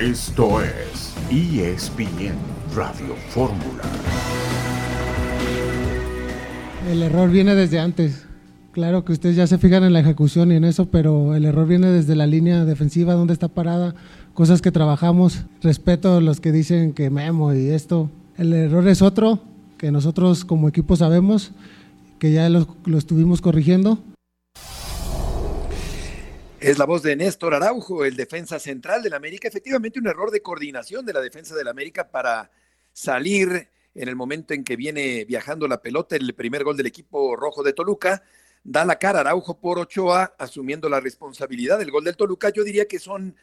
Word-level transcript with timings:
Esto 0.00 0.62
es 0.62 1.12
ESPN 1.28 2.36
Radio 2.72 3.16
Fórmula. 3.30 3.82
El 6.88 7.02
error 7.02 7.28
viene 7.28 7.56
desde 7.56 7.80
antes. 7.80 8.24
Claro 8.70 9.04
que 9.04 9.10
ustedes 9.10 9.34
ya 9.34 9.48
se 9.48 9.58
fijan 9.58 9.82
en 9.82 9.92
la 9.92 9.98
ejecución 9.98 10.52
y 10.52 10.54
en 10.54 10.62
eso, 10.62 10.86
pero 10.86 11.34
el 11.34 11.44
error 11.44 11.66
viene 11.66 11.88
desde 11.88 12.14
la 12.14 12.28
línea 12.28 12.64
defensiva, 12.64 13.14
donde 13.14 13.32
está 13.32 13.48
parada, 13.48 13.96
cosas 14.34 14.62
que 14.62 14.70
trabajamos. 14.70 15.46
Respeto 15.62 16.18
a 16.18 16.20
los 16.20 16.40
que 16.40 16.52
dicen 16.52 16.92
que 16.92 17.10
Memo 17.10 17.52
y 17.52 17.70
esto. 17.70 18.08
El 18.36 18.52
error 18.52 18.86
es 18.86 19.02
otro, 19.02 19.40
que 19.78 19.90
nosotros 19.90 20.44
como 20.44 20.68
equipo 20.68 20.94
sabemos, 20.94 21.50
que 22.20 22.30
ya 22.30 22.48
lo, 22.48 22.68
lo 22.84 22.98
estuvimos 22.98 23.40
corrigiendo. 23.40 23.98
Es 26.60 26.76
la 26.76 26.86
voz 26.86 27.04
de 27.04 27.14
Néstor 27.14 27.54
Araujo, 27.54 28.04
el 28.04 28.16
defensa 28.16 28.58
central 28.58 29.00
del 29.00 29.14
América. 29.14 29.46
Efectivamente, 29.46 30.00
un 30.00 30.08
error 30.08 30.32
de 30.32 30.42
coordinación 30.42 31.06
de 31.06 31.12
la 31.12 31.20
defensa 31.20 31.54
del 31.54 31.68
América 31.68 32.10
para 32.10 32.50
salir 32.92 33.68
en 33.94 34.08
el 34.08 34.16
momento 34.16 34.54
en 34.54 34.64
que 34.64 34.74
viene 34.74 35.24
viajando 35.24 35.68
la 35.68 35.80
pelota, 35.80 36.16
el 36.16 36.34
primer 36.34 36.64
gol 36.64 36.76
del 36.76 36.86
equipo 36.86 37.36
rojo 37.36 37.62
de 37.62 37.74
Toluca. 37.74 38.24
Da 38.64 38.84
la 38.84 38.98
cara 38.98 39.20
Araujo 39.20 39.60
por 39.60 39.78
Ochoa, 39.78 40.34
asumiendo 40.36 40.88
la 40.88 40.98
responsabilidad 40.98 41.78
del 41.78 41.92
gol 41.92 42.02
del 42.02 42.16
Toluca. 42.16 42.50
Yo 42.50 42.64
diría 42.64 42.88
que 42.88 42.98
son 42.98 43.36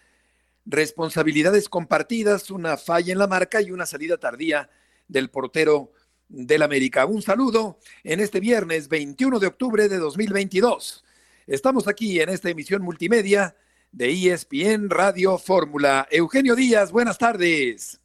responsabilidades 0.65 1.69
compartidas, 1.69 2.51
una 2.51 2.75
falla 2.75 3.13
en 3.13 3.19
la 3.19 3.27
marca 3.27 3.61
y 3.61 3.71
una 3.71 3.85
salida 3.85 4.17
tardía 4.17 4.69
del 5.07 5.29
portero 5.29 5.93
del 6.27 6.63
América. 6.63 7.05
Un 7.05 7.21
saludo 7.21 7.79
en 8.03 8.19
este 8.19 8.41
viernes 8.41 8.89
21 8.89 9.39
de 9.39 9.47
octubre 9.47 9.87
de 9.87 9.99
2022. 9.99 11.04
Estamos 11.47 11.87
aquí 11.87 12.19
en 12.19 12.29
esta 12.29 12.49
emisión 12.49 12.81
multimedia 12.81 13.55
de 13.91 14.11
ESPN 14.11 14.89
Radio 14.89 15.37
Fórmula. 15.37 16.07
Eugenio 16.09 16.55
Díaz, 16.55 16.91
buenas 16.91 17.19
tardes. 17.19 18.01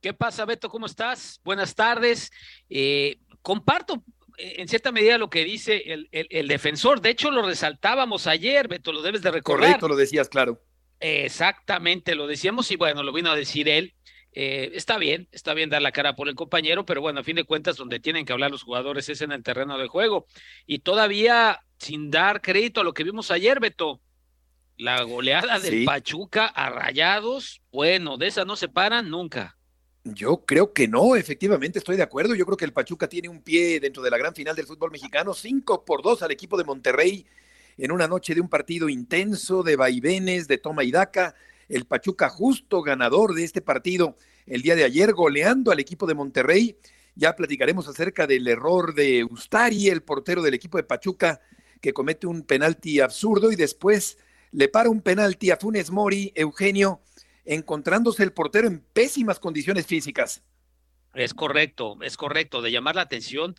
¿Qué 0.00 0.14
pasa, 0.14 0.44
Beto? 0.44 0.68
¿Cómo 0.68 0.86
estás? 0.86 1.40
Buenas 1.42 1.74
tardes. 1.74 2.30
Eh, 2.70 3.18
comparto 3.42 4.04
eh, 4.36 4.54
en 4.58 4.68
cierta 4.68 4.92
medida 4.92 5.18
lo 5.18 5.28
que 5.28 5.44
dice 5.44 5.82
el, 6.12 6.48
defensor. 6.48 7.00
De 7.00 7.10
hecho, 7.10 7.32
lo 7.32 7.44
resaltábamos 7.44 8.28
ayer, 8.28 8.68
Beto, 8.68 8.92
lo 8.92 9.02
debes 9.02 9.22
de 9.22 9.32
recordar. 9.32 9.66
Correcto, 9.66 9.88
lo 9.88 9.96
decías, 9.96 10.28
claro. 10.28 10.62
Exactamente, 11.00 12.14
lo 12.14 12.28
decíamos 12.28 12.70
y 12.70 12.76
bueno, 12.76 13.02
lo 13.02 13.12
vino 13.12 13.30
a 13.30 13.36
decir 13.36 13.68
él. 13.68 13.94
Eh, 14.32 14.70
está 14.74 14.98
bien, 14.98 15.28
está 15.32 15.52
bien 15.52 15.68
dar 15.68 15.82
la 15.82 15.90
cara 15.90 16.14
por 16.14 16.28
el 16.28 16.36
compañero, 16.36 16.86
pero 16.86 17.00
bueno, 17.00 17.18
a 17.18 17.24
fin 17.24 17.34
de 17.34 17.42
cuentas, 17.42 17.76
donde 17.76 17.98
tienen 17.98 18.24
que 18.24 18.32
hablar 18.32 18.52
los 18.52 18.62
jugadores 18.62 19.08
es 19.08 19.20
en 19.20 19.32
el 19.32 19.42
terreno 19.42 19.76
de 19.78 19.88
juego. 19.88 20.26
Y 20.64 20.78
todavía, 20.78 21.64
sin 21.78 22.10
dar 22.10 22.40
crédito 22.40 22.80
a 22.80 22.84
lo 22.84 22.94
que 22.94 23.04
vimos 23.04 23.30
ayer, 23.30 23.60
Beto, 23.60 24.00
la 24.76 25.02
goleada 25.02 25.58
del 25.58 25.84
Pachuca 25.84 26.46
a 26.46 26.70
rayados, 26.70 27.60
bueno, 27.72 28.16
de 28.16 28.28
esa 28.28 28.44
no 28.44 28.56
se 28.56 28.68
paran 28.68 29.10
nunca. 29.10 29.56
Yo 30.04 30.44
creo 30.46 30.72
que 30.72 30.88
no, 30.88 31.16
efectivamente 31.16 31.78
estoy 31.78 31.96
de 31.96 32.02
acuerdo. 32.02 32.34
Yo 32.34 32.46
creo 32.46 32.56
que 32.56 32.64
el 32.64 32.72
Pachuca 32.72 33.08
tiene 33.08 33.28
un 33.28 33.42
pie 33.42 33.80
dentro 33.80 34.02
de 34.02 34.10
la 34.10 34.16
gran 34.16 34.34
final 34.34 34.56
del 34.56 34.66
fútbol 34.66 34.90
mexicano, 34.90 35.34
cinco 35.34 35.84
por 35.84 36.02
dos 36.02 36.22
al 36.22 36.30
equipo 36.30 36.56
de 36.56 36.64
Monterrey 36.64 37.26
en 37.76 37.92
una 37.92 38.08
noche 38.08 38.34
de 38.34 38.40
un 38.40 38.48
partido 38.48 38.88
intenso, 38.88 39.62
de 39.62 39.76
vaivenes, 39.76 40.48
de 40.48 40.58
toma 40.58 40.84
y 40.84 40.90
daca. 40.90 41.34
El 41.68 41.84
Pachuca 41.84 42.28
justo 42.28 42.82
ganador 42.82 43.34
de 43.34 43.44
este 43.44 43.60
partido 43.60 44.16
el 44.46 44.62
día 44.62 44.76
de 44.76 44.84
ayer, 44.84 45.12
goleando 45.12 45.70
al 45.70 45.80
equipo 45.80 46.06
de 46.06 46.14
Monterrey. 46.14 46.78
Ya 47.14 47.36
platicaremos 47.36 47.88
acerca 47.88 48.26
del 48.26 48.46
error 48.48 48.94
de 48.94 49.24
Ustari, 49.24 49.88
el 49.88 50.02
portero 50.02 50.40
del 50.40 50.54
equipo 50.54 50.78
de 50.78 50.84
Pachuca, 50.84 51.40
que 51.80 51.92
comete 51.92 52.26
un 52.26 52.42
penalti 52.42 53.00
absurdo 53.00 53.52
y 53.52 53.56
después 53.56 54.18
le 54.50 54.68
para 54.68 54.90
un 54.90 55.02
penalti 55.02 55.50
a 55.50 55.56
Funes 55.56 55.90
Mori, 55.90 56.32
Eugenio, 56.34 57.00
encontrándose 57.44 58.22
el 58.22 58.32
portero 58.32 58.68
en 58.68 58.80
pésimas 58.80 59.38
condiciones 59.38 59.86
físicas. 59.86 60.42
Es 61.14 61.34
correcto, 61.34 61.98
es 62.02 62.16
correcto, 62.16 62.62
de 62.62 62.70
llamar 62.70 62.96
la 62.96 63.02
atención 63.02 63.54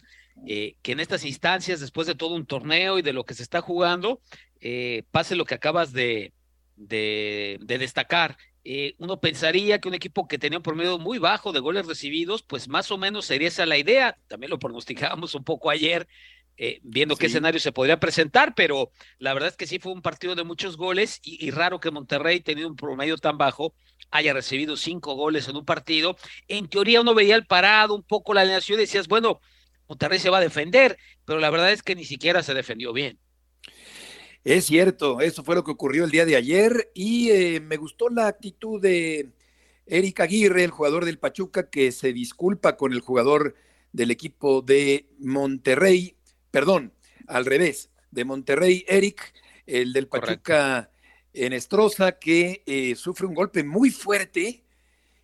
eh, 0.46 0.76
que 0.82 0.94
en 0.94 1.00
estas 1.00 1.26
instancias, 1.26 1.80
después 1.80 2.08
de 2.08 2.16
todo 2.16 2.36
un 2.36 2.46
torneo 2.46 3.00
y 3.00 3.02
de 3.02 3.14
lo 3.14 3.26
que 3.26 3.34
se 3.34 3.44
está 3.44 3.62
jugando, 3.62 4.22
eh, 4.62 5.04
pase 5.12 5.36
lo 5.36 5.46
que 5.46 5.56
acabas 5.56 5.92
de, 5.92 6.34
de, 6.76 7.60
destacar. 7.60 8.38
Eh, 8.64 8.96
uno 8.98 9.20
pensaría 9.20 9.80
que 9.80 9.88
un 9.88 9.94
equipo 9.94 10.28
que 10.28 10.38
tenía 10.38 10.60
un 10.60 10.64
promedio 10.64 11.00
muy 11.00 11.18
bajo 11.18 11.52
de 11.52 11.60
goles 11.60 11.86
recibidos, 11.86 12.44
pues 12.44 12.68
más 12.68 12.92
o 12.92 12.98
menos 12.98 13.26
sería 13.26 13.48
esa 13.48 13.66
la 13.66 13.78
idea. 13.78 14.18
También 14.28 14.50
lo 14.50 14.60
pronosticábamos 14.60 15.36
un 15.36 15.44
poco 15.44 15.70
ayer, 15.70 16.08
eh, 16.62 16.82
viendo 16.84 17.16
qué 17.16 17.28
escenario 17.28 17.58
se 17.62 17.72
podría 17.72 18.02
presentar, 18.02 18.54
pero 18.54 18.92
la 19.18 19.34
verdad 19.34 19.48
es 19.48 19.56
que 19.56 19.66
sí 19.66 19.80
fue 19.80 19.94
un 19.94 20.02
partido 20.02 20.36
de 20.36 20.44
muchos 20.44 20.76
goles 20.76 21.22
y, 21.24 21.50
raro 21.52 21.80
que 21.80 21.90
Monterrey, 21.90 22.42
teniendo 22.42 22.70
un 22.70 22.76
promedio 22.76 23.16
tan 23.18 23.38
bajo, 23.38 23.74
haya 24.12 24.34
recibido 24.34 24.76
cinco 24.76 25.16
goles 25.16 25.48
en 25.48 25.56
un 25.56 25.64
partido. 25.64 26.18
En 26.50 26.68
teoría 26.68 27.00
uno 27.00 27.16
veía 27.16 27.38
el 27.38 27.46
parado, 27.46 27.96
un 27.96 28.04
poco 28.04 28.34
la 28.34 28.42
alineación 28.42 28.78
y 28.78 28.82
decías, 28.82 29.08
bueno, 29.08 29.40
Monterrey 29.88 30.20
se 30.20 30.30
va 30.30 30.40
a 30.40 30.42
defender, 30.42 30.98
pero 31.24 31.40
la 31.40 31.50
verdad 31.50 31.72
es 31.72 31.82
que 31.82 31.96
ni 31.96 32.04
siquiera 32.04 32.44
se 32.44 32.54
defendió 32.54 32.92
bien. 32.92 33.18
Es 34.44 34.66
cierto, 34.66 35.22
eso 35.22 35.46
fue 35.46 35.56
lo 35.56 35.64
que 35.64 35.72
ocurrió 35.72 36.04
el 36.04 36.12
día 36.12 36.26
de 36.26 36.36
ayer 36.36 36.92
y 36.94 37.30
eh, 37.30 37.62
me 37.62 37.78
gustó 37.78 38.10
la 38.10 38.28
actitud 38.28 38.82
de 38.82 39.32
Eric 39.86 40.20
Aguirre, 40.20 40.66
el 40.66 40.72
jugador 40.72 41.06
del 41.06 41.20
Pachuca, 41.20 41.70
que 41.70 41.94
se 41.94 42.12
disculpa 42.12 42.76
con 42.76 42.92
el 42.92 43.00
jugador 43.00 43.56
del 43.94 44.12
equipo 44.12 44.62
de 44.62 45.08
Monterrey, 45.20 46.18
perdón, 46.52 46.94
al 47.28 47.46
revés, 47.46 47.90
de 48.12 48.26
Monterrey, 48.26 48.86
Eric, 48.88 49.34
el 49.66 49.94
del 49.94 50.08
Pachuca 50.08 50.92
en 51.34 51.54
Estroza, 51.54 52.14
que 52.14 52.64
eh, 52.66 52.96
sufre 52.96 53.28
un 53.28 53.36
golpe 53.36 53.64
muy 53.64 53.92
fuerte 53.92 54.64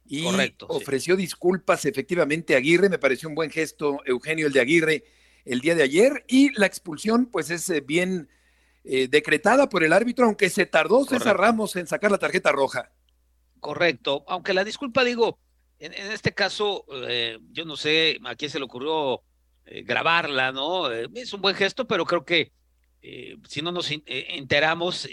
y 0.07 0.25
ofreció 0.67 1.15
disculpas 1.15 1.85
efectivamente 1.85 2.53
a 2.53 2.57
Aguirre, 2.57 2.89
me 2.89 2.99
pareció 2.99 3.27
un 3.27 3.33
buen 3.33 3.49
gesto, 3.49 3.99
Eugenio, 4.05 4.47
el 4.47 4.53
de 4.53 4.59
Aguirre, 4.59 5.03
el 5.45 5.61
día 5.61 5.73
de 5.73 5.81
ayer, 5.81 6.23
y 6.27 6.51
la 6.59 6.67
expulsión, 6.67 7.25
pues 7.25 7.49
es 7.49 7.67
eh, 7.69 7.81
bien 7.81 8.29
eh, 8.83 9.07
decretada 9.07 9.67
por 9.67 9.83
el 9.83 9.93
árbitro, 9.93 10.25
aunque 10.25 10.49
se 10.51 10.67
tardó 10.67 11.05
César 11.05 11.37
Ramos 11.37 11.75
en 11.75 11.87
sacar 11.87 12.11
la 12.11 12.19
tarjeta 12.19 12.51
roja. 12.51 12.91
Correcto, 13.59 14.23
aunque 14.27 14.53
la 14.53 14.63
disculpa, 14.63 15.03
digo, 15.03 15.39
en, 15.79 15.93
este 15.93 16.33
caso, 16.33 16.85
yo 17.51 17.65
no 17.65 17.75
sé 17.75 18.19
a 18.23 18.35
quién 18.35 18.49
se 18.51 18.59
le 18.59 18.65
ocurrió 18.65 19.23
eh, 19.65 19.83
grabarla, 19.83 20.51
¿no? 20.51 20.91
es 20.91 21.33
un 21.33 21.41
buen 21.41 21.55
gesto, 21.55 21.87
pero 21.87 22.05
creo 22.05 22.25
que 22.25 22.51
si 23.47 23.61
no 23.61 23.71
nos 23.71 23.91
enteramos, 23.91 25.07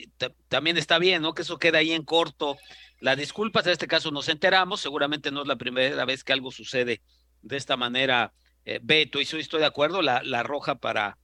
también 0.48 0.78
está 0.78 0.98
bien, 0.98 1.20
¿no? 1.20 1.34
Que 1.34 1.42
eso 1.42 1.58
queda 1.58 1.76
ahí 1.76 1.92
en 1.92 2.04
corto. 2.06 2.56
La 3.00 3.16
disculpa, 3.16 3.60
en 3.60 3.68
este 3.68 3.86
caso 3.86 4.10
nos 4.10 4.30
enteramos, 4.30 4.80
seguramente 4.80 5.30
no 5.30 5.42
es 5.42 5.46
la 5.46 5.56
primera 5.56 6.02
vez 6.06 6.24
que 6.24 6.32
algo 6.32 6.50
sucede 6.50 7.02
de 7.42 7.56
esta 7.58 7.76
manera. 7.76 8.32
Beto, 8.80 9.20
y 9.20 9.24
estoy 9.24 9.60
de 9.60 9.66
acuerdo, 9.66 10.00
la, 10.00 10.42
roja 10.42 10.76
para, 10.76 11.18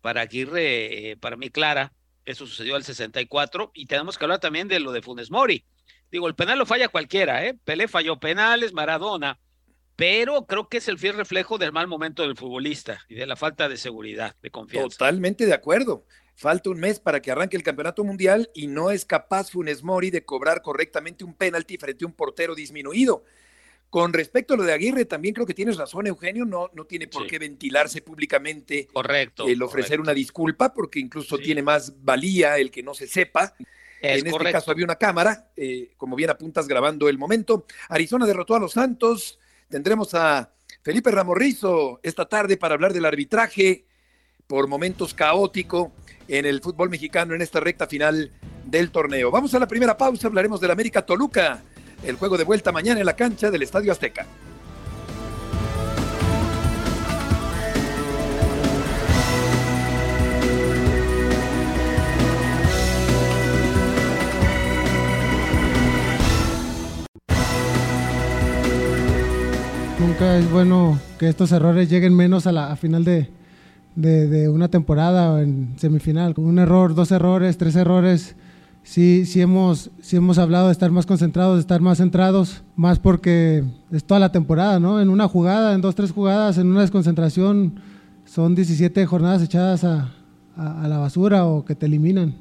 para 0.00 0.20
Aguirre, 0.20 1.10
eh, 1.10 1.16
para 1.16 1.36
mí 1.36 1.50
clara, 1.50 1.92
eso 2.24 2.46
sucedió 2.46 2.76
al 2.76 2.84
64, 2.84 3.72
y 3.74 3.86
tenemos 3.86 4.18
que 4.18 4.24
hablar 4.24 4.40
también 4.40 4.68
de 4.68 4.80
lo 4.80 4.92
de 4.92 5.02
Funes 5.02 5.30
Mori. 5.30 5.64
Digo, 6.10 6.28
el 6.28 6.34
penal 6.34 6.58
lo 6.58 6.66
falla 6.66 6.88
cualquiera, 6.88 7.46
¿eh? 7.46 7.54
Pelé 7.64 7.88
falló 7.88 8.20
penales, 8.20 8.72
Maradona, 8.72 9.38
pero 9.96 10.46
creo 10.46 10.68
que 10.68 10.78
es 10.78 10.88
el 10.88 10.98
fiel 10.98 11.16
reflejo 11.16 11.58
del 11.58 11.72
mal 11.72 11.86
momento 11.86 12.22
del 12.22 12.36
futbolista 12.36 13.04
y 13.08 13.14
de 13.14 13.26
la 13.26 13.36
falta 13.36 13.68
de 13.68 13.76
seguridad, 13.76 14.36
de 14.42 14.50
confianza. 14.50 14.98
Totalmente 14.98 15.46
de 15.46 15.54
acuerdo. 15.54 16.04
Falta 16.34 16.70
un 16.70 16.80
mes 16.80 16.98
para 16.98 17.20
que 17.20 17.30
arranque 17.30 17.56
el 17.56 17.62
campeonato 17.62 18.04
mundial 18.04 18.50
y 18.54 18.66
no 18.66 18.90
es 18.90 19.04
capaz 19.04 19.50
Funes 19.50 19.82
Mori 19.82 20.10
de 20.10 20.24
cobrar 20.24 20.62
correctamente 20.62 21.24
un 21.24 21.34
penalti 21.34 21.76
frente 21.76 22.04
a 22.04 22.08
un 22.08 22.14
portero 22.14 22.54
disminuido. 22.54 23.22
Con 23.90 24.14
respecto 24.14 24.54
a 24.54 24.56
lo 24.56 24.62
de 24.62 24.72
Aguirre, 24.72 25.04
también 25.04 25.34
creo 25.34 25.46
que 25.46 25.52
tienes 25.52 25.76
razón, 25.76 26.06
Eugenio, 26.06 26.46
no, 26.46 26.70
no 26.72 26.86
tiene 26.86 27.08
por 27.08 27.26
qué 27.26 27.38
ventilarse 27.38 28.00
públicamente 28.00 28.88
correcto, 28.90 29.46
el 29.46 29.60
ofrecer 29.60 30.00
una 30.00 30.14
disculpa, 30.14 30.72
porque 30.72 30.98
incluso 30.98 31.36
tiene 31.36 31.62
más 31.62 32.02
valía 32.02 32.56
el 32.56 32.70
que 32.70 32.82
no 32.82 32.94
se 32.94 33.06
sepa. 33.06 33.54
en 34.00 34.26
este 34.26 34.50
caso 34.50 34.70
había 34.70 34.86
una 34.86 34.96
cámara, 34.96 35.52
eh, 35.54 35.92
como 35.98 36.16
bien 36.16 36.30
apuntas, 36.30 36.66
grabando 36.66 37.06
el 37.10 37.18
momento. 37.18 37.66
Arizona 37.90 38.24
derrotó 38.24 38.54
a 38.54 38.60
los 38.60 38.72
Santos. 38.72 39.38
Tendremos 39.72 40.14
a 40.14 40.52
Felipe 40.82 41.10
Ramorrizo 41.10 41.98
esta 42.02 42.26
tarde 42.28 42.58
para 42.58 42.74
hablar 42.74 42.92
del 42.92 43.06
arbitraje 43.06 43.86
por 44.46 44.68
momentos 44.68 45.14
caótico 45.14 45.92
en 46.28 46.44
el 46.44 46.60
fútbol 46.60 46.90
mexicano 46.90 47.34
en 47.34 47.40
esta 47.40 47.58
recta 47.58 47.86
final 47.86 48.30
del 48.66 48.90
torneo. 48.90 49.30
Vamos 49.30 49.54
a 49.54 49.58
la 49.58 49.66
primera 49.66 49.96
pausa, 49.96 50.28
hablaremos 50.28 50.60
del 50.60 50.72
América 50.72 51.06
Toluca 51.06 51.62
el 52.04 52.16
juego 52.16 52.36
de 52.36 52.44
vuelta 52.44 52.70
mañana 52.70 53.00
en 53.00 53.06
la 53.06 53.16
cancha 53.16 53.50
del 53.50 53.62
Estadio 53.62 53.92
Azteca. 53.92 54.26
Nunca 70.22 70.38
es 70.38 70.52
bueno 70.52 71.00
que 71.18 71.28
estos 71.28 71.50
errores 71.50 71.90
lleguen 71.90 72.14
menos 72.14 72.46
a 72.46 72.52
la 72.52 72.76
final 72.76 73.02
de, 73.02 73.28
de, 73.96 74.48
una 74.48 74.68
temporada 74.68 75.32
o 75.32 75.38
en 75.38 75.74
semifinal. 75.78 76.32
Un 76.36 76.60
error, 76.60 76.94
dos 76.94 77.10
errores, 77.10 77.58
tres 77.58 77.74
errores, 77.74 78.36
sí, 78.84 79.26
sí 79.26 79.40
hemos, 79.40 79.90
sí 80.00 80.14
hemos 80.14 80.38
hablado 80.38 80.66
de 80.66 80.72
estar 80.72 80.92
más 80.92 81.06
concentrados, 81.06 81.56
de 81.56 81.62
estar 81.62 81.80
más 81.80 81.98
centrados, 81.98 82.62
más 82.76 83.00
porque 83.00 83.64
es 83.90 84.04
toda 84.04 84.20
la 84.20 84.30
temporada, 84.30 84.78
¿no? 84.78 85.00
En 85.00 85.08
una 85.08 85.26
jugada, 85.26 85.74
en 85.74 85.80
dos, 85.80 85.96
tres 85.96 86.12
jugadas, 86.12 86.56
en 86.56 86.68
una 86.68 86.82
desconcentración, 86.82 87.80
son 88.24 88.54
17 88.54 89.04
jornadas 89.06 89.42
echadas 89.42 89.82
a, 89.82 90.12
la 90.56 90.98
basura 90.98 91.46
o 91.46 91.64
que 91.64 91.74
te 91.74 91.86
eliminan. 91.86 92.36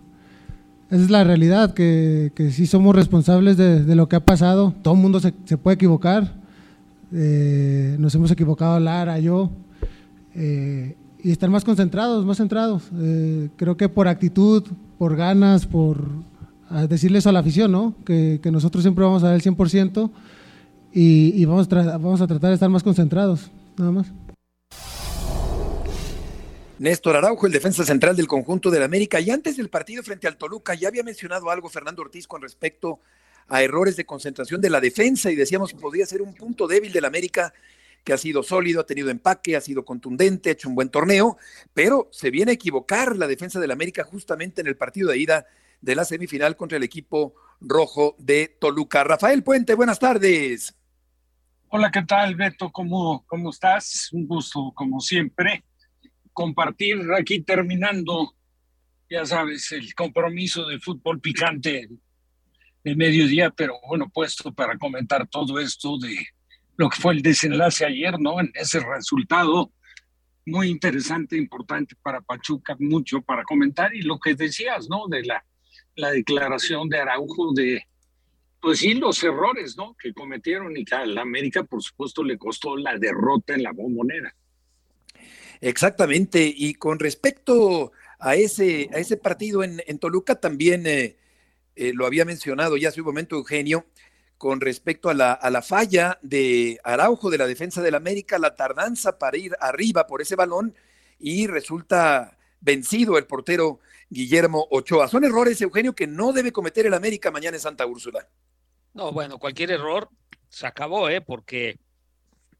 Esa 0.92 1.02
es 1.02 1.10
la 1.10 1.24
realidad, 1.24 1.74
que, 1.74 2.32
que 2.36 2.52
sí 2.52 2.68
somos 2.68 2.96
responsables 2.96 3.58
de, 3.58 3.96
lo 3.96 4.08
que 4.08 4.18
ha 4.18 4.24
pasado. 4.24 4.72
Todo 4.84 4.94
el 4.94 5.00
mundo 5.00 5.20
se, 5.20 5.34
se 5.46 5.58
puede 5.58 5.76
equivocar. 5.76 6.41
Eh, 7.14 7.96
nos 8.00 8.16
hemos 8.16 8.32
equivocado 8.32 8.80
Lara, 8.80 9.20
yo. 9.20 9.52
Eh, 10.36 10.96
y 11.24 11.32
estar 11.32 11.50
más 11.50 11.64
concentrados, 11.64 12.26
más 12.26 12.38
centrados. 12.38 12.84
Eh, 13.00 13.50
creo 13.58 13.78
que 13.78 13.90
por 13.90 14.08
actitud, 14.08 14.64
por 14.98 15.16
ganas, 15.16 15.66
por 15.66 16.08
decirle 16.88 17.20
eso 17.20 17.30
a 17.30 17.34
la 17.34 17.40
afición, 17.40 17.72
¿no? 17.72 17.96
Que, 18.06 18.40
nosotros 18.52 18.84
siempre 18.84 19.04
vamos 19.04 19.24
a 19.24 19.28
dar 19.28 19.36
el 19.36 19.42
100% 19.42 20.10
y, 20.94 21.34
y 21.36 21.46
vamos, 21.46 21.68
vamos 21.68 22.22
a 22.22 22.28
tratar 22.28 22.50
de 22.50 22.54
estar 22.54 22.70
más 22.70 22.82
concentrados, 22.82 23.52
nada 23.78 23.92
más. 23.92 24.08
Néstor 26.80 27.16
Araujo, 27.16 27.46
el 27.46 27.54
defensa 27.54 27.84
central 27.86 28.16
del 28.16 28.26
conjunto 28.26 28.72
del 28.72 28.82
América, 28.82 29.20
y 29.20 29.30
antes 29.30 29.58
del 29.58 29.70
partido 29.70 30.02
frente 30.02 30.28
al 30.28 30.38
Toluca 30.38 30.74
ya 30.74 30.88
había 30.88 31.04
mencionado 31.04 31.52
algo 31.52 31.70
Fernando 31.70 32.02
Ortiz 32.02 32.26
con 32.26 32.42
respecto 32.42 32.94
a 32.94 32.98
errores 33.60 33.98
de 33.98 34.06
concentración 34.06 34.62
de 34.62 34.70
la 34.70 34.80
defensa 34.80 35.32
y 35.32 35.36
decíamos 35.36 35.72
que 35.72 35.80
podría 35.80 36.06
ser 36.06 36.22
un 36.22 36.34
punto 36.34 36.68
débil 36.68 36.94
del 36.94 37.06
América 37.06 37.54
que 38.04 38.14
ha 38.14 38.18
sido 38.18 38.44
sólido, 38.44 38.82
ha 38.82 38.86
tenido 38.86 39.10
empaque, 39.10 39.56
ha 39.56 39.62
sido 39.62 39.86
contundente, 39.86 40.50
ha 40.50 40.54
hecho 40.54 40.70
un 40.70 40.76
buen 40.76 40.90
torneo, 40.90 41.38
pero 41.74 42.10
se 42.12 42.32
viene 42.32 42.52
a 42.52 42.54
equivocar 42.54 43.18
la 43.18 43.28
defensa 43.28 43.60
del 43.60 43.72
América 43.72 44.04
justamente 44.04 44.62
en 44.62 44.68
el 44.68 44.78
partido 44.78 45.10
de 45.10 45.18
ida 45.18 45.46
de 45.82 45.96
la 45.96 46.06
semifinal 46.06 46.56
contra 46.56 46.78
el 46.78 46.84
equipo 46.84 47.36
rojo 47.60 48.16
de 48.18 48.58
Toluca. 48.60 49.04
Rafael 49.04 49.44
Puente, 49.44 49.76
buenas 49.76 50.00
tardes. 50.00 50.76
Hola, 51.70 51.92
¿qué 51.92 52.04
tal, 52.04 52.36
Beto? 52.36 52.72
¿Cómo, 52.72 53.24
cómo 53.28 53.50
estás? 53.50 54.10
Un 54.12 54.28
gusto, 54.28 54.72
como 54.76 55.00
siempre, 55.00 55.64
compartir 56.34 57.00
aquí 57.18 57.42
terminando, 57.42 58.36
ya 59.10 59.26
sabes, 59.26 59.72
el 59.72 59.94
compromiso 59.96 60.66
de 60.68 60.80
fútbol 60.80 61.22
picante 61.22 61.88
de 62.84 62.96
mediodía, 62.96 63.50
pero 63.52 63.76
bueno, 63.88 64.10
puesto 64.10 64.54
para 64.54 64.78
comentar 64.78 65.28
todo 65.28 65.60
esto 65.60 65.98
de 66.00 66.16
lo 66.78 66.90
que 66.90 67.00
fue 67.00 67.14
el 67.14 67.22
desenlace 67.22 67.86
ayer, 67.86 68.20
¿no? 68.20 68.40
En 68.40 68.52
ese 68.56 68.80
resultado 68.80 69.72
muy 70.46 70.70
interesante, 70.70 71.38
importante 71.38 71.96
para 72.02 72.22
Pachuca, 72.22 72.76
mucho 72.80 73.22
para 73.22 73.44
comentar 73.44 73.94
y 73.96 74.02
lo 74.02 74.20
que 74.20 74.34
decías, 74.34 74.90
¿no? 74.90 75.08
De 75.08 75.24
la, 75.24 75.46
la 75.96 76.12
declaración 76.12 76.90
de 76.90 77.00
Araujo 77.00 77.54
de, 77.54 77.84
pues 78.60 78.80
sí, 78.80 78.96
los 78.96 79.24
errores, 79.24 79.78
¿no? 79.78 79.96
Que 79.96 80.14
cometieron 80.14 80.76
y 80.76 80.84
que 80.84 80.96
a 80.96 81.06
la 81.06 81.22
América, 81.22 81.64
por 81.64 81.84
supuesto, 81.84 82.24
le 82.24 82.38
costó 82.38 82.76
la 82.76 82.98
derrota 82.98 83.54
en 83.54 83.64
la 83.64 83.72
bombonera. 83.72 84.36
Exactamente, 85.60 86.52
y 86.56 86.74
con 86.74 86.98
respecto 86.98 87.92
a 88.20 88.36
ese, 88.36 88.90
a 88.94 88.98
ese 88.98 89.18
partido 89.18 89.64
en, 89.64 89.82
en 89.86 90.00
Toluca, 90.00 90.40
también 90.40 90.88
eh, 90.88 91.18
eh, 91.76 91.94
lo 91.94 92.06
había 92.06 92.26
mencionado 92.26 92.78
ya 92.78 92.90
hace 92.90 93.02
un 93.02 93.08
momento 93.08 93.36
Eugenio, 93.36 93.86
con 94.38 94.60
respecto 94.60 95.10
a 95.10 95.14
la, 95.14 95.34
a 95.34 95.50
la 95.52 95.62
falla 95.62 96.18
de 96.24 96.80
Araujo 96.84 97.30
de 97.30 97.38
la 97.38 97.46
defensa 97.46 97.82
del 97.82 97.96
América, 97.96 98.40
la 98.40 98.56
tardanza 98.56 99.20
para 99.20 99.38
ir 99.38 99.56
arriba 99.60 100.08
por 100.08 100.22
ese 100.22 100.36
balón 100.36 100.76
y 101.20 101.46
resulta 101.46 102.38
vencido 102.60 103.18
el 103.18 103.28
portero 103.28 103.80
Guillermo 104.10 104.68
Ochoa. 104.72 105.08
Son 105.08 105.24
errores, 105.24 105.62
Eugenio, 105.62 105.94
que 105.94 106.08
no 106.08 106.34
debe 106.34 106.52
cometer 106.52 106.86
el 106.86 106.94
América 106.94 107.32
mañana 107.32 107.58
en 107.58 107.62
Santa 107.62 107.86
Úrsula. 107.86 108.28
No, 108.94 109.12
bueno, 109.12 109.38
cualquier 109.38 109.72
error 109.72 110.10
se 110.50 110.68
acabó, 110.68 111.10
¿eh? 111.10 111.22
Porque 111.22 111.80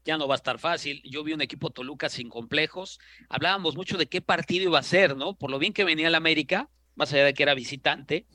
ya 0.04 0.16
no 0.16 0.26
va 0.26 0.34
a 0.34 0.36
estar 0.36 0.58
fácil. 0.58 1.02
Yo 1.04 1.22
vi 1.22 1.32
un 1.32 1.42
equipo 1.42 1.70
Toluca 1.70 2.08
sin 2.08 2.28
complejos. 2.28 2.98
Hablábamos 3.28 3.76
mucho 3.76 3.98
de 3.98 4.06
qué 4.06 4.20
partido 4.20 4.64
iba 4.64 4.78
a 4.78 4.82
ser, 4.82 5.16
¿no? 5.16 5.36
Por 5.36 5.50
lo 5.50 5.58
bien 5.58 5.72
que 5.72 5.84
venía 5.84 6.08
el 6.08 6.14
América, 6.14 6.70
más 6.94 7.12
allá 7.12 7.24
de 7.24 7.34
que 7.34 7.42
era 7.42 7.54
visitante, 7.54 8.26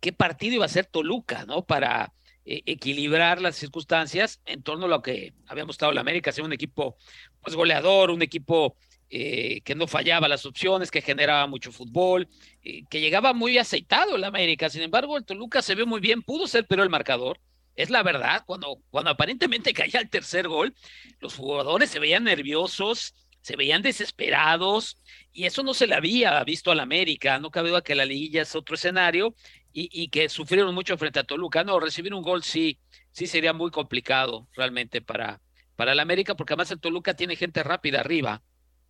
qué 0.00 0.12
partido 0.12 0.56
iba 0.56 0.64
a 0.64 0.68
ser 0.68 0.86
Toluca, 0.86 1.44
¿no? 1.46 1.64
Para 1.64 2.12
eh, 2.44 2.62
equilibrar 2.66 3.40
las 3.40 3.56
circunstancias 3.56 4.40
en 4.46 4.62
torno 4.62 4.86
a 4.86 4.88
lo 4.88 5.02
que 5.02 5.34
había 5.46 5.64
mostrado 5.64 5.92
la 5.92 6.00
América, 6.00 6.32
ser 6.32 6.44
un 6.44 6.52
equipo 6.52 6.96
pues 7.42 7.54
goleador, 7.54 8.10
un 8.10 8.22
equipo 8.22 8.76
eh, 9.10 9.60
que 9.62 9.74
no 9.74 9.86
fallaba 9.86 10.28
las 10.28 10.46
opciones, 10.46 10.90
que 10.90 11.02
generaba 11.02 11.46
mucho 11.46 11.72
fútbol, 11.72 12.28
eh, 12.62 12.84
que 12.88 13.00
llegaba 13.00 13.32
muy 13.34 13.58
aceitado 13.58 14.16
la 14.16 14.28
América. 14.28 14.70
Sin 14.70 14.82
embargo, 14.82 15.16
el 15.16 15.24
Toluca 15.24 15.62
se 15.62 15.74
ve 15.74 15.84
muy 15.84 16.00
bien, 16.00 16.22
pudo 16.22 16.46
ser 16.46 16.66
pero 16.66 16.82
el 16.82 16.90
marcador. 16.90 17.40
Es 17.76 17.90
la 17.90 18.02
verdad, 18.02 18.42
cuando, 18.46 18.78
cuando 18.90 19.10
aparentemente 19.10 19.72
caía 19.74 20.00
el 20.00 20.08
tercer 20.08 20.48
gol, 20.48 20.74
los 21.20 21.34
jugadores 21.34 21.90
se 21.90 21.98
veían 21.98 22.24
nerviosos, 22.24 23.14
se 23.42 23.56
veían 23.56 23.82
desesperados, 23.82 24.98
y 25.32 25.46
eso 25.46 25.62
no 25.62 25.74
se 25.74 25.86
le 25.86 25.94
había 25.94 26.42
visto 26.44 26.70
a 26.70 26.74
la 26.74 26.84
América. 26.84 27.38
No 27.38 27.50
cabe 27.50 27.70
duda 27.70 27.82
que 27.82 27.94
la 27.94 28.04
liguilla 28.04 28.42
es 28.42 28.54
otro 28.54 28.74
escenario, 28.74 29.34
y, 29.72 30.08
que 30.08 30.28
sufrieron 30.28 30.74
mucho 30.74 30.96
frente 30.98 31.20
a 31.20 31.24
Toluca. 31.24 31.64
No, 31.64 31.78
recibir 31.80 32.12
un 32.12 32.22
gol 32.22 32.42
sí, 32.42 32.78
sí 33.12 33.26
sería 33.26 33.52
muy 33.52 33.70
complicado 33.70 34.48
realmente 34.54 35.00
para, 35.00 35.40
para 35.76 35.92
el 35.92 36.00
América, 36.00 36.34
porque 36.34 36.54
además 36.54 36.70
el 36.70 36.80
Toluca 36.80 37.14
tiene 37.14 37.36
gente 37.36 37.62
rápida 37.62 38.00
arriba. 38.00 38.42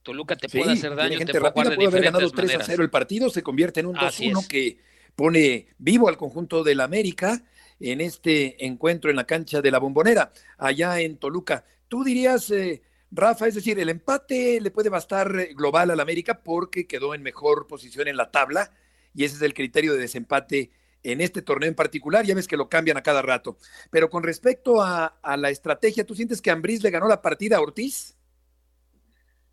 Toluca 0.03 0.37
te 0.37 0.49
puede 0.49 0.73
hacer 0.73 0.94
daño, 0.97 1.19
gente 1.19 1.32
te 1.32 1.41
puede 1.41 1.77
puede 1.77 1.87
haber 1.87 2.05
ganado 2.05 2.31
3 2.31 2.55
a 2.56 2.65
0 2.65 2.82
el 2.82 2.91
partido, 2.91 3.29
se 3.29 3.43
convierte 3.43 3.81
en 3.81 3.87
un 3.87 3.97
2-1 3.97 4.47
que 4.47 4.79
pone 5.15 5.69
vivo 5.77 6.09
al 6.09 6.17
conjunto 6.17 6.65
del 6.65 6.81
América 6.81 7.43
en 7.79 8.00
este 8.00 8.65
encuentro 8.65 9.11
en 9.11 9.17
la 9.17 9.25
cancha 9.25 9.61
de 9.61 9.71
la 9.71 9.79
Bombonera, 9.79 10.33
allá 10.56 11.00
en 11.00 11.19
Toluca. 11.19 11.65
Tú 11.88 12.05
dirías, 12.05 12.50
eh, 12.50 12.83
Rafa, 13.11 13.47
es 13.47 13.55
decir, 13.55 13.79
el 13.79 13.88
empate 13.88 14.61
le 14.61 14.71
puede 14.71 14.88
bastar 14.88 15.49
global 15.55 15.91
al 15.91 16.00
América 16.00 16.41
porque 16.43 16.87
quedó 16.87 17.15
en 17.15 17.23
mejor 17.23 17.67
posición 17.67 18.09
en 18.09 18.17
la 18.17 18.31
tabla, 18.31 18.71
y 19.15 19.25
ese 19.25 19.37
es 19.37 19.43
el 19.43 19.55
criterio 19.55 19.95
de 19.95 20.01
desempate 20.01 20.71
en 21.03 21.21
este 21.21 21.43
torneo 21.43 21.69
en 21.69 21.75
particular. 21.75 22.25
Ya 22.25 22.35
ves 22.35 22.49
que 22.49 22.57
lo 22.57 22.69
cambian 22.69 22.97
a 22.97 23.03
cada 23.03 23.23
rato. 23.23 23.57
Pero 23.91 24.11
con 24.11 24.23
respecto 24.23 24.83
a, 24.83 25.15
la 25.37 25.51
estrategia, 25.51 26.05
¿tú 26.05 26.15
sientes 26.15 26.41
que 26.41 26.51
Ambriz 26.51 26.83
le 26.83 26.91
ganó 26.91 27.09
la 27.09 27.23
partida 27.23 27.57
a 27.57 27.61
Ortiz? 27.61 28.17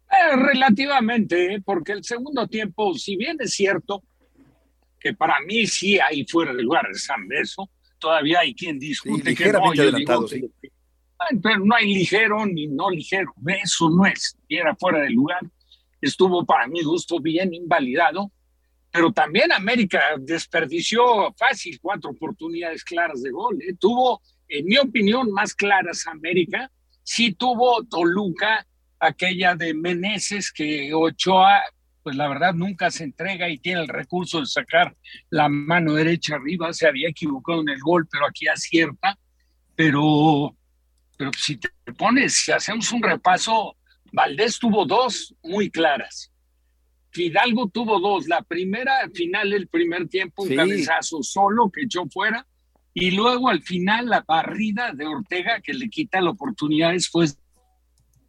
Eh, 0.09 0.35
relativamente, 0.35 1.55
¿eh? 1.55 1.61
porque 1.63 1.91
el 1.91 2.03
segundo 2.03 2.47
tiempo, 2.47 2.93
si 2.93 3.17
bien 3.17 3.37
es 3.39 3.53
cierto 3.53 4.03
que 4.99 5.13
para 5.13 5.39
mí 5.41 5.67
sí 5.67 5.99
hay 5.99 6.25
fuera 6.25 6.53
de 6.53 6.63
lugar 6.63 6.87
de 6.87 6.97
San 6.97 7.27
Beso, 7.27 7.69
todavía 7.99 8.39
hay 8.39 8.53
quien 8.53 8.79
discute 8.79 9.35
que 9.35 9.51
no, 9.51 9.69
adelantado, 9.69 10.27
sí. 10.27 10.49
pero 11.41 11.59
no 11.59 11.75
hay 11.75 11.93
ligero 11.93 12.45
ni 12.45 12.67
no 12.67 12.89
ligero, 12.89 13.33
eso 13.63 13.89
no 13.89 14.05
es, 14.05 14.37
era 14.47 14.75
fuera 14.75 15.01
de 15.01 15.09
lugar, 15.09 15.41
estuvo 16.01 16.45
para 16.45 16.67
mi 16.67 16.83
gusto 16.83 17.19
bien 17.19 17.53
invalidado, 17.53 18.31
pero 18.97 19.11
también 19.11 19.51
América 19.51 20.01
desperdició 20.17 21.31
fácil 21.37 21.77
cuatro 21.79 22.09
oportunidades 22.09 22.83
claras 22.83 23.21
de 23.21 23.29
gol. 23.29 23.55
¿eh? 23.61 23.75
Tuvo, 23.79 24.23
en 24.47 24.65
mi 24.65 24.75
opinión, 24.79 25.31
más 25.31 25.53
claras 25.53 26.07
América. 26.07 26.71
Sí 27.03 27.33
tuvo 27.33 27.83
Toluca, 27.83 28.65
aquella 28.99 29.53
de 29.53 29.75
Meneses, 29.75 30.51
que 30.51 30.95
Ochoa, 30.95 31.61
pues 32.01 32.15
la 32.15 32.27
verdad 32.27 32.55
nunca 32.55 32.89
se 32.89 33.03
entrega 33.03 33.47
y 33.47 33.59
tiene 33.59 33.81
el 33.81 33.87
recurso 33.87 34.39
de 34.39 34.47
sacar 34.47 34.95
la 35.29 35.47
mano 35.47 35.93
derecha 35.93 36.33
arriba. 36.33 36.73
Se 36.73 36.87
había 36.87 37.09
equivocado 37.09 37.61
en 37.61 37.69
el 37.69 37.79
gol, 37.79 38.07
pero 38.11 38.25
aquí 38.25 38.47
acierta. 38.47 39.15
Pero, 39.75 40.55
pero 41.19 41.29
si 41.37 41.57
te 41.57 41.69
pones, 41.95 42.33
si 42.33 42.51
hacemos 42.51 42.91
un 42.91 43.03
repaso, 43.03 43.77
Valdés 44.11 44.57
tuvo 44.57 44.87
dos 44.87 45.35
muy 45.43 45.69
claras 45.69 46.31
Fidalgo 47.11 47.69
tuvo 47.69 47.99
dos. 47.99 48.27
La 48.27 48.41
primera, 48.41 48.99
al 48.99 49.11
final 49.11 49.49
del 49.49 49.67
primer 49.67 50.07
tiempo, 50.07 50.43
un 50.43 50.55
cabezazo 50.55 51.23
solo 51.23 51.69
que 51.69 51.83
echó 51.83 52.05
fuera. 52.07 52.45
Y 52.93 53.11
luego 53.11 53.49
al 53.49 53.61
final 53.61 54.07
la 54.07 54.23
barrida 54.27 54.91
de 54.91 55.05
Ortega 55.05 55.61
que 55.61 55.73
le 55.73 55.89
quita 55.89 56.19
la 56.19 56.31
oportunidad 56.31 56.93
después 56.93 57.39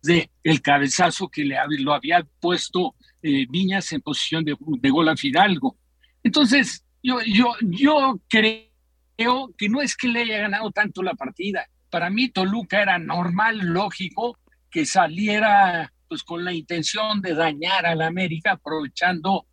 de 0.02 0.30
el 0.44 0.61
cabezazo 0.61 1.28
que 1.28 1.44
le 1.44 1.56
lo 1.78 1.94
había 1.94 2.26
puesto 2.40 2.94
eh, 3.23 3.47
Viñas 3.49 3.92
en 3.92 4.00
posición 4.00 4.44
de, 4.44 4.56
de, 4.61 4.90
gol 4.90 5.08
a 5.08 5.16
Fidalgo. 5.16 5.76
Entonces, 6.23 6.85
yo, 7.02 7.18
yo, 7.23 7.54
yo 7.62 8.20
creo 8.28 9.54
que 9.56 9.68
no 9.68 9.80
es 9.80 9.97
que 9.97 10.08
le 10.08 10.20
haya 10.20 10.38
ganado 10.38 10.70
tanto 10.70 11.02
la 11.02 11.14
partida. 11.14 11.66
Para 11.90 12.11
mí 12.11 12.28
Toluca 12.28 12.82
era 12.82 12.99
normal, 12.99 13.58
lógico, 13.58 14.38
que 14.70 14.85
saliera 14.85 15.92
pues 16.08 16.22
con 16.22 16.44
la 16.44 16.52
intención 16.52 17.20
de 17.20 17.34
dañar 17.34 17.86
a 17.86 17.94
la 17.94 18.06
América, 18.06 18.52
aprovechando 18.52 19.46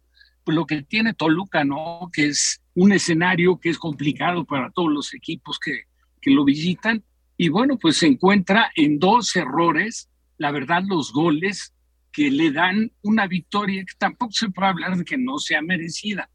pues, 0.43 0.55
lo 0.55 0.65
que 0.65 0.83
tiene 0.83 1.13
Toluca, 1.13 1.63
¿no? 1.63 2.09
Que 2.13 2.27
es 2.27 2.61
un 2.73 2.93
escenario 2.93 3.59
que 3.59 3.69
es 3.69 3.77
complicado 3.77 4.45
para 4.45 4.71
todos 4.71 4.91
los 4.91 5.13
equipos 5.13 5.59
que, 5.59 5.83
que 6.21 6.31
lo 6.31 6.45
visitan. 6.45 7.03
Y 7.37 7.49
bueno, 7.49 7.77
pues 7.77 7.97
se 7.97 8.07
encuentra 8.07 8.71
en 8.75 8.97
dos 8.97 9.35
errores, 9.35 10.09
la 10.37 10.51
verdad, 10.51 10.83
los 10.87 11.11
goles 11.11 11.73
que 12.11 12.31
le 12.31 12.51
dan 12.51 12.93
una 13.01 13.27
victoria 13.27 13.83
que 13.83 13.93
tampoco 13.97 14.31
se 14.31 14.49
puede 14.49 14.69
hablar 14.69 14.97
de 14.97 15.03
que 15.03 15.17
no 15.17 15.37
sea 15.37 15.61
merecida. 15.61 16.29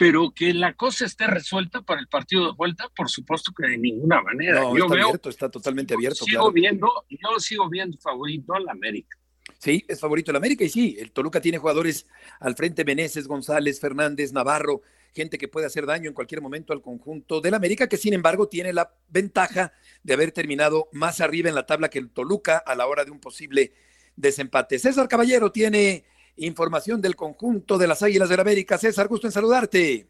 pero 0.00 0.32
que 0.34 0.54
la 0.54 0.72
cosa 0.72 1.04
esté 1.04 1.26
resuelta 1.26 1.82
para 1.82 2.00
el 2.00 2.08
partido 2.08 2.46
de 2.46 2.52
vuelta, 2.56 2.88
por 2.96 3.10
supuesto 3.10 3.52
que 3.52 3.68
de 3.68 3.76
ninguna 3.76 4.22
manera. 4.22 4.62
No, 4.62 4.74
yo 4.74 4.84
está 4.84 4.94
veo, 4.94 5.04
abierto, 5.04 5.28
está 5.28 5.50
totalmente 5.50 5.92
abierto. 5.92 6.24
Sigo 6.24 6.40
claro. 6.40 6.52
viendo, 6.52 6.88
yo 7.10 7.38
sigo 7.38 7.68
viendo 7.68 7.98
favorito 7.98 8.54
al 8.54 8.66
América. 8.70 9.18
Sí, 9.60 9.84
es 9.88 10.00
favorito 10.00 10.30
el 10.30 10.38
América 10.38 10.64
y 10.64 10.70
sí, 10.70 10.96
el 10.98 11.12
Toluca 11.12 11.38
tiene 11.38 11.58
jugadores 11.58 12.06
al 12.38 12.56
frente, 12.56 12.82
Meneses, 12.82 13.28
González, 13.28 13.78
Fernández, 13.78 14.32
Navarro, 14.32 14.80
gente 15.12 15.36
que 15.36 15.48
puede 15.48 15.66
hacer 15.66 15.84
daño 15.84 16.08
en 16.08 16.14
cualquier 16.14 16.40
momento 16.40 16.72
al 16.72 16.80
conjunto 16.80 17.42
del 17.42 17.52
América, 17.52 17.86
que 17.86 17.98
sin 17.98 18.14
embargo 18.14 18.48
tiene 18.48 18.72
la 18.72 18.94
ventaja 19.10 19.74
de 20.02 20.14
haber 20.14 20.32
terminado 20.32 20.88
más 20.92 21.20
arriba 21.20 21.50
en 21.50 21.54
la 21.54 21.66
tabla 21.66 21.90
que 21.90 21.98
el 21.98 22.08
Toluca 22.08 22.56
a 22.56 22.74
la 22.74 22.86
hora 22.86 23.04
de 23.04 23.10
un 23.10 23.20
posible 23.20 23.74
desempate. 24.16 24.78
César 24.78 25.08
Caballero 25.08 25.52
tiene 25.52 26.04
información 26.36 27.02
del 27.02 27.14
conjunto 27.14 27.76
de 27.76 27.86
las 27.86 28.02
Águilas 28.02 28.30
del 28.30 28.40
América. 28.40 28.78
César, 28.78 29.08
gusto 29.08 29.26
en 29.26 29.32
saludarte. 29.32 30.08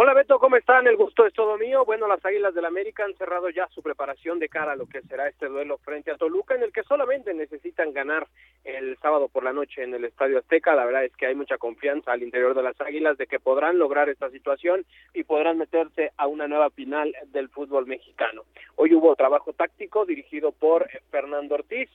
Hola 0.00 0.14
Beto, 0.14 0.38
¿cómo 0.38 0.54
están? 0.54 0.86
El 0.86 0.96
gusto 0.96 1.26
es 1.26 1.34
todo 1.34 1.58
mío. 1.58 1.84
Bueno, 1.84 2.06
las 2.06 2.24
Águilas 2.24 2.54
del 2.54 2.66
América 2.66 3.04
han 3.04 3.16
cerrado 3.16 3.50
ya 3.50 3.66
su 3.74 3.82
preparación 3.82 4.38
de 4.38 4.48
cara 4.48 4.70
a 4.70 4.76
lo 4.76 4.86
que 4.86 5.02
será 5.02 5.26
este 5.28 5.48
duelo 5.48 5.78
frente 5.78 6.12
a 6.12 6.16
Toluca, 6.16 6.54
en 6.54 6.62
el 6.62 6.70
que 6.70 6.84
solamente 6.84 7.34
necesitan 7.34 7.92
ganar 7.92 8.28
el 8.62 8.96
sábado 8.98 9.26
por 9.26 9.42
la 9.42 9.52
noche 9.52 9.82
en 9.82 9.92
el 9.94 10.04
Estadio 10.04 10.38
Azteca. 10.38 10.76
La 10.76 10.84
verdad 10.84 11.04
es 11.04 11.16
que 11.16 11.26
hay 11.26 11.34
mucha 11.34 11.58
confianza 11.58 12.12
al 12.12 12.22
interior 12.22 12.54
de 12.54 12.62
las 12.62 12.80
Águilas 12.80 13.18
de 13.18 13.26
que 13.26 13.40
podrán 13.40 13.80
lograr 13.80 14.08
esta 14.08 14.30
situación 14.30 14.86
y 15.14 15.24
podrán 15.24 15.58
meterse 15.58 16.12
a 16.16 16.28
una 16.28 16.46
nueva 16.46 16.70
final 16.70 17.12
del 17.32 17.48
fútbol 17.48 17.86
mexicano. 17.86 18.44
Hoy 18.76 18.94
hubo 18.94 19.16
trabajo 19.16 19.52
táctico 19.52 20.06
dirigido 20.06 20.52
por 20.52 20.88
Fernando 21.10 21.56
Ortiz. 21.56 21.90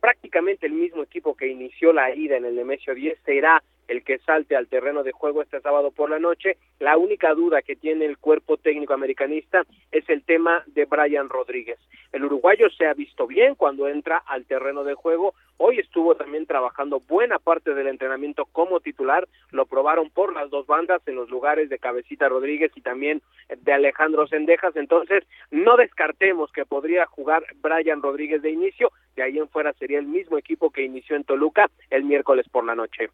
Prácticamente 0.00 0.66
el 0.66 0.72
mismo 0.72 1.04
equipo 1.04 1.36
que 1.36 1.46
inició 1.46 1.92
la 1.92 2.12
ida 2.12 2.38
en 2.38 2.44
el 2.44 2.56
Nemesio 2.56 2.92
10 2.92 3.20
será 3.24 3.62
el 3.88 4.02
que 4.02 4.18
salte 4.18 4.56
al 4.56 4.68
terreno 4.68 5.02
de 5.02 5.12
juego 5.12 5.42
este 5.42 5.60
sábado 5.60 5.90
por 5.90 6.10
la 6.10 6.18
noche. 6.18 6.56
La 6.78 6.96
única 6.96 7.34
duda 7.34 7.62
que 7.62 7.76
tiene 7.76 8.04
el 8.04 8.18
cuerpo 8.18 8.56
técnico 8.56 8.94
americanista 8.94 9.62
es 9.92 10.08
el 10.08 10.22
tema 10.22 10.64
de 10.66 10.84
Brian 10.84 11.28
Rodríguez. 11.28 11.78
El 12.12 12.24
uruguayo 12.24 12.70
se 12.70 12.86
ha 12.86 12.94
visto 12.94 13.26
bien 13.26 13.54
cuando 13.54 13.88
entra 13.88 14.22
al 14.26 14.46
terreno 14.46 14.84
de 14.84 14.94
juego. 14.94 15.34
Hoy 15.58 15.78
estuvo 15.78 16.14
también 16.14 16.46
trabajando 16.46 17.00
buena 17.00 17.38
parte 17.38 17.74
del 17.74 17.88
entrenamiento 17.88 18.46
como 18.46 18.80
titular. 18.80 19.28
Lo 19.50 19.66
probaron 19.66 20.10
por 20.10 20.32
las 20.34 20.50
dos 20.50 20.66
bandas 20.66 21.02
en 21.06 21.16
los 21.16 21.28
lugares 21.30 21.68
de 21.68 21.78
Cabecita 21.78 22.28
Rodríguez 22.28 22.72
y 22.74 22.80
también 22.80 23.22
de 23.48 23.72
Alejandro 23.72 24.26
Sendejas. 24.26 24.76
Entonces, 24.76 25.24
no 25.50 25.76
descartemos 25.76 26.50
que 26.52 26.64
podría 26.64 27.06
jugar 27.06 27.44
Brian 27.56 28.02
Rodríguez 28.02 28.42
de 28.42 28.50
inicio. 28.50 28.92
De 29.14 29.22
ahí 29.22 29.38
en 29.38 29.48
fuera 29.48 29.72
sería 29.74 29.98
el 29.98 30.06
mismo 30.06 30.38
equipo 30.38 30.70
que 30.70 30.82
inició 30.82 31.16
en 31.16 31.24
Toluca 31.24 31.70
el 31.90 32.04
miércoles 32.04 32.46
por 32.50 32.64
la 32.64 32.74
noche. 32.74 33.10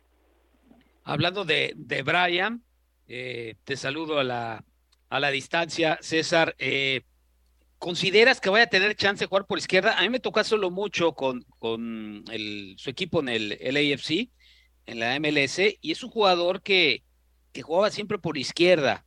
Hablando 1.05 1.45
de, 1.45 1.73
de 1.77 2.03
Brian, 2.03 2.63
eh, 3.09 3.57
te 3.65 3.77
saludo 3.77 4.19
a 4.19 4.25
la, 4.25 4.65
a 5.09 5.21
la 5.21 5.31
distancia, 5.31 5.99
César. 6.01 6.55
Eh, 6.59 7.03
¿Consideras 7.79 8.41
que 8.41 8.49
vaya 8.49 8.65
a 8.65 8.69
tener 8.69 8.95
chance 8.95 9.25
de 9.25 9.29
jugar 9.29 9.47
por 9.47 9.59
izquierda? 9.59 9.99
A 9.99 10.03
mí 10.03 10.09
me 10.09 10.21
tocó 10.21 10.39
hacerlo 10.41 10.71
mucho 10.71 11.15
con, 11.15 11.45
con 11.59 12.25
el, 12.31 12.77
su 12.79 12.91
equipo 12.91 13.21
en 13.21 13.29
el, 13.29 13.53
AFC, 13.53 14.31
en 14.87 15.01
la 15.01 15.19
MLS, 15.19 15.59
y 15.81 15.91
es 15.91 16.05
un 16.05 16.11
jugador 16.11 16.63
que, 16.63 17.03
que 17.53 17.63
jugaba 17.63 17.91
siempre 17.91 18.19
por 18.19 18.39
izquierda 18.39 19.05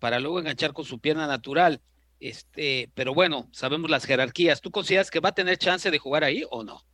para 0.00 0.18
luego 0.18 0.40
enganchar 0.40 0.72
con 0.72 0.84
su 0.84 0.98
pierna 0.98 1.28
natural. 1.28 1.80
Este, 2.18 2.90
pero 2.94 3.14
bueno, 3.14 3.48
sabemos 3.52 3.88
las 3.88 4.04
jerarquías. 4.04 4.60
¿Tú 4.60 4.72
consideras 4.72 5.10
que 5.10 5.20
va 5.20 5.28
a 5.28 5.34
tener 5.34 5.56
chance 5.56 5.90
de 5.90 5.98
jugar 5.98 6.24
ahí 6.24 6.42
o 6.50 6.64
no? 6.64 6.84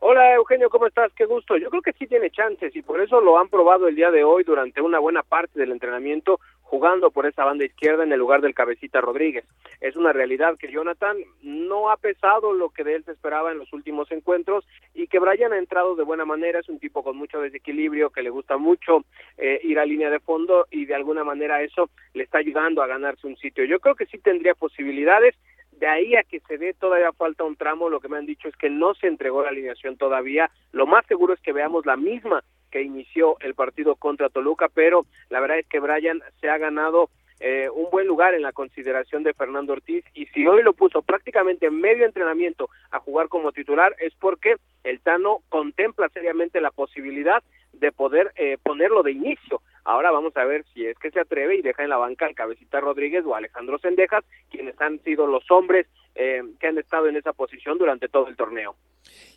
Hola 0.00 0.34
Eugenio, 0.34 0.70
¿cómo 0.70 0.86
estás? 0.86 1.12
Qué 1.14 1.24
gusto. 1.24 1.56
Yo 1.56 1.70
creo 1.70 1.82
que 1.82 1.92
sí 1.92 2.06
tiene 2.06 2.30
chances 2.30 2.74
y 2.76 2.82
por 2.82 3.00
eso 3.00 3.20
lo 3.20 3.36
han 3.36 3.48
probado 3.48 3.88
el 3.88 3.96
día 3.96 4.12
de 4.12 4.22
hoy 4.22 4.44
durante 4.44 4.80
una 4.80 5.00
buena 5.00 5.24
parte 5.24 5.58
del 5.58 5.72
entrenamiento 5.72 6.38
jugando 6.62 7.10
por 7.10 7.26
esa 7.26 7.44
banda 7.44 7.64
izquierda 7.64 8.04
en 8.04 8.12
el 8.12 8.18
lugar 8.20 8.40
del 8.40 8.54
cabecita 8.54 9.00
Rodríguez. 9.00 9.44
Es 9.80 9.96
una 9.96 10.12
realidad 10.12 10.56
que 10.56 10.70
Jonathan 10.70 11.16
no 11.42 11.90
ha 11.90 11.96
pesado 11.96 12.52
lo 12.52 12.70
que 12.70 12.84
de 12.84 12.94
él 12.94 13.04
se 13.04 13.12
esperaba 13.12 13.50
en 13.50 13.58
los 13.58 13.72
últimos 13.72 14.08
encuentros 14.12 14.64
y 14.94 15.08
que 15.08 15.18
Brian 15.18 15.52
ha 15.52 15.58
entrado 15.58 15.96
de 15.96 16.04
buena 16.04 16.24
manera, 16.24 16.60
es 16.60 16.68
un 16.68 16.78
tipo 16.78 17.02
con 17.02 17.16
mucho 17.16 17.40
desequilibrio, 17.40 18.10
que 18.10 18.22
le 18.22 18.30
gusta 18.30 18.56
mucho 18.56 19.04
eh, 19.36 19.58
ir 19.64 19.80
a 19.80 19.86
línea 19.86 20.10
de 20.10 20.20
fondo 20.20 20.66
y 20.70 20.84
de 20.84 20.94
alguna 20.94 21.24
manera 21.24 21.60
eso 21.62 21.90
le 22.14 22.22
está 22.22 22.38
ayudando 22.38 22.82
a 22.82 22.86
ganarse 22.86 23.26
un 23.26 23.36
sitio. 23.36 23.64
Yo 23.64 23.80
creo 23.80 23.96
que 23.96 24.06
sí 24.06 24.18
tendría 24.18 24.54
posibilidades, 24.54 25.34
de 25.78 25.86
ahí 25.86 26.16
a 26.16 26.22
que 26.22 26.40
se 26.40 26.58
dé 26.58 26.74
todavía 26.74 27.12
falta 27.12 27.44
un 27.44 27.56
tramo, 27.56 27.88
lo 27.88 28.00
que 28.00 28.08
me 28.08 28.18
han 28.18 28.26
dicho 28.26 28.48
es 28.48 28.56
que 28.56 28.70
no 28.70 28.94
se 28.94 29.06
entregó 29.06 29.42
la 29.42 29.50
alineación 29.50 29.96
todavía, 29.96 30.50
lo 30.72 30.86
más 30.86 31.06
seguro 31.06 31.34
es 31.34 31.40
que 31.40 31.52
veamos 31.52 31.86
la 31.86 31.96
misma 31.96 32.42
que 32.70 32.82
inició 32.82 33.36
el 33.40 33.54
partido 33.54 33.96
contra 33.96 34.28
Toluca, 34.28 34.68
pero 34.68 35.06
la 35.30 35.40
verdad 35.40 35.58
es 35.58 35.66
que 35.66 35.80
Brian 35.80 36.22
se 36.40 36.50
ha 36.50 36.58
ganado 36.58 37.08
eh, 37.40 37.68
un 37.72 37.88
buen 37.90 38.06
lugar 38.06 38.34
en 38.34 38.42
la 38.42 38.52
consideración 38.52 39.22
de 39.22 39.32
Fernando 39.32 39.72
Ortiz 39.72 40.04
y 40.12 40.26
si 40.26 40.46
hoy 40.46 40.62
lo 40.64 40.72
puso 40.72 41.02
prácticamente 41.02 41.66
en 41.66 41.80
medio 41.80 42.04
entrenamiento 42.04 42.68
a 42.90 42.98
jugar 42.98 43.28
como 43.28 43.52
titular 43.52 43.94
es 44.00 44.12
porque 44.16 44.56
el 44.82 45.00
Tano 45.00 45.42
contempla 45.48 46.08
seriamente 46.08 46.60
la 46.60 46.72
posibilidad 46.72 47.42
de 47.72 47.92
poder 47.92 48.32
eh, 48.36 48.58
ponerlo 48.62 49.02
de 49.02 49.12
inicio. 49.12 49.62
Ahora 49.84 50.10
vamos 50.10 50.36
a 50.36 50.44
ver 50.44 50.64
si 50.74 50.84
es 50.84 50.98
que 50.98 51.10
se 51.10 51.20
atreve 51.20 51.56
y 51.56 51.62
deja 51.62 51.82
en 51.82 51.88
la 51.88 51.96
banca 51.96 52.26
al 52.26 52.34
Cabecita 52.34 52.80
Rodríguez 52.80 53.24
o 53.24 53.34
Alejandro 53.34 53.78
Sendejas, 53.78 54.24
quienes 54.50 54.78
han 54.80 55.02
sido 55.02 55.26
los 55.26 55.50
hombres 55.50 55.86
eh, 56.14 56.42
que 56.60 56.66
han 56.66 56.78
estado 56.78 57.06
en 57.06 57.16
esa 57.16 57.32
posición 57.32 57.78
durante 57.78 58.08
todo 58.08 58.28
el 58.28 58.36
torneo. 58.36 58.76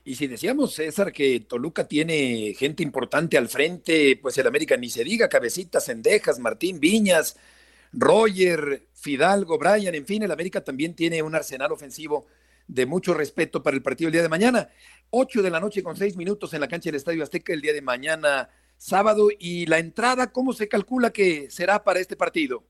Y 0.03 0.15
si 0.15 0.27
decíamos, 0.27 0.73
César, 0.73 1.13
que 1.13 1.41
Toluca 1.41 1.87
tiene 1.87 2.53
gente 2.57 2.83
importante 2.83 3.37
al 3.37 3.47
frente, 3.47 4.17
pues 4.21 4.37
el 4.37 4.47
América 4.47 4.75
ni 4.75 4.89
se 4.89 5.03
diga, 5.03 5.29
Cabecita, 5.29 5.79
Sendejas, 5.79 6.39
Martín 6.39 6.79
Viñas, 6.79 7.39
Roger, 7.93 8.83
Fidalgo, 8.93 9.57
Brian, 9.57 9.93
en 9.95 10.05
fin, 10.05 10.23
el 10.23 10.31
América 10.31 10.63
también 10.63 10.95
tiene 10.95 11.21
un 11.21 11.35
arsenal 11.35 11.71
ofensivo 11.71 12.25
de 12.71 12.85
mucho 12.85 13.13
respeto 13.13 13.61
para 13.61 13.75
el 13.75 13.83
partido 13.83 14.07
el 14.07 14.13
día 14.13 14.21
de 14.21 14.29
mañana. 14.29 14.69
Ocho 15.09 15.41
de 15.41 15.49
la 15.49 15.59
noche 15.59 15.83
con 15.83 15.97
seis 15.97 16.15
minutos 16.15 16.53
en 16.53 16.61
la 16.61 16.69
cancha 16.69 16.87
del 16.87 16.95
Estadio 16.95 17.21
Azteca 17.21 17.51
el 17.51 17.61
día 17.61 17.73
de 17.73 17.81
mañana, 17.81 18.49
sábado. 18.77 19.27
Y 19.37 19.65
la 19.65 19.77
entrada, 19.77 20.31
¿cómo 20.31 20.53
se 20.53 20.69
calcula 20.69 21.11
que 21.11 21.51
será 21.51 21.83
para 21.83 21.99
este 21.99 22.15
partido? 22.15 22.63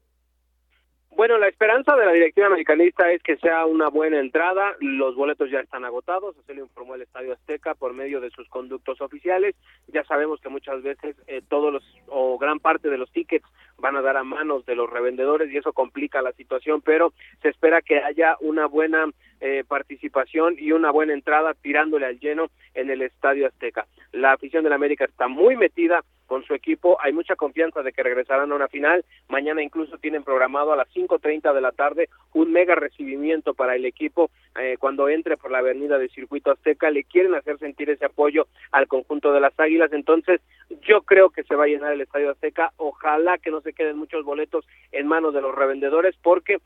Bueno, 1.13 1.37
la 1.37 1.49
esperanza 1.49 1.95
de 1.97 2.05
la 2.05 2.13
directiva 2.13 2.47
americanista 2.47 3.11
es 3.11 3.21
que 3.21 3.35
sea 3.37 3.65
una 3.65 3.89
buena 3.89 4.19
entrada. 4.19 4.75
Los 4.79 5.13
boletos 5.15 5.51
ya 5.51 5.59
están 5.59 5.83
agotados, 5.83 6.35
así 6.37 6.53
lo 6.53 6.63
informó 6.63 6.95
el 6.95 7.01
Estadio 7.01 7.33
Azteca 7.33 7.75
por 7.75 7.93
medio 7.93 8.21
de 8.21 8.29
sus 8.29 8.47
conductos 8.47 9.01
oficiales. 9.01 9.55
Ya 9.87 10.05
sabemos 10.05 10.39
que 10.39 10.47
muchas 10.47 10.81
veces 10.81 11.17
eh, 11.27 11.41
todos 11.47 11.73
los 11.73 11.83
o 12.07 12.37
gran 12.37 12.59
parte 12.59 12.89
de 12.89 12.97
los 12.97 13.11
tickets 13.11 13.45
van 13.77 13.97
a 13.97 14.01
dar 14.01 14.15
a 14.15 14.23
manos 14.23 14.65
de 14.65 14.75
los 14.75 14.89
revendedores 14.89 15.51
y 15.51 15.57
eso 15.57 15.73
complica 15.73 16.21
la 16.21 16.31
situación, 16.31 16.81
pero 16.81 17.13
se 17.41 17.49
espera 17.49 17.81
que 17.81 17.99
haya 17.99 18.37
una 18.39 18.65
buena 18.67 19.05
eh, 19.41 19.63
participación 19.67 20.55
y 20.57 20.71
una 20.71 20.91
buena 20.91 21.13
entrada 21.13 21.53
tirándole 21.55 22.05
al 22.05 22.19
lleno 22.19 22.47
en 22.73 22.89
el 22.89 23.01
Estadio 23.01 23.47
Azteca. 23.47 23.85
La 24.13 24.31
afición 24.33 24.63
de 24.63 24.69
la 24.69 24.75
América 24.75 25.05
está 25.05 25.27
muy 25.27 25.57
metida 25.57 26.03
con 26.31 26.45
su 26.45 26.53
equipo, 26.53 26.97
hay 27.01 27.11
mucha 27.11 27.35
confianza 27.35 27.83
de 27.83 27.91
que 27.91 28.03
regresarán 28.03 28.53
a 28.53 28.55
una 28.55 28.69
final, 28.69 29.03
mañana 29.27 29.61
incluso 29.61 29.97
tienen 29.97 30.23
programado 30.23 30.71
a 30.71 30.77
las 30.77 30.87
5.30 30.95 31.53
de 31.53 31.59
la 31.59 31.73
tarde 31.73 32.07
un 32.31 32.53
mega 32.53 32.73
recibimiento 32.73 33.53
para 33.53 33.75
el 33.75 33.83
equipo 33.83 34.31
eh, 34.57 34.77
cuando 34.79 35.09
entre 35.09 35.35
por 35.35 35.51
la 35.51 35.57
avenida 35.57 35.97
de 35.97 36.07
Circuito 36.07 36.49
Azteca, 36.49 36.89
le 36.89 37.03
quieren 37.03 37.35
hacer 37.35 37.59
sentir 37.59 37.89
ese 37.89 38.05
apoyo 38.05 38.47
al 38.71 38.87
conjunto 38.87 39.33
de 39.33 39.41
las 39.41 39.59
Águilas, 39.59 39.91
entonces 39.91 40.39
yo 40.87 41.01
creo 41.01 41.31
que 41.31 41.43
se 41.43 41.53
va 41.53 41.65
a 41.65 41.67
llenar 41.67 41.91
el 41.91 41.99
Estadio 41.99 42.31
Azteca, 42.31 42.71
ojalá 42.77 43.37
que 43.37 43.51
no 43.51 43.59
se 43.59 43.73
queden 43.73 43.97
muchos 43.97 44.23
boletos 44.23 44.65
en 44.93 45.07
manos 45.07 45.33
de 45.33 45.41
los 45.41 45.53
revendedores, 45.53 46.15
porque 46.23 46.59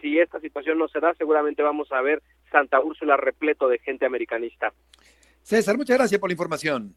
si 0.00 0.20
esta 0.20 0.38
situación 0.38 0.78
no 0.78 0.86
se 0.86 1.00
da, 1.00 1.12
seguramente 1.14 1.64
vamos 1.64 1.90
a 1.90 2.00
ver 2.02 2.22
Santa 2.52 2.78
Úrsula 2.78 3.16
repleto 3.16 3.66
de 3.66 3.80
gente 3.80 4.06
americanista. 4.06 4.72
César, 5.42 5.76
muchas 5.76 5.98
gracias 5.98 6.20
por 6.20 6.30
la 6.30 6.34
información. 6.34 6.94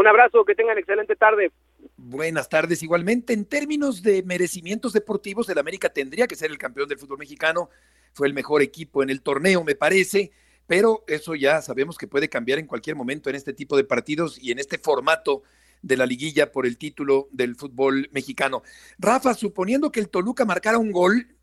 Un 0.00 0.06
abrazo, 0.06 0.46
que 0.46 0.54
tengan 0.54 0.78
excelente 0.78 1.14
tarde. 1.14 1.52
Buenas 1.98 2.48
tardes. 2.48 2.82
Igualmente, 2.82 3.34
en 3.34 3.44
términos 3.44 4.02
de 4.02 4.22
merecimientos 4.22 4.94
deportivos, 4.94 5.46
el 5.50 5.58
América 5.58 5.90
tendría 5.90 6.26
que 6.26 6.36
ser 6.36 6.50
el 6.50 6.56
campeón 6.56 6.88
del 6.88 6.98
fútbol 6.98 7.18
mexicano. 7.18 7.68
Fue 8.14 8.26
el 8.26 8.32
mejor 8.32 8.62
equipo 8.62 9.02
en 9.02 9.10
el 9.10 9.20
torneo, 9.20 9.62
me 9.62 9.74
parece, 9.74 10.32
pero 10.66 11.04
eso 11.06 11.34
ya 11.34 11.60
sabemos 11.60 11.98
que 11.98 12.06
puede 12.06 12.30
cambiar 12.30 12.58
en 12.58 12.66
cualquier 12.66 12.96
momento 12.96 13.28
en 13.28 13.36
este 13.36 13.52
tipo 13.52 13.76
de 13.76 13.84
partidos 13.84 14.38
y 14.42 14.52
en 14.52 14.58
este 14.58 14.78
formato 14.78 15.42
de 15.82 15.98
la 15.98 16.06
liguilla 16.06 16.50
por 16.50 16.64
el 16.64 16.78
título 16.78 17.28
del 17.30 17.54
fútbol 17.54 18.08
mexicano. 18.10 18.62
Rafa, 18.98 19.34
suponiendo 19.34 19.92
que 19.92 20.00
el 20.00 20.08
Toluca 20.08 20.46
marcara 20.46 20.78
un 20.78 20.92
gol 20.92 21.36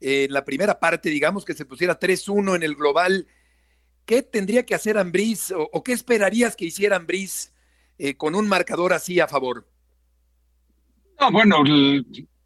en 0.00 0.32
la 0.32 0.46
primera 0.46 0.80
parte, 0.80 1.10
digamos 1.10 1.44
que 1.44 1.52
se 1.52 1.66
pusiera 1.66 2.00
3-1 2.00 2.56
en 2.56 2.62
el 2.62 2.74
global, 2.74 3.26
¿qué 4.06 4.22
tendría 4.22 4.64
que 4.64 4.74
hacer 4.74 4.96
Ambriz 4.96 5.50
o, 5.50 5.68
o 5.70 5.82
qué 5.82 5.92
esperarías 5.92 6.56
que 6.56 6.64
hiciera 6.64 6.96
Ambriz 6.96 7.52
eh, 7.98 8.16
con 8.16 8.34
un 8.34 8.48
marcador 8.48 8.92
así 8.92 9.20
a 9.20 9.28
favor? 9.28 9.68
No, 11.20 11.32
bueno, 11.32 11.62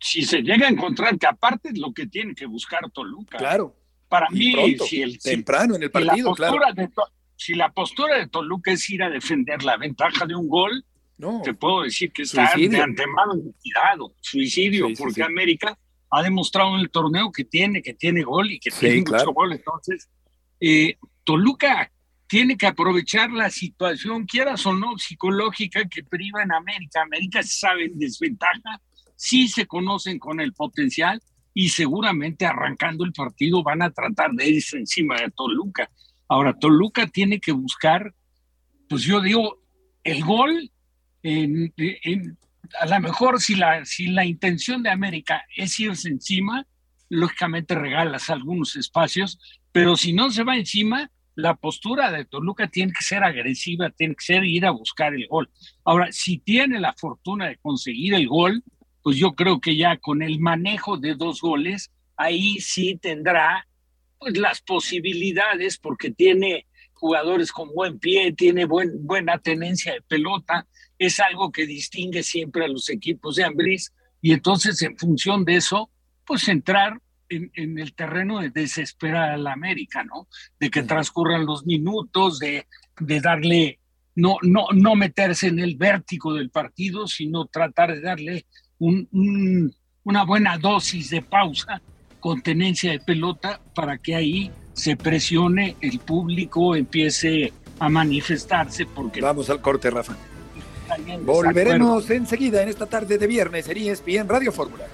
si 0.00 0.22
se 0.22 0.42
llega 0.42 0.66
a 0.66 0.70
encontrar 0.70 1.18
que 1.18 1.26
aparte 1.26 1.68
es 1.68 1.78
lo 1.78 1.92
que 1.92 2.06
tiene 2.06 2.34
que 2.34 2.46
buscar 2.46 2.90
Toluca. 2.90 3.38
Claro. 3.38 3.76
Para 4.08 4.26
y 4.30 4.34
mí, 4.34 4.52
pronto, 4.52 4.84
si 4.84 5.02
el, 5.02 5.18
temprano 5.18 5.76
en 5.76 5.84
el 5.84 5.90
partido, 5.90 6.34
si 6.34 6.42
la 6.42 6.48
claro. 6.48 6.74
de 6.74 6.88
si 7.36 7.54
la 7.54 7.72
postura 7.72 8.18
de 8.18 8.28
Toluca 8.28 8.72
es 8.72 8.88
ir 8.90 9.02
a 9.02 9.10
defender 9.10 9.62
la 9.64 9.76
ventaja 9.76 10.26
de 10.26 10.34
un 10.34 10.48
gol, 10.48 10.84
te 11.44 11.54
puedo 11.54 11.82
decir 11.82 12.12
que 12.12 12.22
está 12.22 12.52
de 12.56 12.80
antemano 12.80 13.34
cuidado, 13.60 14.12
suicidio, 14.20 14.88
porque 14.98 15.22
América 15.22 15.78
ha 16.10 16.22
demostrado 16.22 16.74
en 16.74 16.80
el 16.80 16.90
torneo 16.90 17.30
que 17.30 17.44
tiene, 17.44 17.80
que 17.80 17.94
tiene 17.94 18.22
gol 18.22 18.50
y 18.50 18.58
que 18.58 18.70
tiene 18.70 19.00
mucho 19.00 19.32
gol. 19.32 19.52
Entonces, 19.52 20.08
eh, 20.60 20.96
Toluca 21.24 21.90
tiene 22.32 22.56
que 22.56 22.66
aprovechar 22.66 23.30
la 23.30 23.50
situación, 23.50 24.24
quieras 24.24 24.64
o 24.64 24.72
no, 24.72 24.96
psicológica 24.96 25.84
que 25.84 26.02
priva 26.02 26.42
en 26.42 26.50
América. 26.50 27.02
América 27.02 27.42
sabe 27.42 27.84
en 27.84 27.98
desventaja, 27.98 28.80
sí 29.14 29.48
se 29.48 29.66
conocen 29.66 30.18
con 30.18 30.40
el 30.40 30.54
potencial 30.54 31.22
y 31.52 31.68
seguramente 31.68 32.46
arrancando 32.46 33.04
el 33.04 33.12
partido 33.12 33.62
van 33.62 33.82
a 33.82 33.90
tratar 33.90 34.30
de 34.32 34.48
irse 34.48 34.78
encima 34.78 35.20
de 35.20 35.30
Toluca. 35.30 35.90
Ahora, 36.26 36.58
Toluca 36.58 37.06
tiene 37.06 37.38
que 37.38 37.52
buscar, 37.52 38.14
pues 38.88 39.02
yo 39.02 39.20
digo, 39.20 39.60
el 40.02 40.24
gol, 40.24 40.70
a 42.80 42.86
lo 42.86 43.00
mejor 43.00 43.42
si 43.42 43.56
la, 43.56 43.84
si 43.84 44.06
la 44.06 44.24
intención 44.24 44.82
de 44.82 44.88
América 44.88 45.44
es 45.54 45.78
irse 45.78 46.08
encima, 46.08 46.66
lógicamente 47.10 47.74
regalas 47.74 48.30
algunos 48.30 48.74
espacios, 48.76 49.38
pero 49.70 49.98
si 49.98 50.14
no 50.14 50.30
se 50.30 50.44
va 50.44 50.56
encima, 50.56 51.10
la 51.34 51.54
postura 51.54 52.10
de 52.10 52.24
Toluca 52.24 52.68
tiene 52.68 52.92
que 52.92 53.04
ser 53.04 53.24
agresiva, 53.24 53.90
tiene 53.90 54.14
que 54.14 54.24
ser 54.24 54.44
ir 54.44 54.66
a 54.66 54.70
buscar 54.70 55.14
el 55.14 55.26
gol. 55.26 55.50
Ahora, 55.84 56.12
si 56.12 56.38
tiene 56.38 56.80
la 56.80 56.92
fortuna 56.92 57.48
de 57.48 57.56
conseguir 57.56 58.14
el 58.14 58.28
gol, 58.28 58.62
pues 59.02 59.16
yo 59.16 59.32
creo 59.32 59.60
que 59.60 59.76
ya 59.76 59.96
con 59.96 60.22
el 60.22 60.40
manejo 60.40 60.96
de 60.96 61.14
dos 61.14 61.40
goles, 61.40 61.90
ahí 62.16 62.60
sí 62.60 62.98
tendrá 63.00 63.66
pues 64.18 64.38
las 64.38 64.60
posibilidades 64.60 65.78
porque 65.78 66.10
tiene 66.10 66.66
jugadores 66.92 67.50
con 67.50 67.74
buen 67.74 67.98
pie, 67.98 68.32
tiene 68.32 68.64
buen, 68.64 69.04
buena 69.04 69.38
tenencia 69.38 69.92
de 69.92 70.02
pelota, 70.02 70.68
es 70.98 71.18
algo 71.18 71.50
que 71.50 71.66
distingue 71.66 72.22
siempre 72.22 72.64
a 72.64 72.68
los 72.68 72.88
equipos 72.90 73.34
de 73.34 73.44
Ambris 73.44 73.92
y 74.20 74.32
entonces 74.32 74.80
en 74.82 74.96
función 74.96 75.44
de 75.44 75.56
eso, 75.56 75.90
pues 76.24 76.46
entrar 76.46 77.01
en, 77.36 77.50
en, 77.54 77.78
el 77.78 77.94
terreno 77.94 78.40
de 78.40 78.50
desesperar 78.50 79.30
a 79.30 79.36
la 79.36 79.52
América, 79.52 80.04
¿no? 80.04 80.28
De 80.60 80.70
que 80.70 80.82
transcurran 80.82 81.46
los 81.46 81.66
minutos, 81.66 82.38
de, 82.38 82.66
de 83.00 83.20
darle, 83.20 83.78
no, 84.14 84.36
no, 84.42 84.66
no 84.74 84.94
meterse 84.94 85.48
en 85.48 85.58
el 85.58 85.76
vértigo 85.76 86.34
del 86.34 86.50
partido, 86.50 87.06
sino 87.06 87.46
tratar 87.46 87.94
de 87.94 88.00
darle 88.00 88.46
un, 88.78 89.72
una 90.04 90.24
buena 90.24 90.58
dosis 90.58 91.10
de 91.10 91.22
pausa 91.22 91.80
con 92.20 92.42
tenencia 92.42 92.92
de 92.92 93.00
pelota 93.00 93.60
para 93.74 93.98
que 93.98 94.14
ahí 94.14 94.50
se 94.72 94.96
presione, 94.96 95.76
el 95.80 95.98
público 95.98 96.74
empiece 96.76 97.52
a 97.78 97.88
manifestarse. 97.88 98.86
Porque 98.86 99.20
Vamos 99.20 99.50
al 99.50 99.60
corte, 99.60 99.90
Rafa. 99.90 100.16
Volveremos 101.24 102.08
enseguida 102.10 102.62
en 102.62 102.68
esta 102.68 102.86
tarde 102.86 103.18
de 103.18 103.26
viernes 103.26 103.68
en 103.68 103.78
ESPN 103.78 104.28
Radio 104.28 104.52
Fórmula. 104.52 104.86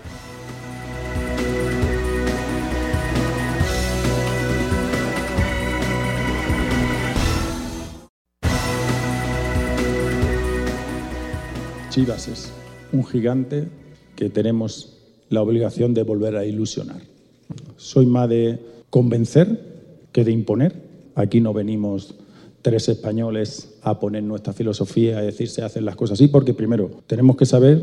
Es 11.99 12.52
un 12.93 13.05
gigante 13.05 13.67
que 14.14 14.31
tenemos 14.31 14.99
la 15.31 15.43
obligación 15.43 15.95
de 15.95 16.05
volver 16.05 16.37
a 16.37 16.47
ilusionar. 16.47 17.00
Soy 17.76 18.07
más 18.07 18.28
de 18.28 18.61
convencer 18.88 20.07
que 20.12 20.23
de 20.23 20.31
imponer. 20.31 20.81
Aquí 21.17 21.40
no 21.40 21.52
venimos 21.52 22.14
tres 22.62 22.88
españoles 22.88 23.81
a 23.83 23.99
poner 23.99 24.23
nuestra 24.23 24.52
filosofía, 24.52 25.19
a 25.19 25.23
decir 25.23 25.49
se 25.49 25.62
hacen 25.62 25.85
las 25.85 25.97
cosas 25.97 26.21
así, 26.21 26.28
porque 26.28 26.55
primero 26.55 26.88
tenemos 27.09 27.37
que 27.37 27.47
saber 27.47 27.83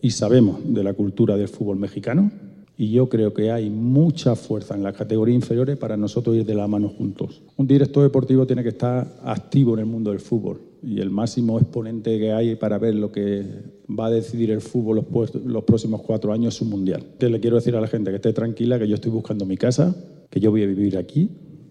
y 0.00 0.12
sabemos 0.12 0.60
de 0.64 0.82
la 0.82 0.94
cultura 0.94 1.36
del 1.36 1.48
fútbol 1.48 1.76
mexicano 1.76 2.32
y 2.78 2.90
yo 2.90 3.10
creo 3.10 3.34
que 3.34 3.50
hay 3.50 3.68
mucha 3.68 4.34
fuerza 4.34 4.74
en 4.74 4.82
las 4.82 4.96
categorías 4.96 5.34
inferiores 5.34 5.76
para 5.76 5.98
nosotros 5.98 6.36
ir 6.36 6.46
de 6.46 6.54
la 6.54 6.66
mano 6.68 6.88
juntos. 6.88 7.42
Un 7.58 7.66
director 7.66 8.02
deportivo 8.02 8.46
tiene 8.46 8.62
que 8.62 8.70
estar 8.70 9.18
activo 9.22 9.74
en 9.74 9.80
el 9.80 9.86
mundo 9.86 10.10
del 10.10 10.20
fútbol 10.20 10.71
y 10.82 11.00
el 11.00 11.10
máximo 11.10 11.58
exponente 11.58 12.18
que 12.18 12.32
hay 12.32 12.56
para 12.56 12.78
ver 12.78 12.94
lo 12.94 13.12
que 13.12 13.44
va 13.88 14.06
a 14.06 14.10
decidir 14.10 14.50
el 14.50 14.60
fútbol 14.60 15.06
los, 15.44 15.64
próximos 15.64 16.02
cuatro 16.02 16.32
años 16.32 16.56
es 16.56 16.60
un 16.60 16.70
mundial. 16.70 17.04
Te 17.18 17.30
le 17.30 17.40
quiero 17.40 17.56
decir 17.56 17.76
a 17.76 17.80
la 17.80 17.86
gente 17.86 18.10
que 18.10 18.16
esté 18.16 18.32
tranquila, 18.32 18.78
que 18.78 18.88
yo 18.88 18.96
estoy 18.96 19.12
buscando 19.12 19.46
mi 19.46 19.56
casa, 19.56 19.94
que 20.28 20.40
yo 20.40 20.50
voy 20.50 20.64
a 20.64 20.66
vivir 20.66 20.96
aquí 20.96 21.30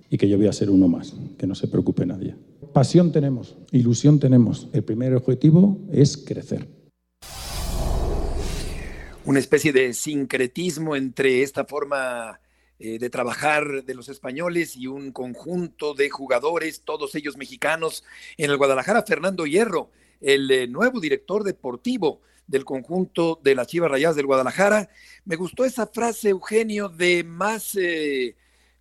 y 0.10 0.18
que 0.18 0.30
yo 0.30 0.38
voy 0.38 0.48
a 0.48 0.54
ser 0.54 0.70
uno 0.70 0.88
más, 0.88 1.14
que 1.38 1.46
no 1.46 1.56
se 1.56 1.68
preocupe 1.68 2.06
nadie. 2.06 2.36
Pasión 2.74 3.12
tenemos, 3.12 3.58
ilusión 3.72 4.20
tenemos. 4.20 4.70
El 4.72 4.84
primer 4.84 5.14
objetivo 5.14 5.78
es 5.92 6.16
crecer. 6.18 6.68
Una 9.26 9.40
especie 9.40 9.74
de 9.74 9.94
sincretismo 9.94 10.96
entre 10.96 11.44
esta 11.44 11.66
forma 11.66 12.40
eh, 12.84 12.98
de 12.98 13.12
trabajar 13.12 13.84
de 13.84 13.94
los 13.94 14.10
españoles 14.10 14.76
y 14.76 14.88
un 14.88 15.12
conjunto 15.12 15.94
de 15.94 16.10
jugadores, 16.10 16.82
todos 16.82 17.14
ellos 17.14 17.38
mexicanos. 17.38 18.04
En 18.38 18.50
el 18.50 18.58
Guadalajara, 18.58 19.04
Fernando 19.04 19.46
Hierro, 19.46 19.92
el 20.20 20.50
eh, 20.50 20.68
nuevo 20.68 21.00
director 21.00 21.44
deportivo 21.44 22.22
del 22.48 22.66
conjunto 22.66 23.40
de 23.44 23.54
las 23.54 23.68
Chivas 23.68 23.92
Rayadas 23.92 24.16
del 24.16 24.26
Guadalajara. 24.26 24.90
Me 25.26 25.36
gustó 25.36 25.64
esa 25.64 25.86
frase, 25.86 26.30
Eugenio, 26.30 26.90
de 26.90 27.24
más 27.24 27.76
eh, 27.76 28.36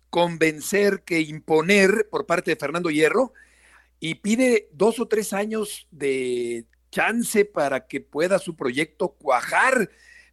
convencer 0.09 1.03
que 1.03 1.21
imponer 1.21 2.07
por 2.09 2.25
parte 2.25 2.49
de 2.49 2.57
Fernando 2.57 2.89
Hierro 2.89 3.33
y 3.99 4.15
pide 4.15 4.67
dos 4.73 4.99
o 4.99 5.07
tres 5.07 5.31
años 5.31 5.87
de 5.91 6.65
chance 6.89 7.45
para 7.45 7.85
que 7.85 8.01
pueda 8.01 8.39
su 8.39 8.55
proyecto 8.55 9.09
cuajar. 9.09 9.91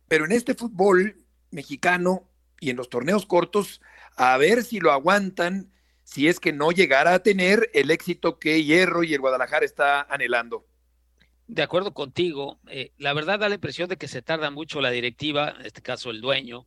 Pero 0.08 0.24
en 0.24 0.32
este 0.32 0.54
fútbol 0.54 1.22
mexicano 1.50 2.27
y 2.60 2.70
en 2.70 2.76
los 2.76 2.88
torneos 2.88 3.26
cortos, 3.26 3.80
a 4.16 4.36
ver 4.36 4.64
si 4.64 4.80
lo 4.80 4.92
aguantan, 4.92 5.72
si 6.04 6.28
es 6.28 6.40
que 6.40 6.52
no 6.52 6.70
llegara 6.70 7.14
a 7.14 7.22
tener 7.22 7.70
el 7.74 7.90
éxito 7.90 8.38
que 8.38 8.64
Hierro 8.64 9.04
y 9.04 9.14
el 9.14 9.20
Guadalajara 9.20 9.64
está 9.64 10.02
anhelando. 10.02 10.66
De 11.46 11.62
acuerdo 11.62 11.94
contigo, 11.94 12.60
eh, 12.68 12.92
la 12.98 13.12
verdad 13.12 13.38
da 13.38 13.48
la 13.48 13.54
impresión 13.54 13.88
de 13.88 13.96
que 13.96 14.08
se 14.08 14.22
tarda 14.22 14.50
mucho 14.50 14.80
la 14.80 14.90
directiva, 14.90 15.54
en 15.58 15.66
este 15.66 15.82
caso 15.82 16.10
el 16.10 16.20
dueño 16.20 16.66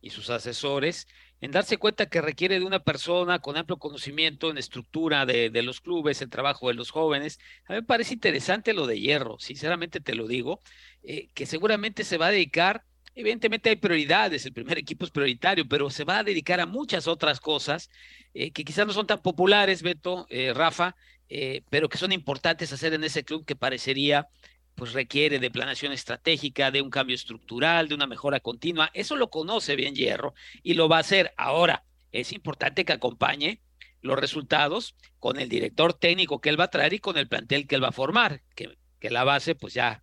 y 0.00 0.10
sus 0.10 0.30
asesores, 0.30 1.06
en 1.40 1.50
darse 1.50 1.76
cuenta 1.76 2.06
que 2.06 2.20
requiere 2.20 2.58
de 2.58 2.64
una 2.64 2.84
persona 2.84 3.40
con 3.40 3.56
amplio 3.56 3.76
conocimiento 3.76 4.50
en 4.50 4.58
estructura 4.58 5.26
de, 5.26 5.50
los 5.62 5.80
clubes, 5.80 6.22
el 6.22 6.30
trabajo 6.30 6.68
de 6.68 6.74
los 6.74 6.90
jóvenes. 6.90 7.40
A 7.66 7.72
mí 7.72 7.80
me 7.80 7.82
parece 7.82 8.14
interesante 8.14 8.72
lo 8.74 8.86
de 8.86 9.00
Hierro, 9.00 9.38
sinceramente 9.38 10.00
te 10.00 10.14
lo 10.14 10.26
digo, 10.26 10.60
eh, 11.02 11.28
que 11.34 11.46
seguramente 11.46 12.04
se 12.04 12.16
va 12.16 12.28
a 12.28 12.30
dedicar 12.30 12.84
Evidentemente 13.14 13.68
hay 13.68 13.76
prioridades, 13.76 14.46
el 14.46 14.54
primer 14.54 14.78
equipo 14.78 15.04
es 15.04 15.10
prioritario, 15.10 15.68
pero 15.68 15.90
se 15.90 16.04
va 16.04 16.18
a 16.18 16.24
dedicar 16.24 16.60
a 16.60 16.66
muchas 16.66 17.06
otras 17.06 17.40
cosas 17.40 17.90
eh, 18.32 18.52
que 18.52 18.64
quizás 18.64 18.86
no 18.86 18.92
son 18.94 19.06
tan 19.06 19.20
populares, 19.20 19.82
Beto, 19.82 20.26
eh, 20.30 20.52
Rafa, 20.54 20.96
eh, 21.28 21.62
pero 21.68 21.90
que 21.90 21.98
son 21.98 22.12
importantes 22.12 22.72
hacer 22.72 22.94
en 22.94 23.04
ese 23.04 23.22
club 23.22 23.44
que 23.44 23.54
parecería, 23.54 24.28
pues 24.74 24.94
requiere 24.94 25.38
de 25.38 25.50
planeación 25.50 25.92
estratégica, 25.92 26.70
de 26.70 26.80
un 26.80 26.88
cambio 26.88 27.14
estructural, 27.14 27.88
de 27.88 27.94
una 27.94 28.06
mejora 28.06 28.40
continua. 28.40 28.90
Eso 28.94 29.16
lo 29.16 29.28
conoce 29.28 29.76
bien 29.76 29.94
Hierro 29.94 30.34
y 30.62 30.72
lo 30.72 30.88
va 30.88 30.96
a 30.96 31.00
hacer. 31.00 31.34
Ahora, 31.36 31.84
es 32.12 32.32
importante 32.32 32.86
que 32.86 32.94
acompañe 32.94 33.60
los 34.00 34.18
resultados 34.18 34.96
con 35.18 35.38
el 35.38 35.50
director 35.50 35.92
técnico 35.92 36.40
que 36.40 36.48
él 36.48 36.58
va 36.58 36.64
a 36.64 36.70
traer 36.70 36.94
y 36.94 36.98
con 36.98 37.18
el 37.18 37.28
plantel 37.28 37.66
que 37.66 37.74
él 37.74 37.84
va 37.84 37.88
a 37.88 37.92
formar, 37.92 38.40
que, 38.54 38.78
que 38.98 39.10
la 39.10 39.24
base 39.24 39.54
pues 39.54 39.74
ya 39.74 40.02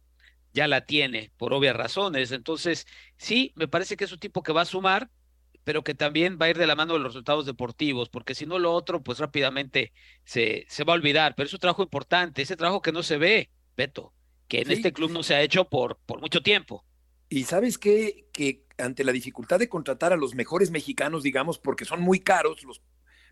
ya 0.53 0.67
la 0.67 0.85
tiene 0.85 1.31
por 1.37 1.53
obvias 1.53 1.75
razones. 1.75 2.31
Entonces, 2.31 2.87
sí, 3.17 3.53
me 3.55 3.67
parece 3.67 3.97
que 3.97 4.05
es 4.05 4.11
un 4.11 4.19
tipo 4.19 4.43
que 4.43 4.53
va 4.53 4.61
a 4.61 4.65
sumar, 4.65 5.09
pero 5.63 5.83
que 5.83 5.93
también 5.93 6.37
va 6.41 6.47
a 6.47 6.49
ir 6.49 6.57
de 6.57 6.67
la 6.67 6.75
mano 6.75 6.93
de 6.93 6.99
los 6.99 7.13
resultados 7.13 7.45
deportivos, 7.45 8.09
porque 8.09 8.35
si 8.35 8.45
no 8.45 8.59
lo 8.59 8.73
otro, 8.73 9.03
pues 9.03 9.19
rápidamente 9.19 9.91
se, 10.23 10.65
se 10.67 10.83
va 10.83 10.93
a 10.93 10.95
olvidar. 10.95 11.35
Pero 11.35 11.47
es 11.47 11.53
un 11.53 11.59
trabajo 11.59 11.83
importante, 11.83 12.41
ese 12.41 12.57
trabajo 12.57 12.81
que 12.81 12.91
no 12.91 13.03
se 13.03 13.17
ve, 13.17 13.49
Beto, 13.77 14.13
que 14.47 14.61
en 14.61 14.71
este 14.71 14.93
club 14.93 15.11
no 15.11 15.23
se 15.23 15.35
ha 15.35 15.41
hecho 15.41 15.69
por, 15.69 15.99
por 16.05 16.21
mucho 16.21 16.41
tiempo. 16.41 16.85
Y 17.29 17.43
sabes 17.43 17.77
qué? 17.77 18.25
que 18.33 18.65
ante 18.77 19.03
la 19.03 19.11
dificultad 19.11 19.59
de 19.59 19.69
contratar 19.69 20.13
a 20.13 20.17
los 20.17 20.33
mejores 20.33 20.71
mexicanos, 20.71 21.23
digamos, 21.23 21.59
porque 21.59 21.85
son 21.85 22.01
muy 22.01 22.19
caros 22.19 22.63
los 22.63 22.81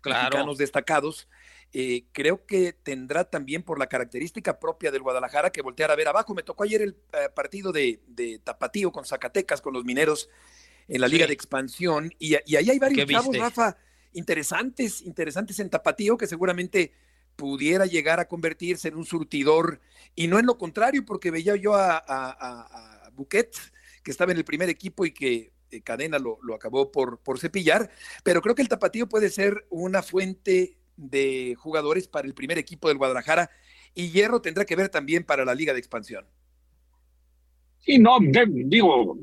mexicanos 0.04 0.58
destacados, 0.58 1.28
eh, 1.72 2.06
creo 2.12 2.46
que 2.46 2.72
tendrá 2.72 3.24
también 3.24 3.62
por 3.62 3.78
la 3.78 3.88
característica 3.88 4.58
propia 4.58 4.90
del 4.90 5.02
Guadalajara 5.02 5.50
que 5.50 5.60
voltear 5.60 5.90
a 5.90 5.96
ver 5.96 6.08
abajo. 6.08 6.34
Me 6.34 6.42
tocó 6.42 6.64
ayer 6.64 6.80
el 6.80 6.96
eh, 7.12 7.28
partido 7.34 7.72
de, 7.72 8.00
Tapatío 8.42 8.90
con 8.90 9.04
Zacatecas, 9.04 9.60
con 9.60 9.74
los 9.74 9.84
mineros 9.84 10.30
en 10.88 11.02
la 11.02 11.08
Liga 11.08 11.26
de 11.26 11.34
Expansión, 11.34 12.14
y, 12.18 12.34
ahí 12.34 12.70
hay 12.70 12.78
varios 12.78 13.06
chavos, 13.06 13.36
Rafa, 13.36 13.76
interesantes, 14.14 15.02
interesantes 15.02 15.60
en 15.60 15.68
Tapatío, 15.68 16.16
que 16.16 16.26
seguramente 16.26 16.92
pudiera 17.36 17.84
llegar 17.84 18.20
a 18.20 18.26
convertirse 18.26 18.88
en 18.88 18.96
un 18.96 19.04
surtidor, 19.04 19.80
y 20.14 20.28
no 20.28 20.38
en 20.38 20.46
lo 20.46 20.56
contrario, 20.56 21.04
porque 21.04 21.30
veía 21.30 21.56
yo 21.56 21.74
a, 21.74 22.02
a, 22.06 23.10
Buquet, 23.12 23.54
que 24.02 24.10
estaba 24.10 24.32
en 24.32 24.38
el 24.38 24.44
primer 24.44 24.70
equipo 24.70 25.04
y 25.04 25.12
que 25.12 25.52
eh, 25.70 25.82
Cadena 25.82 26.18
lo, 26.18 26.38
lo 26.42 26.54
acabó 26.54 26.90
por, 26.90 27.18
por 27.18 27.38
cepillar, 27.38 27.90
pero 28.24 28.40
creo 28.40 28.54
que 28.54 28.62
el 28.62 28.68
Tapatío 28.68 29.10
puede 29.10 29.28
ser 29.28 29.66
una 29.68 30.02
fuente 30.02 30.78
de 30.98 31.54
jugadores 31.56 32.08
para 32.08 32.26
el 32.26 32.34
primer 32.34 32.58
equipo 32.58 32.88
del 32.88 32.98
Guadalajara 32.98 33.50
y 33.94 34.10
Hierro 34.10 34.42
tendrá 34.42 34.64
que 34.64 34.76
ver 34.76 34.88
también 34.88 35.24
para 35.24 35.44
la 35.44 35.54
Liga 35.54 35.72
de 35.72 35.78
Expansión. 35.78 36.26
Sí, 37.78 37.98
no, 37.98 38.18
digo, 38.44 39.16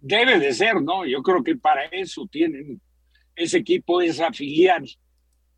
debe 0.00 0.38
de 0.38 0.52
ser, 0.52 0.80
¿no? 0.82 1.06
Yo 1.06 1.22
creo 1.22 1.42
que 1.42 1.56
para 1.56 1.86
eso 1.86 2.28
tienen, 2.30 2.80
ese 3.34 3.58
equipo 3.58 4.00
es 4.00 4.20
afiliar. 4.20 4.82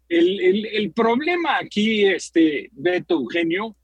El, 0.09 0.41
el, 0.41 0.67
el 0.67 0.93
problema 0.93 1.59
aquí, 1.59 2.05
este, 2.07 2.71
Beto 2.73 3.15
Eugenio, 3.15 3.77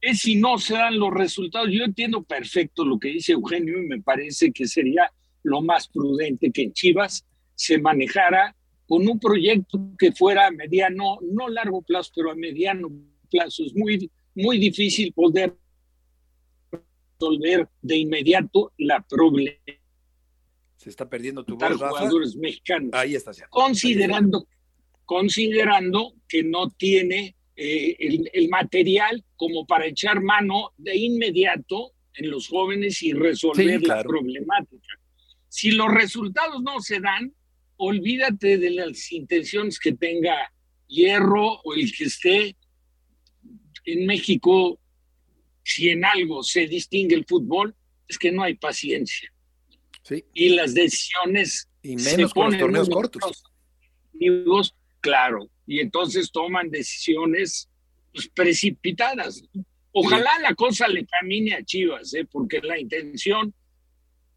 es 0.00 0.20
si 0.20 0.36
no 0.36 0.58
se 0.58 0.74
dan 0.74 0.98
los 0.98 1.12
resultados. 1.12 1.70
Yo 1.72 1.84
entiendo 1.84 2.22
perfecto 2.22 2.84
lo 2.84 2.98
que 2.98 3.08
dice 3.08 3.32
Eugenio 3.32 3.82
y 3.82 3.86
me 3.86 4.00
parece 4.00 4.52
que 4.52 4.66
sería 4.66 5.10
lo 5.42 5.62
más 5.62 5.88
prudente 5.88 6.52
que 6.52 6.62
en 6.62 6.72
Chivas 6.72 7.26
se 7.54 7.78
manejara 7.78 8.54
con 8.88 9.06
un 9.06 9.20
proyecto 9.20 9.78
que 9.98 10.12
fuera 10.12 10.46
a 10.46 10.50
mediano, 10.50 11.18
no 11.20 11.48
largo 11.48 11.82
plazo, 11.82 12.10
pero 12.16 12.30
a 12.30 12.34
mediano 12.34 12.90
plazo. 13.30 13.64
Es 13.64 13.74
muy, 13.74 14.10
muy 14.34 14.58
difícil 14.58 15.12
poder 15.12 15.54
resolver 16.72 17.68
de 17.82 17.96
inmediato 17.98 18.72
la 18.78 19.02
problema. 19.02 19.58
Se 20.76 20.88
está 20.88 21.08
perdiendo 21.08 21.44
tu 21.44 21.56
voz, 21.56 21.76
jugadores 21.76 22.34
mexicanos. 22.36 22.90
Ahí 22.94 23.14
está. 23.14 23.32
Considerando, 23.50 24.48
considerando 25.04 26.14
que 26.26 26.42
no 26.42 26.70
tiene 26.70 27.36
eh, 27.56 27.96
el, 28.32 28.48
material 28.48 29.22
como 29.36 29.66
para 29.66 29.86
echar 29.86 30.22
mano 30.22 30.72
de 30.78 30.96
inmediato 30.96 31.92
en 32.14 32.30
los 32.30 32.48
jóvenes 32.48 33.02
y 33.02 33.12
resolver 33.12 33.82
la 33.82 34.02
problemática. 34.02 34.98
Si 35.48 35.72
los 35.72 35.92
resultados 35.92 36.62
no 36.62 36.80
se 36.80 37.00
dan, 37.00 37.34
olvídate 37.78 38.58
de 38.58 38.70
las 38.70 39.10
intenciones 39.12 39.78
que 39.78 39.92
tenga 39.92 40.52
Hierro 40.86 41.60
o 41.62 41.74
el 41.74 41.92
que 41.92 42.04
esté 42.04 42.56
en 43.84 44.06
México. 44.06 44.78
Si 45.64 45.90
en 45.90 46.04
algo 46.04 46.42
se 46.42 46.66
distingue 46.66 47.14
el 47.14 47.24
fútbol, 47.26 47.74
es 48.06 48.18
que 48.18 48.32
no 48.32 48.42
hay 48.42 48.54
paciencia. 48.54 49.32
Sí. 50.02 50.24
Y 50.32 50.50
las 50.50 50.74
decisiones. 50.74 51.68
Y 51.82 51.96
menos 51.96 52.32
con 52.32 52.50
los 52.50 52.58
torneos 52.58 52.88
cortos. 52.88 53.44
Claro, 55.00 55.48
y 55.66 55.80
entonces 55.80 56.30
toman 56.32 56.70
decisiones 56.70 57.68
pues, 58.12 58.28
precipitadas. 58.28 59.42
Ojalá 59.92 60.30
la 60.42 60.54
cosa 60.54 60.88
le 60.88 61.06
camine 61.06 61.54
a 61.54 61.64
Chivas, 61.64 62.12
¿eh? 62.14 62.26
porque 62.30 62.60
la 62.60 62.78
intención 62.78 63.54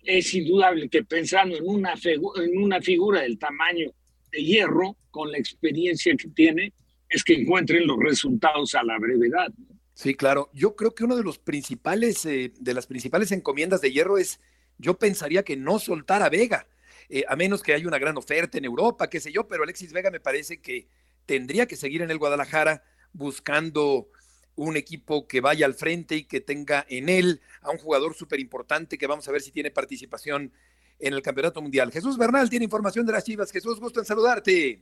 es 0.03 0.33
indudable 0.33 0.89
que 0.89 1.03
pensando 1.03 1.55
en 1.55 1.63
una, 1.67 1.93
en 2.03 2.57
una 2.57 2.81
figura 2.81 3.21
del 3.21 3.37
tamaño 3.37 3.91
de 4.31 4.43
hierro, 4.43 4.95
con 5.09 5.31
la 5.31 5.37
experiencia 5.37 6.15
que 6.15 6.29
tiene, 6.29 6.73
es 7.09 7.23
que 7.23 7.33
encuentren 7.33 7.85
los 7.85 7.99
resultados 7.99 8.73
a 8.75 8.83
la 8.83 8.97
brevedad. 8.97 9.51
Sí, 9.93 10.15
claro. 10.15 10.49
Yo 10.53 10.75
creo 10.75 10.95
que 10.95 11.03
uno 11.03 11.15
de 11.15 11.23
los 11.23 11.37
principales, 11.37 12.25
eh, 12.25 12.53
de 12.59 12.73
las 12.73 12.87
principales 12.87 13.31
encomiendas 13.31 13.81
de 13.81 13.91
hierro 13.91 14.17
es, 14.17 14.39
yo 14.77 14.97
pensaría 14.97 15.43
que 15.43 15.57
no 15.57 15.79
soltar 15.79 16.23
a 16.23 16.29
Vega. 16.29 16.67
Eh, 17.09 17.25
a 17.27 17.35
menos 17.35 17.61
que 17.61 17.73
haya 17.73 17.87
una 17.87 17.99
gran 17.99 18.17
oferta 18.17 18.57
en 18.57 18.65
Europa, 18.65 19.09
qué 19.09 19.19
sé 19.19 19.31
yo, 19.31 19.47
pero 19.47 19.63
Alexis 19.63 19.91
Vega 19.91 20.09
me 20.09 20.21
parece 20.21 20.61
que 20.61 20.87
tendría 21.25 21.65
que 21.65 21.75
seguir 21.75 22.01
en 22.01 22.09
el 22.09 22.17
Guadalajara 22.17 22.83
buscando 23.11 24.07
un 24.55 24.77
equipo 24.77 25.27
que 25.27 25.41
vaya 25.41 25.65
al 25.65 25.73
frente 25.73 26.15
y 26.15 26.25
que 26.25 26.41
tenga 26.41 26.85
en 26.89 27.09
él 27.09 27.41
a 27.61 27.71
un 27.71 27.77
jugador 27.77 28.13
súper 28.13 28.39
importante 28.39 28.97
que 28.97 29.07
vamos 29.07 29.27
a 29.27 29.31
ver 29.31 29.41
si 29.41 29.51
tiene 29.51 29.71
participación 29.71 30.51
en 30.99 31.13
el 31.13 31.21
Campeonato 31.21 31.61
Mundial. 31.61 31.91
Jesús 31.91 32.17
Bernal 32.17 32.49
tiene 32.49 32.65
información 32.65 33.05
de 33.05 33.13
las 33.13 33.23
Chivas. 33.23 33.51
Jesús, 33.51 33.79
gusto 33.79 33.99
en 33.99 34.05
saludarte. 34.05 34.81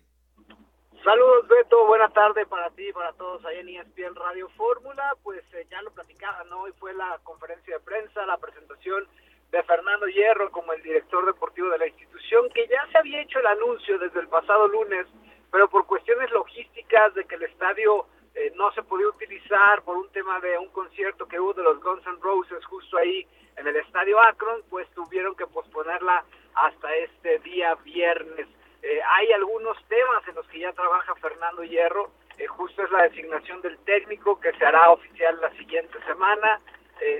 Saludos 1.03 1.47
Beto, 1.47 1.87
buena 1.87 2.09
tarde 2.09 2.45
para 2.45 2.69
ti 2.71 2.89
y 2.89 2.93
para 2.93 3.13
todos 3.13 3.43
ahí 3.45 3.59
en 3.59 3.69
ESPN 3.69 4.15
Radio 4.15 4.49
Fórmula. 4.49 5.15
Pues 5.23 5.41
eh, 5.53 5.65
ya 5.71 5.81
lo 5.81 5.91
platicaba, 5.91 6.43
¿no? 6.45 6.63
Hoy 6.63 6.73
fue 6.77 6.93
la 6.93 7.19
conferencia 7.23 7.75
de 7.75 7.79
prensa, 7.79 8.25
la 8.25 8.37
presentación 8.37 9.07
de 9.51 9.63
Fernando 9.63 10.07
Hierro 10.07 10.51
como 10.51 10.73
el 10.73 10.83
director 10.83 11.25
deportivo 11.25 11.69
de 11.69 11.79
la 11.79 11.87
institución, 11.87 12.49
que 12.53 12.67
ya 12.67 12.85
se 12.91 12.97
había 12.97 13.21
hecho 13.21 13.39
el 13.39 13.47
anuncio 13.47 13.97
desde 13.97 14.19
el 14.19 14.27
pasado 14.27 14.67
lunes, 14.67 15.07
pero 15.51 15.69
por 15.69 15.87
cuestiones 15.87 16.29
logísticas 16.31 17.13
de 17.15 17.25
que 17.25 17.35
el 17.35 17.43
estadio 17.43 18.05
eh, 18.35 18.51
no 18.55 18.71
se 18.73 18.83
podía 18.83 19.07
utilizar 19.07 19.81
por 19.83 19.97
un 19.97 20.09
tema 20.09 20.39
de 20.39 20.57
un 20.57 20.69
concierto 20.69 21.27
que 21.27 21.39
hubo 21.39 21.53
de 21.53 21.63
los 21.63 21.81
Guns 21.81 22.05
N' 22.05 22.17
Roses 22.21 22.63
justo 22.65 22.97
ahí 22.97 23.27
en 23.57 23.67
el 23.67 23.75
estadio 23.75 24.19
Akron, 24.21 24.61
pues 24.69 24.87
tuvieron 24.91 25.35
que 25.35 25.47
posponerla 25.47 26.23
hasta 26.55 26.95
este 26.95 27.39
día 27.39 27.75
viernes. 27.75 28.47
Eh, 28.81 29.01
hay 29.17 29.31
algunos 29.33 29.77
temas 29.87 30.27
en 30.27 30.35
los 30.35 30.47
que 30.47 30.59
ya 30.59 30.71
trabaja 30.71 31.13
Fernando 31.15 31.63
Hierro, 31.63 32.11
eh, 32.37 32.47
justo 32.47 32.83
es 32.83 32.91
la 32.91 33.03
designación 33.03 33.61
del 33.61 33.77
técnico 33.79 34.39
que 34.39 34.53
se 34.53 34.65
hará 34.65 34.91
oficial 34.91 35.39
la 35.41 35.51
siguiente 35.51 35.97
semana, 36.05 36.61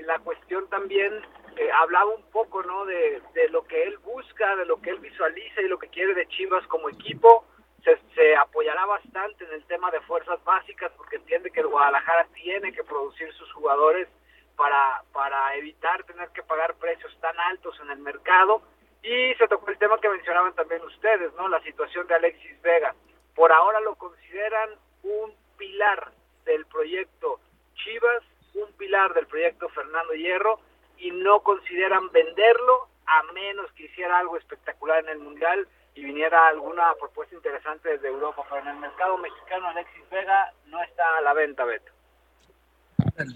la 0.04 0.18
cuestión 0.18 0.68
también 0.68 1.22
eh, 1.56 1.70
hablaba 1.72 2.14
un 2.14 2.22
poco 2.30 2.62
¿no? 2.62 2.86
De, 2.86 3.20
lo 3.50 3.66
que 3.66 3.82
él 3.82 3.98
busca, 3.98 4.56
de 4.56 4.64
lo 4.64 4.80
que 4.80 4.90
él 4.90 4.98
visualiza 5.00 5.60
y 5.60 5.68
lo 5.68 5.78
que 5.78 5.88
quiere 5.88 6.14
de 6.14 6.26
Chivas 6.28 6.66
como 6.68 6.88
equipo. 6.88 7.44
Se, 7.84 7.98
se, 8.14 8.36
apoyará 8.36 8.84
bastante 8.84 9.44
en 9.44 9.52
el 9.52 9.64
tema 9.64 9.90
de 9.90 10.00
fuerzas 10.02 10.42
básicas 10.44 10.92
porque 10.96 11.16
entiende 11.16 11.50
que 11.50 11.60
el 11.60 11.68
Guadalajara 11.68 12.26
tiene 12.34 12.72
que 12.72 12.84
producir 12.84 13.32
sus 13.34 13.50
jugadores 13.52 14.08
para, 14.56 15.02
para 15.12 15.54
evitar 15.56 16.04
tener 16.04 16.28
que 16.30 16.42
pagar 16.42 16.74
precios 16.74 17.16
tan 17.20 17.38
altos 17.40 17.78
en 17.82 17.90
el 17.90 17.98
mercado. 17.98 18.62
Y 19.02 19.34
se 19.36 19.48
tocó 19.48 19.70
el 19.70 19.78
tema 19.78 19.98
que 19.98 20.10
mencionaban 20.10 20.54
también 20.54 20.82
ustedes, 20.82 21.32
¿no? 21.34 21.48
La 21.48 21.62
situación 21.62 22.06
de 22.06 22.14
Alexis 22.14 22.60
Vega. 22.60 22.94
Por 23.34 23.50
ahora 23.50 23.80
lo 23.80 23.94
consideran 23.94 24.70
un 25.02 25.34
pilar 25.56 26.12
del 26.44 26.66
proyecto 26.66 27.40
Chivas, 27.74 28.22
un 28.54 28.70
pilar 28.74 29.14
del 29.14 29.26
proyecto 29.26 29.68
Fernando 29.70 30.12
Hierro 30.12 30.60
y 30.98 31.10
no 31.10 31.40
consideran 31.40 32.10
venderlo 32.10 32.88
a 33.06 33.22
menos 33.32 33.72
que 33.72 33.84
hiciera 33.84 34.18
algo 34.18 34.36
espectacular 34.36 35.02
en 35.04 35.08
el 35.08 35.18
Mundial 35.18 35.66
y 36.00 36.04
viniera 36.04 36.48
alguna 36.48 36.94
propuesta 36.98 37.34
interesante 37.34 37.90
desde 37.90 38.08
Europa. 38.08 38.42
Pero 38.48 38.62
en 38.62 38.68
el 38.68 38.76
mercado 38.76 39.18
mexicano 39.18 39.68
Alexis 39.68 40.08
Vega 40.10 40.52
no 40.66 40.82
está 40.82 41.02
a 41.18 41.20
la 41.20 41.34
venta, 41.34 41.64
Beto. 41.64 41.92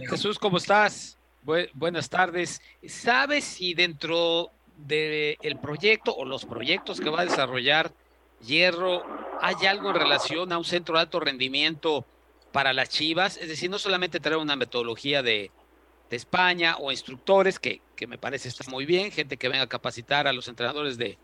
Jesús, 0.08 0.38
¿cómo 0.38 0.56
estás? 0.56 1.18
buenas 1.74 2.08
tardes. 2.08 2.62
¿Sabes 2.86 3.44
si 3.44 3.74
dentro 3.74 4.50
del 4.78 5.36
el 5.42 5.58
proyecto 5.58 6.14
o 6.16 6.24
los 6.24 6.46
proyectos 6.46 7.02
que 7.02 7.10
va 7.10 7.20
a 7.20 7.24
desarrollar 7.26 7.92
Hierro 8.40 9.04
hay 9.42 9.66
algo 9.66 9.90
en 9.90 9.96
relación 9.96 10.52
a 10.52 10.58
un 10.58 10.64
centro 10.64 10.94
de 10.94 11.02
alto 11.02 11.20
rendimiento 11.20 12.06
para 12.50 12.72
las 12.72 12.88
Chivas? 12.88 13.36
Es 13.36 13.48
decir, 13.48 13.68
no 13.68 13.78
solamente 13.78 14.20
traer 14.20 14.38
una 14.38 14.56
metodología 14.56 15.22
de, 15.22 15.50
de 16.08 16.16
España 16.16 16.76
o 16.78 16.90
instructores, 16.90 17.58
que, 17.58 17.82
que, 17.94 18.06
me 18.06 18.16
parece 18.16 18.48
está 18.48 18.64
muy 18.70 18.86
bien, 18.86 19.12
gente 19.12 19.36
que 19.36 19.50
venga 19.50 19.64
a 19.64 19.68
capacitar 19.68 20.26
a 20.26 20.32
los 20.32 20.48
entrenadores 20.48 20.96
de, 20.96 21.18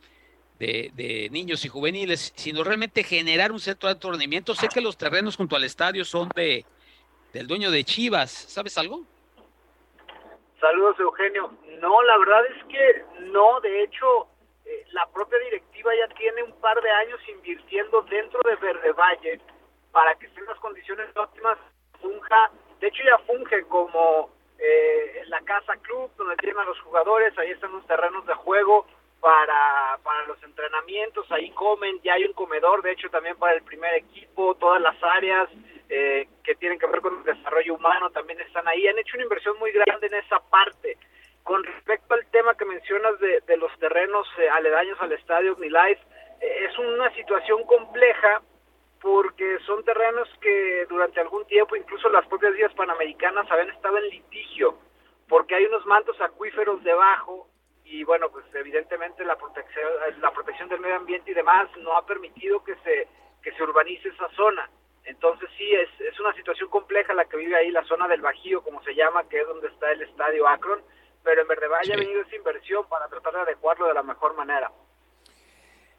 de, 0.61 1.29
niños 1.31 1.65
y 1.65 1.69
juveniles, 1.69 2.33
sino 2.37 2.63
realmente 2.63 3.03
generar 3.03 3.51
un 3.51 3.61
centro 3.61 3.89
de 3.89 3.95
alto. 3.95 4.55
Sé 4.55 4.69
que 4.69 4.81
los 4.81 4.97
terrenos 4.97 5.37
junto 5.37 5.57
al 5.57 5.65
estadio 5.65 6.05
son 6.05 6.29
de 6.35 6.65
del 7.33 7.47
dueño 7.47 7.71
de 7.71 7.85
Chivas, 7.85 8.31
¿sabes 8.31 8.77
algo? 8.77 9.03
Saludos 10.61 10.99
Eugenio. 10.99 11.53
No, 11.81 12.03
la 12.03 12.19
verdad 12.19 12.43
es 12.47 12.65
que 12.65 13.05
no, 13.31 13.61
de 13.61 13.85
hecho, 13.85 14.27
eh, 14.67 14.85
la 14.91 15.07
propia 15.07 15.39
directiva 15.39 15.93
ya 15.97 16.13
tiene 16.17 16.43
un 16.43 16.53
par 16.61 16.81
de 16.83 16.91
años 16.91 17.21
invirtiendo 17.29 18.03
dentro 18.03 18.41
de 18.45 18.57
Verde 18.57 18.93
Valle 18.93 19.41
para 19.93 20.17
que 20.17 20.27
estén 20.27 20.45
las 20.47 20.59
condiciones 20.59 21.09
óptimas, 21.17 21.57
funja, 22.03 22.51
de 22.81 22.89
hecho 22.89 23.03
ya 23.05 23.19
funge 23.27 23.63
como 23.67 24.31
eh, 24.59 25.23
la 25.29 25.41
casa 25.43 25.77
club 25.77 26.11
donde 26.19 26.37
tienen 26.37 26.59
a 26.59 26.65
los 26.65 26.81
jugadores, 26.81 27.37
ahí 27.39 27.51
están 27.51 27.73
los 27.73 27.87
terrenos 27.87 28.27
de 28.27 28.35
juego 28.35 28.87
para, 29.21 29.99
para 30.03 30.27
los 30.27 30.43
entrenamientos, 30.43 31.31
ahí 31.31 31.51
comen, 31.51 32.01
ya 32.03 32.15
hay 32.15 32.25
un 32.25 32.33
comedor, 32.33 32.83
de 32.83 32.93
hecho 32.93 33.11
también 33.11 33.37
para 33.37 33.55
el 33.55 33.63
primer 33.63 33.95
equipo, 33.95 34.55
todas 34.55 34.81
las 34.81 34.97
áreas 35.03 35.49
eh, 35.89 36.29
que 36.43 36.55
tienen 36.55 36.79
que 36.79 36.87
ver 36.87 37.01
con 37.01 37.19
el 37.19 37.25
desarrollo 37.25 37.75
humano 37.75 38.11
también 38.11 38.41
están 38.41 38.67
ahí, 38.67 38.87
han 38.87 38.99
hecho 38.99 39.17
una 39.17 39.25
inversión 39.25 39.59
muy 39.59 39.73
grande 39.73 40.07
en 40.07 40.15
esa 40.15 40.41
parte. 40.41 40.97
Con 41.43 41.65
respecto 41.65 42.15
al 42.15 42.27
tema 42.27 42.55
que 42.55 42.65
mencionas 42.65 43.19
de, 43.19 43.41
de 43.41 43.57
los 43.57 43.77
terrenos 43.79 44.27
eh, 44.39 44.49
aledaños 44.49 45.01
al 45.01 45.13
estadio 45.13 45.55
OmniLife, 45.55 46.01
eh, 46.41 46.67
es 46.71 46.79
una 46.79 47.13
situación 47.15 47.65
compleja 47.65 48.41
porque 49.01 49.59
son 49.67 49.83
terrenos 49.85 50.29
que 50.41 50.87
durante 50.89 51.21
algún 51.21 51.47
tiempo, 51.47 51.75
incluso 51.75 52.09
las 52.11 52.27
propias 52.27 52.55
vías 52.55 52.73
panamericanas, 52.75 53.51
habían 53.51 53.71
estado 53.71 53.99
en 53.99 54.09
litigio, 54.11 54.79
porque 55.29 55.55
hay 55.55 55.65
unos 55.65 55.85
mantos 55.87 56.21
acuíferos 56.21 56.83
debajo 56.85 57.49
y 57.91 58.05
bueno, 58.05 58.31
pues 58.31 58.45
evidentemente 58.55 59.25
la 59.25 59.37
protección, 59.37 59.85
la 60.21 60.31
protección 60.33 60.69
del 60.69 60.81
medio 60.81 60.95
ambiente 60.95 61.33
y 61.33 61.35
demás 61.35 61.69
no 61.79 61.97
ha 61.97 62.07
permitido 62.07 62.63
que 62.63 62.77
se, 62.85 63.09
que 63.43 63.53
se 63.53 63.63
urbanice 63.63 64.09
esa 64.09 64.29
zona. 64.37 64.71
Entonces 65.05 65.49
sí, 65.59 65.69
es, 65.73 65.89
es 66.01 66.21
una 66.21 66.33
situación 66.35 66.69
compleja 66.69 67.13
la 67.15 67.25
que 67.25 67.37
vive 67.37 67.57
ahí, 67.57 67.71
la 67.73 67.83
zona 67.85 68.07
del 68.07 68.21
Bajío, 68.21 68.63
como 68.63 68.81
se 68.85 68.95
llama, 68.95 69.29
que 69.29 69.41
es 69.41 69.47
donde 69.47 69.67
está 69.67 69.91
el 69.91 70.03
estadio 70.03 70.47
Akron, 70.47 70.81
pero 71.25 71.43
en 71.43 71.49
Verde 71.49 71.67
Valle 71.67 71.95
ha 71.95 71.97
venido 71.97 72.23
esa 72.23 72.37
inversión 72.37 72.87
para 72.89 73.09
tratar 73.09 73.33
de 73.33 73.41
adecuarlo 73.41 73.89
de 73.89 73.95
la 73.95 74.05
mejor 74.05 74.37
manera. 74.37 74.71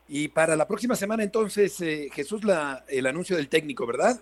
Y 0.07 0.29
para 0.29 0.55
la 0.55 0.67
próxima 0.67 0.95
semana 0.95 1.23
entonces, 1.23 1.81
eh, 1.81 2.09
Jesús, 2.13 2.45
la, 2.45 2.85
el 2.87 3.05
anuncio 3.05 3.35
del 3.35 3.49
técnico, 3.49 3.85
¿verdad? 3.85 4.21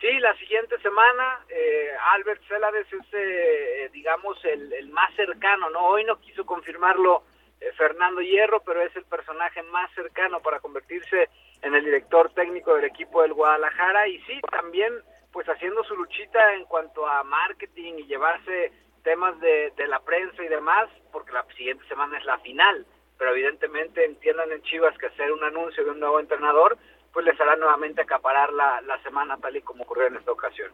Sí, 0.00 0.20
la 0.20 0.32
siguiente 0.36 0.78
semana, 0.78 1.40
eh, 1.48 1.90
Albert 2.12 2.40
Celades 2.46 2.86
es, 2.92 3.06
eh, 3.12 3.90
digamos, 3.92 4.38
el, 4.44 4.88
más 4.90 5.12
cercano, 5.16 5.70
¿no? 5.70 5.88
Hoy 5.88 6.04
no 6.04 6.20
quiso 6.20 6.46
confirmarlo 6.46 7.24
eh, 7.60 7.72
Fernando 7.76 8.20
Hierro, 8.20 8.60
pero 8.60 8.80
es 8.80 8.94
el 8.94 9.04
personaje 9.06 9.60
más 9.64 9.92
cercano 9.94 10.40
para 10.40 10.60
convertirse 10.60 11.28
en 11.62 11.74
el 11.74 11.84
director 11.84 12.32
técnico 12.32 12.76
del 12.76 12.84
equipo 12.84 13.22
del 13.22 13.32
Guadalajara 13.32 14.06
y 14.06 14.20
sí, 14.20 14.40
también 14.52 14.94
pues 15.32 15.48
haciendo 15.48 15.82
su 15.82 15.96
luchita 15.96 16.54
en 16.54 16.64
cuanto 16.66 17.04
a 17.04 17.24
marketing 17.24 17.94
y 17.98 18.06
llevarse 18.06 18.70
temas 19.02 19.38
de, 19.40 19.72
de 19.76 19.88
la 19.88 19.98
prensa 19.98 20.44
y 20.44 20.48
demás, 20.48 20.88
porque 21.10 21.32
la 21.32 21.44
siguiente 21.56 21.84
semana 21.88 22.18
es 22.18 22.24
la 22.24 22.38
final, 22.38 22.86
pero 23.18 23.32
evidentemente 23.32 24.04
entiendan 24.04 24.52
en 24.52 24.62
Chivas 24.62 24.96
que 24.96 25.06
hacer 25.06 25.32
un 25.32 25.42
anuncio 25.42 25.84
de 25.84 25.90
un 25.90 25.98
nuevo 25.98 26.20
entrenador 26.20 26.78
pues 27.18 27.26
les 27.26 27.40
hará 27.40 27.56
nuevamente 27.56 28.00
acaparar 28.00 28.52
la, 28.52 28.80
la 28.82 29.02
semana 29.02 29.36
tal 29.38 29.56
y 29.56 29.60
como 29.62 29.82
ocurrió 29.82 30.06
en 30.06 30.14
esta 30.14 30.30
ocasión. 30.30 30.70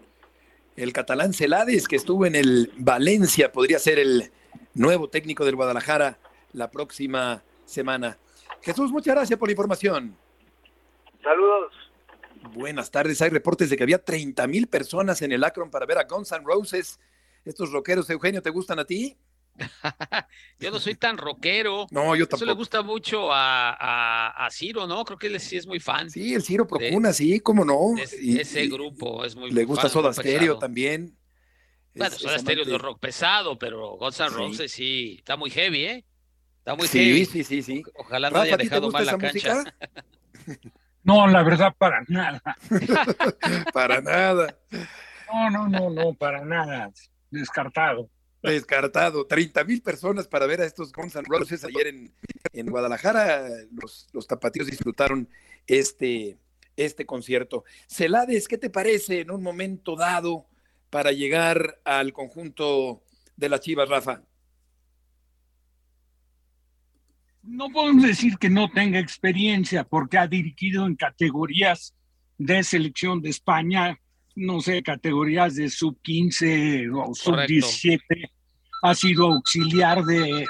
El 0.76 0.92
catalán 0.92 1.32
Celades, 1.32 1.88
que 1.88 1.96
estuvo 1.96 2.26
en 2.26 2.34
el 2.34 2.70
Valencia, 2.76 3.50
podría 3.50 3.78
ser 3.78 3.98
el 3.98 4.30
nuevo 4.74 5.08
técnico 5.08 5.46
del 5.46 5.56
Guadalajara 5.56 6.18
la 6.52 6.70
próxima 6.70 7.42
semana. 7.64 8.18
Jesús, 8.60 8.92
muchas 8.92 9.14
gracias 9.14 9.38
por 9.38 9.48
la 9.48 9.52
información. 9.52 10.18
Saludos. 11.22 11.72
Buenas 12.52 12.90
tardes. 12.90 13.22
Hay 13.22 13.30
reportes 13.30 13.70
de 13.70 13.78
que 13.78 13.82
había 13.82 14.04
30 14.04 14.46
mil 14.46 14.66
personas 14.66 15.22
en 15.22 15.32
el 15.32 15.44
Akron 15.44 15.70
para 15.70 15.86
ver 15.86 15.96
a 15.96 16.04
Guns 16.04 16.30
N' 16.30 16.44
Roses. 16.44 17.00
Estos 17.46 17.72
rockeros, 17.72 18.10
Eugenio, 18.10 18.42
¿te 18.42 18.50
gustan 18.50 18.78
a 18.80 18.84
ti? 18.84 19.16
yo 20.58 20.70
no 20.70 20.80
soy 20.80 20.94
tan 20.94 21.16
rockero. 21.16 21.86
No, 21.90 22.16
yo 22.16 22.26
tampoco. 22.26 22.36
Eso 22.36 22.46
le 22.46 22.52
gusta 22.52 22.82
mucho 22.82 23.32
a, 23.32 23.70
a, 23.70 24.46
a, 24.46 24.50
Ciro, 24.50 24.86
¿no? 24.86 25.04
Creo 25.04 25.18
que 25.18 25.28
él 25.28 25.40
sí 25.40 25.56
es 25.56 25.66
muy 25.66 25.80
fan. 25.80 26.10
Sí, 26.10 26.34
el 26.34 26.42
Ciro 26.42 26.66
Procuna, 26.66 27.12
sí, 27.12 27.40
cómo 27.40 27.64
no. 27.64 27.94
ese 27.98 28.66
grupo 28.66 29.24
es 29.24 29.36
muy 29.36 29.50
Le 29.50 29.64
gusta 29.64 29.88
Soda 29.88 30.12
Stereo 30.12 30.58
también. 30.58 31.16
Bueno, 31.94 32.16
Soda 32.16 32.38
Stereo 32.38 32.64
es 32.64 32.68
de 32.68 32.78
rock 32.78 32.98
pesado, 32.98 33.58
pero 33.58 33.96
Guns 33.96 34.18
N' 34.20 34.28
Roses 34.30 34.72
sí. 34.72 35.16
está 35.18 35.36
muy 35.36 35.50
heavy, 35.50 35.84
¿eh? 35.84 36.04
Está 36.58 36.74
muy 36.74 36.88
sí, 36.88 36.98
heavy. 36.98 37.24
Sí, 37.26 37.44
sí, 37.44 37.62
sí. 37.62 37.82
Ojalá 37.94 38.30
no 38.30 38.40
haya 38.40 38.56
dejado 38.56 38.90
mal 38.90 39.06
la 39.06 39.18
cancha. 39.18 39.62
no, 41.04 41.28
la 41.28 41.42
verdad, 41.44 41.72
para 41.78 42.02
nada. 42.08 42.42
para 43.72 44.00
nada. 44.00 44.58
No, 45.32 45.50
no, 45.50 45.68
no, 45.68 45.90
no, 45.90 46.14
para 46.14 46.44
nada. 46.44 46.90
Descartado 47.30 48.10
descartado. 48.52 49.26
30 49.26 49.64
mil 49.64 49.82
personas 49.82 50.28
para 50.28 50.46
ver 50.46 50.60
a 50.60 50.66
estos 50.66 50.92
Guns 50.92 51.16
N' 51.16 51.24
Roses 51.26 51.64
ayer 51.64 51.86
en, 51.88 52.12
en 52.52 52.66
Guadalajara. 52.66 53.48
Los, 53.72 54.08
los, 54.12 54.26
tapatíos 54.26 54.66
disfrutaron 54.66 55.28
este, 55.66 56.38
este 56.76 57.06
concierto. 57.06 57.64
Celades, 57.86 58.48
¿qué 58.48 58.58
te 58.58 58.70
parece 58.70 59.20
en 59.20 59.30
un 59.30 59.42
momento 59.42 59.96
dado 59.96 60.46
para 60.90 61.12
llegar 61.12 61.80
al 61.84 62.12
conjunto 62.12 63.02
de 63.36 63.48
las 63.48 63.60
Chivas, 63.60 63.88
Rafa? 63.88 64.22
No 67.42 67.68
podemos 67.68 68.04
decir 68.04 68.38
que 68.38 68.48
no 68.48 68.70
tenga 68.70 68.98
experiencia 68.98 69.84
porque 69.84 70.16
ha 70.16 70.26
dirigido 70.26 70.86
en 70.86 70.96
categorías 70.96 71.94
de 72.38 72.62
selección 72.62 73.20
de 73.20 73.30
España, 73.30 74.00
no 74.34 74.60
sé, 74.60 74.82
categorías 74.82 75.54
de 75.54 75.68
sub 75.70 75.98
15 76.02 76.90
o 76.90 77.14
sub 77.14 77.46
17 77.46 78.30
ha 78.82 78.94
sido 78.94 79.26
auxiliar 79.26 80.04
de, 80.04 80.46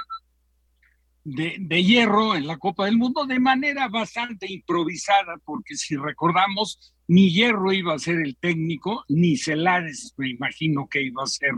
de, 1.25 1.83
hierro 1.83 2.35
en 2.35 2.47
la 2.47 2.59
Copa 2.59 2.87
del 2.87 2.97
Mundo 2.97 3.25
de 3.27 3.39
manera 3.39 3.89
bastante 3.89 4.51
improvisada, 4.53 5.39
porque 5.45 5.77
si 5.77 5.97
recordamos, 5.97 6.95
ni 7.07 7.31
Hierro 7.31 7.73
iba 7.73 7.95
a 7.95 7.99
ser 7.99 8.21
el 8.21 8.37
técnico, 8.37 9.05
ni 9.09 9.37
Celares 9.37 10.15
me 10.17 10.29
imagino 10.29 10.89
que 10.89 11.03
iba 11.03 11.23
a 11.23 11.27
ser 11.27 11.53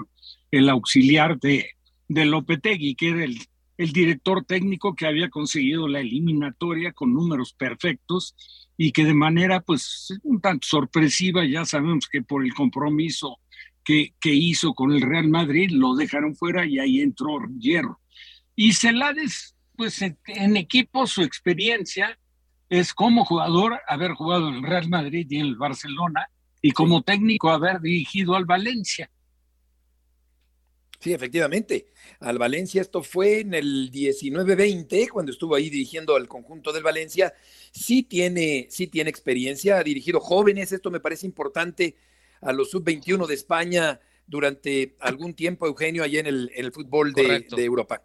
el 0.50 0.68
auxiliar 0.68 1.38
de, 1.38 1.70
de 2.08 2.26
Lopetegui, 2.26 2.94
que 2.94 3.08
era 3.10 3.24
el, 3.24 3.38
el 3.76 3.92
director 3.92 4.44
técnico 4.44 4.94
que 4.94 5.06
había 5.06 5.30
conseguido 5.30 5.88
la 5.88 6.00
eliminatoria 6.00 6.92
con 6.92 7.12
números 7.12 7.52
perfectos 7.52 8.34
y 8.76 8.92
que 8.92 9.04
de 9.04 9.14
manera 9.14 9.60
pues 9.60 10.18
un 10.22 10.40
tanto 10.40 10.66
sorpresiva, 10.66 11.44
ya 11.44 11.64
sabemos 11.64 12.08
que 12.08 12.22
por 12.22 12.44
el 12.44 12.54
compromiso 12.54 13.40
que, 13.86 14.14
hizo 14.24 14.74
con 14.74 14.92
el 14.92 15.00
Real 15.00 15.28
Madrid, 15.28 15.70
lo 15.70 15.94
dejaron 15.94 16.34
fuera 16.34 16.66
y 16.66 16.78
ahí 16.78 17.00
entró 17.00 17.38
Hierro. 17.58 18.00
Y 18.56 18.72
Celades, 18.72 19.54
pues 19.76 20.02
en, 20.02 20.56
equipo 20.56 21.06
su 21.06 21.22
experiencia 21.22 22.18
es 22.68 22.92
como 22.92 23.24
jugador 23.24 23.80
haber 23.86 24.12
jugado 24.12 24.48
en 24.48 24.56
el 24.56 24.62
Real 24.64 24.88
Madrid 24.88 25.26
y 25.30 25.36
en 25.36 25.46
el 25.46 25.56
Barcelona 25.56 26.26
y 26.60 26.72
como 26.72 27.02
técnico 27.02 27.50
haber 27.50 27.80
dirigido 27.80 28.34
al 28.34 28.44
Valencia. 28.44 29.08
Sí, 30.98 31.12
efectivamente. 31.12 31.86
Al 32.20 32.38
Valencia, 32.38 32.80
esto 32.80 33.02
fue 33.02 33.40
en 33.40 33.54
el 33.54 33.90
19-20, 33.90 35.08
cuando 35.08 35.32
estuvo 35.32 35.54
ahí 35.54 35.70
dirigiendo 35.70 36.16
al 36.16 36.28
conjunto 36.28 36.72
del 36.72 36.82
Valencia. 36.82 37.34
Sí 37.70 38.02
tiene, 38.02 38.66
sí 38.70 38.86
tiene 38.86 39.10
experiencia, 39.10 39.78
ha 39.78 39.84
dirigido 39.84 40.20
jóvenes, 40.20 40.72
esto 40.72 40.90
me 40.90 41.00
parece 41.00 41.26
importante 41.26 41.96
a 42.40 42.52
los 42.52 42.70
sub-21 42.70 43.26
de 43.26 43.34
España 43.34 44.00
durante 44.26 44.96
algún 45.00 45.34
tiempo, 45.34 45.66
Eugenio, 45.66 46.02
allá 46.02 46.20
en 46.20 46.26
el, 46.26 46.50
el 46.54 46.72
fútbol 46.72 47.12
de, 47.12 47.46
Europa. 47.58 48.02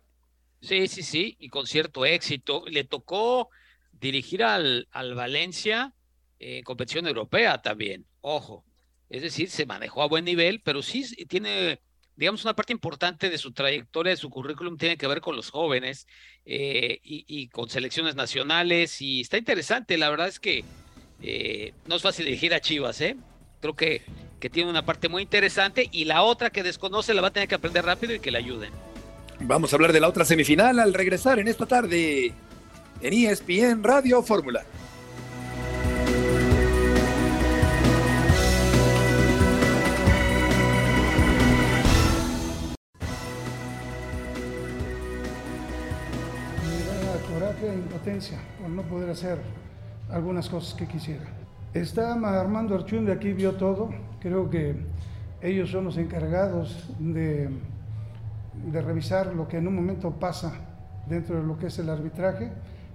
Sí, 0.61 0.87
sí, 0.87 1.01
sí, 1.01 1.35
y 1.39 1.49
con 1.49 1.65
cierto 1.65 2.05
éxito. 2.05 2.63
Le 2.67 2.83
tocó 2.83 3.49
dirigir 3.91 4.43
al, 4.43 4.87
al 4.91 5.15
Valencia 5.15 5.93
en 6.39 6.63
competición 6.63 7.07
europea 7.07 7.61
también, 7.61 8.05
ojo. 8.21 8.65
Es 9.09 9.23
decir, 9.23 9.49
se 9.49 9.65
manejó 9.65 10.03
a 10.03 10.07
buen 10.07 10.25
nivel, 10.25 10.61
pero 10.61 10.81
sí 10.81 11.03
tiene, 11.25 11.81
digamos, 12.21 12.45
una 12.45 12.55
parte 12.55 12.71
importante 12.71 13.31
de 13.31 13.39
su 13.39 13.51
trayectoria, 13.51 14.11
de 14.11 14.17
su 14.17 14.29
currículum, 14.29 14.77
tiene 14.77 14.95
que 14.95 15.07
ver 15.07 15.21
con 15.21 15.35
los 15.35 15.49
jóvenes 15.49 16.05
eh, 16.45 16.99
y, 17.03 17.47
con 17.47 17.67
selecciones 17.67 18.13
nacionales. 18.13 19.01
Y 19.01 19.21
está 19.21 19.39
interesante, 19.39 19.97
la 19.97 20.07
verdad 20.11 20.27
es 20.27 20.39
que 20.39 20.63
eh, 21.23 21.73
no 21.87 21.95
es 21.95 22.03
fácil 22.03 22.25
dirigir 22.25 22.53
a 22.53 22.59
Chivas, 22.59 23.01
¿eh? 23.01 23.17
Creo 23.59 23.75
que, 23.75 24.03
que 24.39 24.51
tiene 24.51 24.69
una 24.69 24.85
parte 24.85 25.09
muy 25.09 25.23
interesante 25.23 25.89
y 25.91 26.05
la 26.05 26.21
otra 26.21 26.51
que 26.51 26.61
desconoce 26.61 27.15
la 27.15 27.23
va 27.23 27.29
a 27.29 27.33
tener 27.33 27.49
que 27.49 27.55
aprender 27.55 27.85
rápido 27.85 28.13
y 28.13 28.19
que 28.19 28.29
le 28.29 28.37
ayuden. 28.37 28.71
Vamos 29.39 29.73
a 29.73 29.77
hablar 29.77 29.91
de 29.91 29.99
la 29.99 30.07
otra 30.07 30.23
semifinal 30.23 30.77
al 30.77 30.93
regresar 30.93 31.39
en 31.39 31.47
esta 31.47 31.65
tarde 31.65 32.33
en 33.01 33.13
ESPN 33.13 33.83
Radio 33.83 34.21
Fórmula. 34.21 34.63
Impotencia 47.67 48.37
por 48.59 48.69
no 48.69 48.81
poder 48.83 49.09
hacer 49.09 49.39
algunas 50.09 50.49
cosas 50.49 50.73
que 50.73 50.87
quisiera. 50.87 51.23
Está 51.73 52.13
Armando 52.13 52.77
de 52.77 53.11
aquí, 53.11 53.33
vio 53.33 53.53
todo. 53.53 53.89
Creo 54.19 54.49
que 54.49 54.75
ellos 55.41 55.71
son 55.71 55.85
los 55.85 55.97
encargados 55.97 56.89
de, 56.99 57.49
de, 58.65 58.81
revisar 58.81 59.33
lo 59.33 59.47
que 59.47 59.57
en 59.57 59.67
un 59.67 59.75
momento 59.75 60.11
pasa 60.11 60.53
dentro 61.07 61.37
de 61.37 61.43
lo 61.43 61.57
que 61.57 61.67
es 61.67 61.79
el 61.79 61.89
arbitraje. 61.89 62.51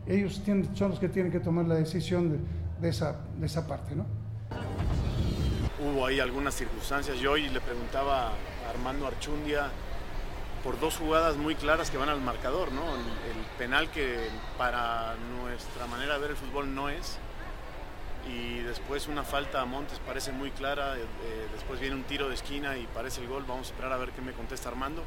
Ellos 0.07 0.43
son 0.75 0.91
los 0.91 1.01
que 1.01 1.09
tienen 1.09 1.33
que 1.33 1.41
tomar 1.41 1.65
la 1.67 1.75
decisión 1.75 2.39
de, 2.81 2.89
esa, 2.89 3.17
de 3.39 3.47
esa 3.47 3.67
parte, 3.67 3.97
¿no? 3.97 4.05
Hubo 5.83 6.07
ahí 6.07 6.21
algunas 6.21 6.55
circunstancias. 6.55 7.19
Yo 7.19 7.33
hoy 7.33 7.49
le 7.49 7.61
preguntaba 7.61 8.29
a 8.29 8.71
Armando 8.71 9.07
Archundia 9.07 9.71
por 10.67 10.81
dos 10.81 10.97
jugadas 10.97 11.37
muy 11.37 11.55
claras 11.55 11.93
que 11.93 11.97
van 11.97 12.09
al 12.09 12.21
marcador, 12.21 12.73
¿no? 12.73 12.83
el 12.83 13.47
penal 13.57 13.89
que 13.89 14.29
para 14.59 15.15
nuestra 15.41 15.87
manera 15.87 16.15
de 16.15 16.21
ver 16.21 16.31
el 16.33 16.37
fútbol 16.37 16.75
no 16.75 16.89
es 16.89 17.19
y 18.29 18.59
después 18.63 19.07
una 19.07 19.23
falta 19.23 19.61
a 19.61 19.65
Montes 19.65 20.01
parece 20.05 20.33
muy 20.33 20.51
clara, 20.51 20.97
eh, 20.97 21.03
eh, 21.03 21.47
después 21.53 21.79
viene 21.79 21.95
un 21.95 22.03
tiro 22.03 22.29
de 22.29 22.35
esquina 22.35 22.77
y 22.77 22.89
parece 22.89 23.21
el 23.21 23.29
gol, 23.29 23.45
vamos 23.47 23.69
a 23.69 23.71
esperar 23.71 23.93
a 23.93 23.97
ver 23.97 24.11
qué 24.11 24.21
me 24.23 24.33
contesta 24.33 24.69
Armando. 24.69 25.05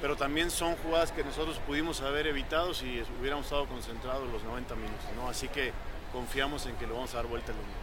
Pero 0.00 0.16
también 0.16 0.50
son 0.50 0.74
jugadas 0.76 1.12
que 1.12 1.24
nosotros 1.24 1.58
pudimos 1.66 2.00
haber 2.00 2.26
evitado 2.26 2.72
si 2.72 3.02
hubiéramos 3.20 3.44
estado 3.44 3.66
concentrados 3.66 4.32
los 4.32 4.42
90 4.44 4.76
minutos. 4.76 5.04
Así 5.28 5.48
que 5.48 5.74
confiamos 6.10 6.64
en 6.64 6.76
que 6.76 6.86
lo 6.86 6.94
vamos 6.94 7.12
a 7.12 7.18
dar 7.18 7.26
vuelta 7.26 7.52
el 7.52 7.58
domingo. 7.58 7.79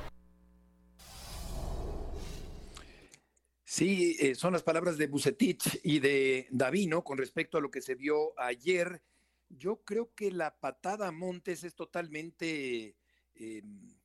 Sí, 3.77 4.17
eh, 4.19 4.33
son 4.33 4.53
las 4.53 4.63
palabras 4.63 4.97
de 4.97 5.05
Bucetich 5.05 5.81
y 5.83 5.99
de 5.99 6.47
Davino 6.49 7.03
con 7.03 7.19
respecto 7.19 7.59
a 7.59 7.61
lo 7.61 7.69
que 7.69 7.79
se 7.79 7.93
vio 7.93 8.33
ayer. 8.39 9.03
Yo 9.49 9.83
creo 9.83 10.15
que 10.15 10.31
la 10.31 10.57
patada 10.57 11.09
a 11.09 11.11
Montes 11.11 11.63
es 11.63 11.75
totalmente 11.75 12.97
em, 13.35 13.95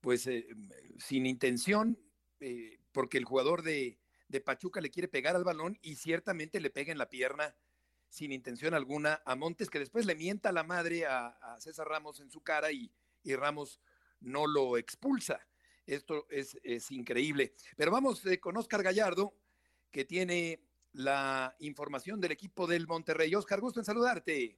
pues 0.00 0.28
eh, 0.28 0.46
sin 0.98 1.26
intención, 1.26 1.98
eh, 2.38 2.78
porque 2.92 3.18
el 3.18 3.24
jugador 3.24 3.62
de, 3.64 3.98
Pachuca 4.44 4.80
le 4.80 4.92
quiere 4.92 5.08
pegar 5.08 5.34
al 5.34 5.42
balón 5.42 5.76
y 5.82 5.96
ciertamente 5.96 6.60
le 6.60 6.70
pega 6.70 6.92
en 6.92 6.98
la 6.98 7.08
pierna 7.10 7.56
sin 8.08 8.30
intención 8.30 8.74
alguna 8.74 9.22
a 9.26 9.34
Montes, 9.34 9.70
que 9.70 9.80
después 9.80 10.06
le 10.06 10.14
mienta 10.14 10.50
a 10.50 10.52
la 10.52 10.62
madre 10.62 11.04
a, 11.04 11.56
César 11.58 11.88
Ramos 11.88 12.20
en 12.20 12.30
su 12.30 12.42
cara 12.42 12.70
y, 12.70 12.92
Ramos 13.24 13.80
no 14.20 14.46
lo 14.46 14.76
expulsa. 14.76 15.44
Esto 15.86 16.26
es, 16.30 16.58
es 16.62 16.90
increíble. 16.90 17.52
Pero 17.76 17.92
vamos 17.92 18.24
eh, 18.26 18.40
con 18.40 18.56
Oscar 18.56 18.82
Gallardo, 18.82 19.32
que 19.90 20.04
tiene 20.04 20.60
la 20.92 21.54
información 21.60 22.20
del 22.20 22.32
equipo 22.32 22.66
del 22.66 22.86
Monterrey. 22.86 23.34
Oscar, 23.34 23.60
gusto 23.60 23.80
en 23.80 23.84
saludarte. 23.84 24.56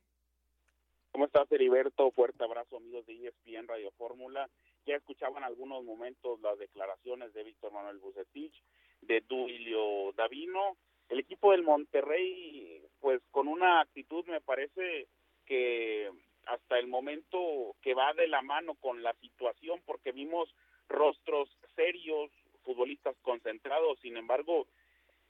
¿Cómo 1.13 1.27
estás, 1.27 1.51
Heriberto? 1.51 2.11
Fuerte 2.13 2.45
abrazo, 2.45 2.77
amigos 2.77 3.05
de 3.07 3.27
ESPN 3.27 3.67
Radio 3.67 3.91
Fórmula. 3.99 4.49
Ya 4.87 4.97
escuchaban 4.97 5.45
algunos 5.45 5.85
momentos 5.85 6.41
las 6.41 6.59
declaraciones 6.59 7.35
de 7.35 7.45
Víctor 7.45 7.73
Manuel 7.73 7.99
Bucetich, 7.99 8.55
de 9.03 9.21
Duilio 9.23 10.13
Davino. 10.13 10.77
El 11.09 11.21
equipo 11.21 11.53
del 11.53 11.63
Monterrey, 11.63 12.83
pues 13.01 13.21
con 13.31 13.49
una 13.49 13.81
actitud, 13.81 14.25
me 14.27 14.41
parece 14.41 15.09
que 15.45 16.11
hasta 16.47 16.79
el 16.79 16.87
momento 16.87 17.75
que 17.83 17.95
va 17.95 18.15
de 18.15 18.29
la 18.29 18.43
mano 18.43 18.75
con 18.75 19.03
la 19.03 19.13
situación, 19.15 19.83
porque 19.85 20.13
vimos 20.13 20.55
rostros 20.89 21.49
serios, 21.77 22.31
futbolistas 22.65 23.17
concentrados, 23.23 23.99
sin 24.01 24.17
embargo, 24.17 24.67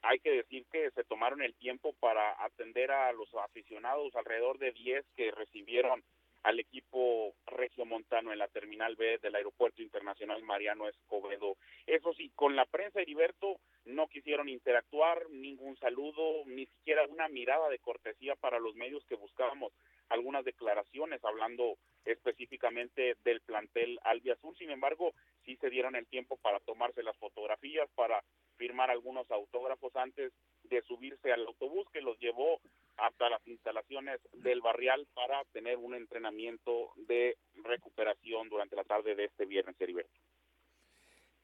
hay 0.01 0.19
que 0.19 0.31
decir 0.31 0.65
que 0.71 0.91
se 0.91 1.03
tomaron 1.03 1.41
el 1.41 1.53
tiempo 1.55 1.93
para 1.99 2.43
atender 2.43 2.91
a 2.91 3.11
los 3.11 3.33
aficionados, 3.35 4.15
alrededor 4.15 4.57
de 4.57 4.71
10 4.71 5.05
que 5.15 5.31
recibieron 5.31 6.03
al 6.43 6.59
equipo 6.59 7.33
regiomontano 7.47 8.31
en 8.31 8.39
la 8.39 8.47
terminal 8.47 8.95
B 8.95 9.17
del 9.17 9.35
Aeropuerto 9.35 9.81
Internacional 9.81 10.41
Mariano 10.43 10.87
Escobedo. 10.87 11.57
Eso 11.85 12.13
sí, 12.13 12.31
con 12.35 12.55
la 12.55 12.65
prensa 12.65 13.01
Heriberto 13.01 13.59
no 13.85 14.07
quisieron 14.07 14.49
interactuar, 14.49 15.29
ningún 15.29 15.77
saludo, 15.77 16.43
ni 16.45 16.65
siquiera 16.67 17.05
una 17.07 17.27
mirada 17.27 17.69
de 17.69 17.79
cortesía 17.79 18.35
para 18.35 18.59
los 18.59 18.75
medios 18.75 19.03
que 19.05 19.15
buscábamos 19.15 19.73
algunas 20.09 20.43
declaraciones 20.43 21.23
hablando 21.23 21.77
específicamente 22.05 23.15
del 23.23 23.41
plantel 23.41 23.99
albiazul. 24.03 24.55
Sin 24.57 24.71
embargo, 24.71 25.13
sí 25.45 25.55
se 25.57 25.69
dieron 25.69 25.95
el 25.95 26.07
tiempo 26.07 26.37
para 26.37 26.59
tomarse 26.61 27.03
las 27.03 27.17
fotografías, 27.17 27.89
para 27.95 28.23
firmar 28.57 28.89
algunos 28.89 29.29
autógrafos 29.31 29.95
antes 29.95 30.33
de 30.63 30.81
subirse 30.83 31.31
al 31.31 31.45
autobús 31.45 31.87
que 31.91 32.01
los 32.01 32.19
llevó 32.19 32.59
hasta 32.97 33.29
las 33.29 33.47
instalaciones 33.47 34.19
del 34.33 34.61
barrial 34.61 35.07
para 35.13 35.43
tener 35.45 35.77
un 35.77 35.95
entrenamiento 35.95 36.91
de 36.97 37.37
recuperación 37.63 38.49
durante 38.49 38.75
la 38.75 38.83
tarde 38.83 39.15
de 39.15 39.25
este 39.25 39.45
viernes, 39.45 39.79
Heriberto. 39.79 40.19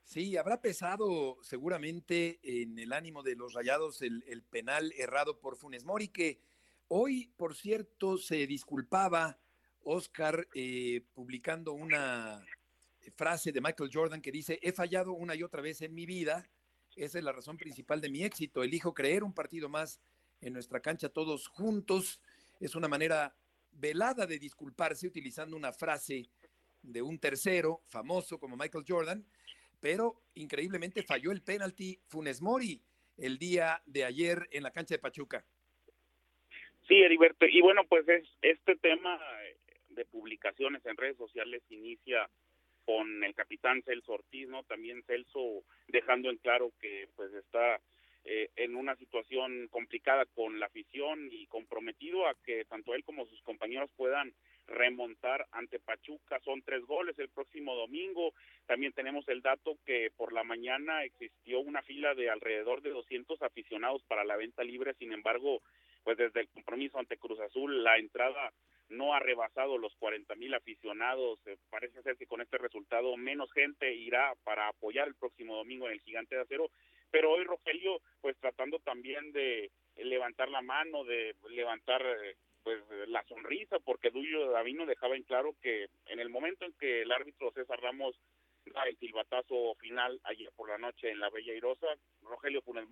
Sí, 0.05 0.37
habrá 0.37 0.61
pesado 0.61 1.39
seguramente 1.41 2.39
en 2.43 2.77
el 2.77 2.93
ánimo 2.93 3.23
de 3.23 3.35
los 3.35 3.53
rayados 3.53 4.03
el, 4.03 4.43
penal 4.51 4.93
errado 4.97 5.39
por 5.39 5.57
Funes 5.57 5.83
Mori, 5.83 6.09
que 6.09 6.39
hoy, 6.87 7.33
por 7.35 7.55
cierto, 7.55 8.19
se 8.19 8.45
disculpaba 8.45 9.39
Oscar 9.81 10.47
eh, 10.53 11.01
publicando 11.15 11.73
una 11.73 12.45
frase 13.15 13.51
de 13.51 13.61
Michael 13.61 13.89
Jordan 13.91 14.21
que 14.21 14.31
dice, 14.31 14.59
he 14.61 14.71
fallado 14.71 15.11
una 15.11 15.33
y 15.33 15.41
otra 15.41 15.61
vez 15.61 15.81
en 15.81 15.95
mi 15.95 16.05
vida, 16.05 16.47
esa 16.95 17.17
es 17.17 17.23
la 17.23 17.31
razón 17.31 17.57
principal 17.57 17.99
de 17.99 18.09
mi 18.09 18.23
éxito, 18.23 18.63
elijo 18.63 18.93
creer 18.93 19.23
un 19.23 19.33
partido 19.33 19.69
más 19.69 19.99
en 20.39 20.53
nuestra 20.53 20.81
cancha 20.81 21.09
todos 21.09 21.47
juntos, 21.47 22.21
es 22.59 22.75
una 22.75 22.87
manera 22.87 23.35
velada 23.71 24.27
de 24.27 24.37
disculparse 24.37 25.07
utilizando 25.07 25.57
una 25.57 25.73
frase 25.73 26.29
de 26.83 27.01
un 27.01 27.17
tercero 27.17 27.81
famoso 27.87 28.37
como 28.37 28.55
Michael 28.55 28.85
Jordan, 28.87 29.25
pero 29.85 30.15
increíblemente 30.33 31.03
falló 31.03 31.31
el 31.31 31.43
penalti 31.43 31.99
Funes 32.07 32.41
Mori 32.41 32.81
el 33.19 33.37
día 33.37 33.83
de 33.85 34.03
ayer 34.03 34.47
en 34.49 34.63
la 34.63 34.71
cancha 34.71 34.95
de 34.95 34.99
Pachuca. 34.99 35.45
Sí, 36.87 37.03
Heriberto, 37.03 37.45
y 37.45 37.61
bueno, 37.61 37.83
pues 37.87 38.09
es 38.09 38.27
este 38.41 38.77
tema 38.77 39.21
de 39.89 40.05
publicaciones 40.05 40.83
en 40.87 40.97
redes 40.97 41.17
sociales 41.17 41.61
inicia 41.69 42.27
con 42.83 43.23
el 43.23 43.35
capitán 43.35 43.83
Celso 43.83 44.13
Ortiz, 44.13 44.49
¿no? 44.49 44.63
También 44.63 45.03
Celso 45.03 45.63
dejando 45.87 46.31
en 46.31 46.37
claro 46.37 46.71
que 46.81 47.07
pues 47.15 47.31
está 47.35 47.79
eh, 48.23 48.49
en 48.55 48.75
una 48.75 48.95
situación 48.95 49.67
complicada 49.67 50.25
con 50.33 50.59
la 50.59 50.65
afición 50.65 51.29
y 51.31 51.45
comprometido 51.45 52.27
a 52.27 52.33
que 52.43 52.65
tanto 52.65 52.95
él 52.95 53.03
como 53.03 53.27
sus 53.27 53.39
compañeros 53.43 53.91
puedan 53.95 54.33
remontar 54.67 55.45
ante 55.51 55.79
Pachuca. 55.79 56.39
Son 56.41 56.61
tres 56.61 56.83
goles 56.85 57.17
el 57.19 57.29
próximo 57.29 57.75
domingo. 57.75 58.33
También 58.65 58.93
tenemos 58.93 59.27
el 59.27 59.41
dato 59.41 59.77
que 59.85 60.11
por 60.15 60.33
la 60.33 60.43
mañana 60.43 61.03
existió 61.03 61.59
una 61.59 61.81
fila 61.81 62.15
de 62.15 62.29
alrededor 62.29 62.81
de 62.81 62.91
200 62.91 63.41
aficionados 63.41 64.03
para 64.03 64.23
la 64.23 64.35
venta 64.35 64.63
libre. 64.63 64.93
Sin 64.95 65.13
embargo, 65.13 65.61
pues 66.03 66.17
desde 66.17 66.41
el 66.41 66.49
compromiso 66.49 66.99
ante 66.99 67.17
Cruz 67.17 67.39
Azul, 67.39 67.83
la 67.83 67.97
entrada 67.97 68.53
no 68.89 69.13
ha 69.13 69.19
rebasado 69.19 69.77
los 69.77 69.95
40 69.95 70.35
mil 70.35 70.53
aficionados. 70.53 71.39
Eh, 71.47 71.57
parece 71.69 72.01
ser 72.01 72.17
que 72.17 72.27
con 72.27 72.41
este 72.41 72.57
resultado 72.57 73.15
menos 73.17 73.51
gente 73.51 73.93
irá 73.93 74.33
para 74.43 74.67
apoyar 74.67 75.07
el 75.07 75.15
próximo 75.15 75.55
domingo 75.55 75.87
en 75.87 75.93
el 75.93 76.01
Gigante 76.01 76.35
de 76.35 76.41
Acero. 76.41 76.69
Pero 77.11 77.31
hoy 77.31 77.43
Rogelio, 77.43 78.01
pues 78.21 78.37
tratando 78.39 78.79
también 78.79 79.31
de 79.31 79.71
levantar 79.95 80.49
la 80.49 80.61
mano, 80.61 81.03
de 81.03 81.35
levantar 81.49 82.01
eh, 82.01 82.35
pues 82.65 82.81
la 83.09 83.23
sonrisa, 83.25 83.77
porque 83.77 84.09
Duyo 84.09 84.49
Davino 84.49 84.87
dejaba 84.87 85.15
en 85.15 85.21
claro 85.21 85.55
que 85.61 85.85
en 86.07 86.19
el 86.19 86.29
momento 86.29 86.65
en 86.65 86.73
que 86.73 87.03
el 87.03 87.11
árbitro 87.11 87.51
César 87.51 87.79
Ramos 87.79 88.19
da 88.73 88.81
el 88.85 88.97
silbatazo 88.97 89.75
final 89.75 90.19
ayer 90.23 90.49
por 90.55 90.69
la 90.69 90.79
noche 90.79 91.11
en 91.11 91.19
la 91.19 91.29
Bella 91.29 91.53
Irosa, 91.53 91.85
Rogelio 92.23 92.63
Funes 92.63 92.87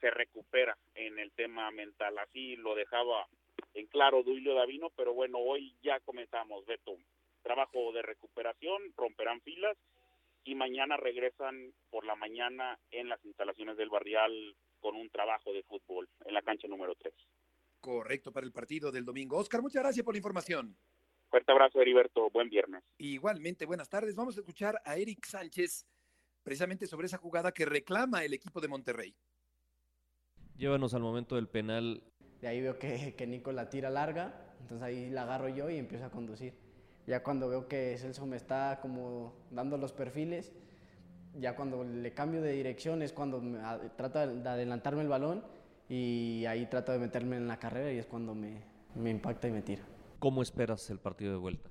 se 0.00 0.10
recupera 0.12 0.78
en 0.94 1.18
el 1.18 1.32
tema 1.32 1.72
mental. 1.72 2.18
Así 2.18 2.54
lo 2.54 2.76
dejaba 2.76 3.26
en 3.74 3.88
claro 3.88 4.22
Duilio 4.22 4.54
Davino, 4.54 4.90
pero 4.90 5.12
bueno, 5.12 5.38
hoy 5.38 5.74
ya 5.82 5.98
comenzamos, 5.98 6.64
Beto. 6.66 6.96
Trabajo 7.42 7.90
de 7.92 8.02
recuperación, 8.02 8.94
romperán 8.96 9.40
filas 9.40 9.76
y 10.44 10.54
mañana 10.54 10.96
regresan 10.96 11.72
por 11.90 12.06
la 12.06 12.14
mañana 12.14 12.78
en 12.92 13.08
las 13.08 13.24
instalaciones 13.24 13.76
del 13.76 13.90
barrial 13.90 14.54
con 14.78 14.94
un 14.94 15.10
trabajo 15.10 15.52
de 15.52 15.64
fútbol 15.64 16.08
en 16.26 16.34
la 16.34 16.42
cancha 16.42 16.68
número 16.68 16.94
3. 16.94 17.12
Correcto 17.80 18.32
para 18.32 18.46
el 18.46 18.52
partido 18.52 18.92
del 18.92 19.04
domingo. 19.04 19.38
Oscar, 19.38 19.62
muchas 19.62 19.82
gracias 19.82 20.04
por 20.04 20.14
la 20.14 20.18
información. 20.18 20.76
Fuerte 21.28 21.52
abrazo, 21.52 21.80
Heriberto. 21.80 22.28
Buen 22.30 22.48
viernes. 22.48 22.82
Igualmente, 22.98 23.64
buenas 23.66 23.88
tardes. 23.88 24.14
Vamos 24.14 24.36
a 24.36 24.40
escuchar 24.40 24.80
a 24.84 24.96
Eric 24.96 25.24
Sánchez 25.24 25.86
precisamente 26.42 26.86
sobre 26.86 27.06
esa 27.06 27.18
jugada 27.18 27.52
que 27.52 27.64
reclama 27.64 28.24
el 28.24 28.34
equipo 28.34 28.60
de 28.60 28.68
Monterrey. 28.68 29.14
Llévanos 30.56 30.92
al 30.94 31.02
momento 31.02 31.36
del 31.36 31.48
penal 31.48 32.02
de 32.40 32.48
ahí 32.48 32.60
veo 32.60 32.78
que, 32.78 33.14
que 33.16 33.26
Nico 33.26 33.52
la 33.52 33.68
tira 33.68 33.90
larga, 33.90 34.32
entonces 34.60 34.82
ahí 34.82 35.10
la 35.10 35.22
agarro 35.22 35.48
yo 35.48 35.70
y 35.70 35.76
empiezo 35.76 36.06
a 36.06 36.10
conducir. 36.10 36.54
Ya 37.06 37.22
cuando 37.22 37.48
veo 37.48 37.68
que 37.68 37.96
Celso 37.98 38.26
me 38.26 38.36
está 38.36 38.78
como 38.80 39.34
dando 39.50 39.76
los 39.76 39.92
perfiles, 39.92 40.52
ya 41.34 41.54
cuando 41.54 41.84
le 41.84 42.12
cambio 42.12 42.40
de 42.40 42.52
dirección 42.52 43.02
es 43.02 43.12
cuando 43.12 43.40
me, 43.40 43.58
trato 43.96 44.26
de 44.26 44.48
adelantarme 44.48 45.02
el 45.02 45.08
balón 45.08 45.44
y 45.90 46.46
ahí 46.46 46.64
trato 46.66 46.92
de 46.92 46.98
meterme 46.98 47.36
en 47.36 47.46
la 47.46 47.58
carrera 47.58 47.92
y 47.92 47.98
es 47.98 48.06
cuando 48.06 48.34
me, 48.34 48.62
me 48.94 49.10
impacta 49.10 49.48
y 49.48 49.50
me 49.50 49.60
tira. 49.60 49.82
¿Cómo 50.18 50.40
esperas 50.40 50.88
el 50.88 50.98
partido 50.98 51.32
de 51.32 51.38
vuelta? 51.38 51.68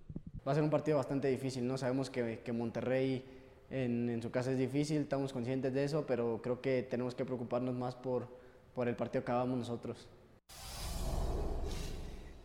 Va 0.47 0.51
a 0.51 0.55
ser 0.55 0.63
un 0.63 0.69
partido 0.69 0.97
bastante 0.97 1.27
difícil, 1.27 1.65
¿no? 1.65 1.77
Sabemos 1.77 2.11
que, 2.11 2.41
que 2.43 2.51
Monterrey 2.51 3.25
en, 3.71 4.09
en, 4.09 4.21
su 4.21 4.29
casa 4.29 4.51
es 4.51 4.57
difícil, 4.59 5.01
estamos 5.01 5.33
conscientes 5.33 5.73
de 5.73 5.83
eso, 5.83 6.05
pero 6.05 6.41
creo 6.43 6.61
que 6.61 6.83
tenemos 6.83 7.15
que 7.15 7.25
preocuparnos 7.25 7.73
más 7.75 7.95
por, 7.95 8.27
por 8.75 8.87
el 8.87 8.95
partido 8.95 9.25
que 9.25 9.31
hagamos 9.31 9.57
nosotros 9.57 10.07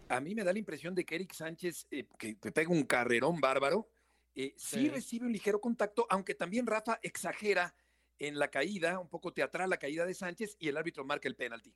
a 0.08 0.20
mí 0.20 0.34
me 0.34 0.44
da 0.44 0.52
la 0.52 0.58
impresión 0.58 0.94
de 0.94 1.04
que 1.04 1.14
Eric 1.16 1.32
Sánchez, 1.32 1.86
eh, 1.90 2.06
que, 2.18 2.34
pega 2.36 2.70
un 2.70 2.84
carrerón 2.84 3.40
bárbaro, 3.40 3.90
eh, 4.34 4.54
sí. 4.56 4.88
recibe 4.88 5.26
un 5.26 5.32
ligero 5.32 5.60
contacto, 5.60 6.06
aunque 6.10 6.34
también 6.34 6.66
Rafa 6.66 6.98
exagera 7.02 7.74
en 8.18 8.38
la 8.38 8.48
caída, 8.48 8.98
un 8.98 9.08
poco 9.08 9.32
teatral 9.32 9.70
la 9.70 9.76
caída 9.76 10.06
de 10.06 10.14
Sánchez 10.14 10.56
y 10.58 10.68
el 10.68 10.76
árbitro 10.76 11.04
marca 11.04 11.28
el 11.28 11.36
penalti. 11.36 11.72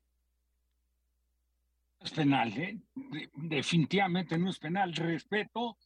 Es 2.00 2.12
penal, 2.12 2.56
¿eh? 2.56 2.78
definitivamente 3.34 4.38
no 4.38 4.50
es 4.50 4.58
penal. 4.58 4.94
Respeto, 4.94 5.76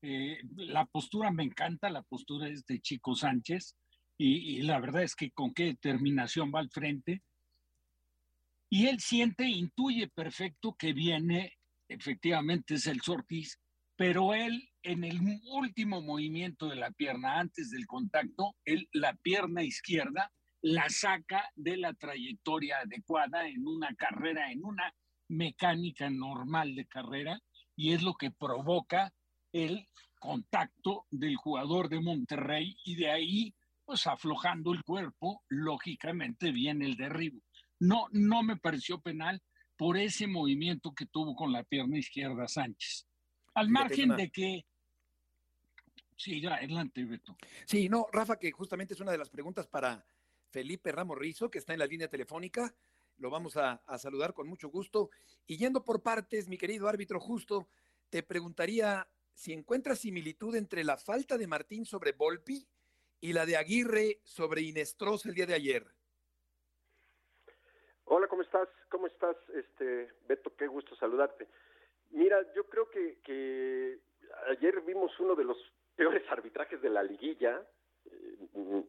eh, 0.00 0.40
la 0.56 0.86
postura 0.86 1.30
me 1.30 1.44
encanta, 1.44 1.90
la 1.90 2.02
postura 2.02 2.48
es 2.48 2.64
de 2.64 2.80
Chico 2.80 3.14
Sánchez 3.14 3.76
y, 4.16 4.56
y 4.56 4.62
la 4.62 4.80
verdad 4.80 5.02
es 5.02 5.14
que 5.14 5.30
con 5.30 5.52
qué 5.52 5.64
determinación 5.64 6.50
va 6.54 6.60
al 6.60 6.70
frente. 6.70 7.22
Y 8.70 8.86
él 8.86 9.00
siente, 9.00 9.44
intuye 9.44 10.08
perfecto 10.08 10.74
que 10.74 10.92
viene 10.92 11.58
efectivamente 11.88 12.74
es 12.74 12.86
el 12.86 13.00
Ortiz, 13.06 13.58
pero 13.98 14.32
él 14.32 14.70
en 14.84 15.02
el 15.02 15.18
último 15.50 16.00
movimiento 16.00 16.68
de 16.68 16.76
la 16.76 16.92
pierna 16.92 17.40
antes 17.40 17.70
del 17.70 17.84
contacto, 17.88 18.54
él 18.64 18.88
la 18.92 19.14
pierna 19.14 19.64
izquierda 19.64 20.32
la 20.62 20.88
saca 20.88 21.50
de 21.56 21.76
la 21.76 21.92
trayectoria 21.94 22.78
adecuada 22.78 23.48
en 23.48 23.66
una 23.66 23.92
carrera, 23.96 24.52
en 24.52 24.64
una 24.64 24.94
mecánica 25.28 26.10
normal 26.10 26.76
de 26.76 26.86
carrera, 26.86 27.40
y 27.74 27.92
es 27.92 28.02
lo 28.02 28.14
que 28.14 28.30
provoca 28.30 29.12
el 29.52 29.88
contacto 30.20 31.06
del 31.10 31.34
jugador 31.34 31.88
de 31.88 32.00
Monterrey 32.00 32.76
y 32.84 32.94
de 32.94 33.10
ahí, 33.10 33.54
pues 33.84 34.06
aflojando 34.06 34.72
el 34.72 34.84
cuerpo, 34.84 35.42
lógicamente 35.48 36.52
viene 36.52 36.86
el 36.86 36.96
derribo. 36.96 37.40
No, 37.80 38.06
no 38.12 38.44
me 38.44 38.56
pareció 38.56 39.00
penal, 39.00 39.42
por 39.76 39.96
ese 39.96 40.28
movimiento 40.28 40.92
que 40.92 41.06
tuvo 41.06 41.34
con 41.34 41.50
la 41.50 41.64
pierna 41.64 41.98
izquierda 41.98 42.46
Sánchez. 42.46 43.07
Al 43.58 43.68
margen 43.70 44.16
de 44.16 44.30
que 44.30 44.64
Sí, 46.16 46.40
ya, 46.40 46.54
adelante, 46.56 47.04
Beto. 47.04 47.36
Sí, 47.64 47.88
no, 47.88 48.08
Rafa, 48.12 48.38
que 48.38 48.50
justamente 48.50 48.94
es 48.94 49.00
una 49.00 49.12
de 49.12 49.18
las 49.18 49.30
preguntas 49.30 49.68
para 49.68 50.04
Felipe 50.50 50.90
Ramos 50.90 51.16
Rizo, 51.16 51.48
que 51.48 51.58
está 51.58 51.72
en 51.72 51.78
la 51.78 51.86
línea 51.86 52.08
telefónica. 52.08 52.74
Lo 53.18 53.30
vamos 53.30 53.56
a, 53.56 53.82
a 53.86 53.98
saludar 53.98 54.34
con 54.34 54.48
mucho 54.48 54.68
gusto. 54.68 55.10
Y 55.46 55.56
yendo 55.58 55.84
por 55.84 56.02
partes, 56.02 56.48
mi 56.48 56.58
querido 56.58 56.88
árbitro 56.88 57.20
justo, 57.20 57.68
te 58.10 58.24
preguntaría 58.24 59.08
si 59.32 59.52
encuentras 59.52 60.00
similitud 60.00 60.56
entre 60.56 60.82
la 60.82 60.96
falta 60.96 61.38
de 61.38 61.46
Martín 61.46 61.84
sobre 61.84 62.10
Volpi 62.10 62.66
y 63.20 63.32
la 63.32 63.46
de 63.46 63.56
Aguirre 63.56 64.20
sobre 64.24 64.62
Inestros 64.62 65.24
el 65.26 65.34
día 65.34 65.46
de 65.46 65.54
ayer. 65.54 65.86
Hola, 68.06 68.26
¿cómo 68.26 68.42
estás? 68.42 68.68
¿Cómo 68.88 69.06
estás, 69.06 69.36
este 69.54 70.12
Beto? 70.26 70.54
Qué 70.56 70.66
gusto 70.66 70.96
saludarte. 70.96 71.46
Mira, 72.10 72.40
yo 72.54 72.64
creo 72.64 72.90
que, 72.90 73.18
que 73.22 73.98
ayer 74.48 74.80
vimos 74.82 75.18
uno 75.20 75.34
de 75.34 75.44
los 75.44 75.56
peores 75.94 76.22
arbitrajes 76.30 76.80
de 76.80 76.90
la 76.90 77.02
liguilla. 77.02 77.62
Eh, 78.06 78.84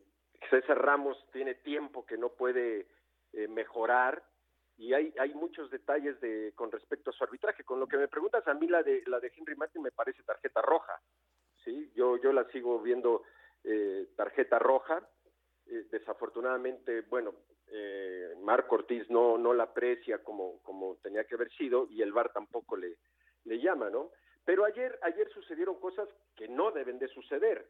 César 0.50 0.82
Ramos 0.82 1.18
tiene 1.32 1.56
tiempo 1.56 2.06
que 2.06 2.18
no 2.18 2.30
puede 2.30 2.88
eh, 3.34 3.48
mejorar 3.48 4.24
y 4.80 4.94
hay, 4.94 5.14
hay 5.20 5.34
muchos 5.34 5.70
detalles 5.70 6.20
de 6.22 6.54
con 6.56 6.72
respecto 6.72 7.10
a 7.10 7.14
su 7.14 7.24
arbitraje. 7.24 7.66
Con 7.66 7.82
lo 7.82 7.88
que 7.88 7.98
me 7.98 8.08
preguntas 8.08 8.48
a 8.48 8.54
mí 8.54 8.68
la 8.68 8.82
de 8.82 9.04
la 9.08 9.20
de 9.20 9.32
Henry 9.36 9.56
Martin 9.56 9.82
me 9.82 9.92
parece 9.92 10.24
tarjeta 10.24 10.62
roja. 10.62 11.00
Sí, 11.66 11.92
yo 11.96 12.16
yo 12.18 12.32
la 12.32 12.46
sigo 12.46 12.80
viendo 12.80 13.24
eh, 13.66 14.08
tarjeta 14.16 14.58
roja. 14.58 15.06
Eh, 15.66 15.86
desafortunadamente, 15.92 17.02
bueno, 17.02 17.36
eh, 17.72 18.36
Marco 18.42 18.76
Ortiz 18.76 19.10
no 19.10 19.38
no 19.38 19.54
la 19.54 19.64
aprecia 19.64 20.24
como 20.24 20.60
como 20.64 20.98
tenía 20.98 21.26
que 21.26 21.36
haber 21.36 21.52
sido 21.52 21.88
y 21.90 22.02
el 22.02 22.14
VAR 22.14 22.32
tampoco 22.32 22.78
le 22.78 22.98
le 23.46 23.60
llama, 23.60 23.90
¿no? 23.90 24.12
Pero 24.46 24.66
ayer 24.66 24.98
ayer 25.02 25.30
sucedieron 25.30 25.80
cosas 25.80 26.10
que 26.36 26.48
no 26.48 26.72
deben 26.72 27.00
de 27.00 27.08
suceder. 27.08 27.68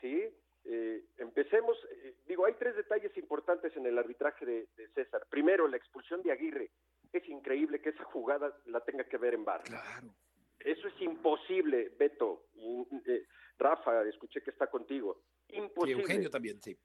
¿Sí? 0.00 0.28
Eh, 0.64 1.04
empecemos, 1.18 1.76
eh, 1.90 2.14
digo, 2.26 2.44
hay 2.44 2.54
tres 2.54 2.76
detalles 2.76 3.16
importantes 3.16 3.76
en 3.76 3.86
el 3.86 3.98
arbitraje 3.98 4.46
de, 4.46 4.68
de, 4.76 4.88
César. 4.88 5.26
Primero, 5.28 5.66
la 5.66 5.76
expulsión 5.76 6.22
de 6.22 6.32
Aguirre. 6.32 6.70
Es 7.12 7.28
increíble 7.28 7.80
que 7.80 7.90
esa 7.90 8.04
jugada 8.04 8.56
la 8.66 8.80
tenga 8.80 9.04
que 9.04 9.18
ver 9.18 9.34
en 9.34 9.44
bar. 9.44 9.62
Claro. 9.64 10.14
Eso 10.60 10.88
es 10.88 11.00
imposible, 11.00 11.92
Beto. 11.98 12.46
Y, 12.54 12.86
eh, 13.06 13.26
Rafa, 13.58 14.02
escuché 14.04 14.40
que 14.40 14.50
está 14.50 14.68
contigo. 14.68 15.22
Imposible. 15.48 15.98
Y 15.98 16.00
Eugenio 16.02 16.30
también, 16.30 16.60
sí. 16.62 16.76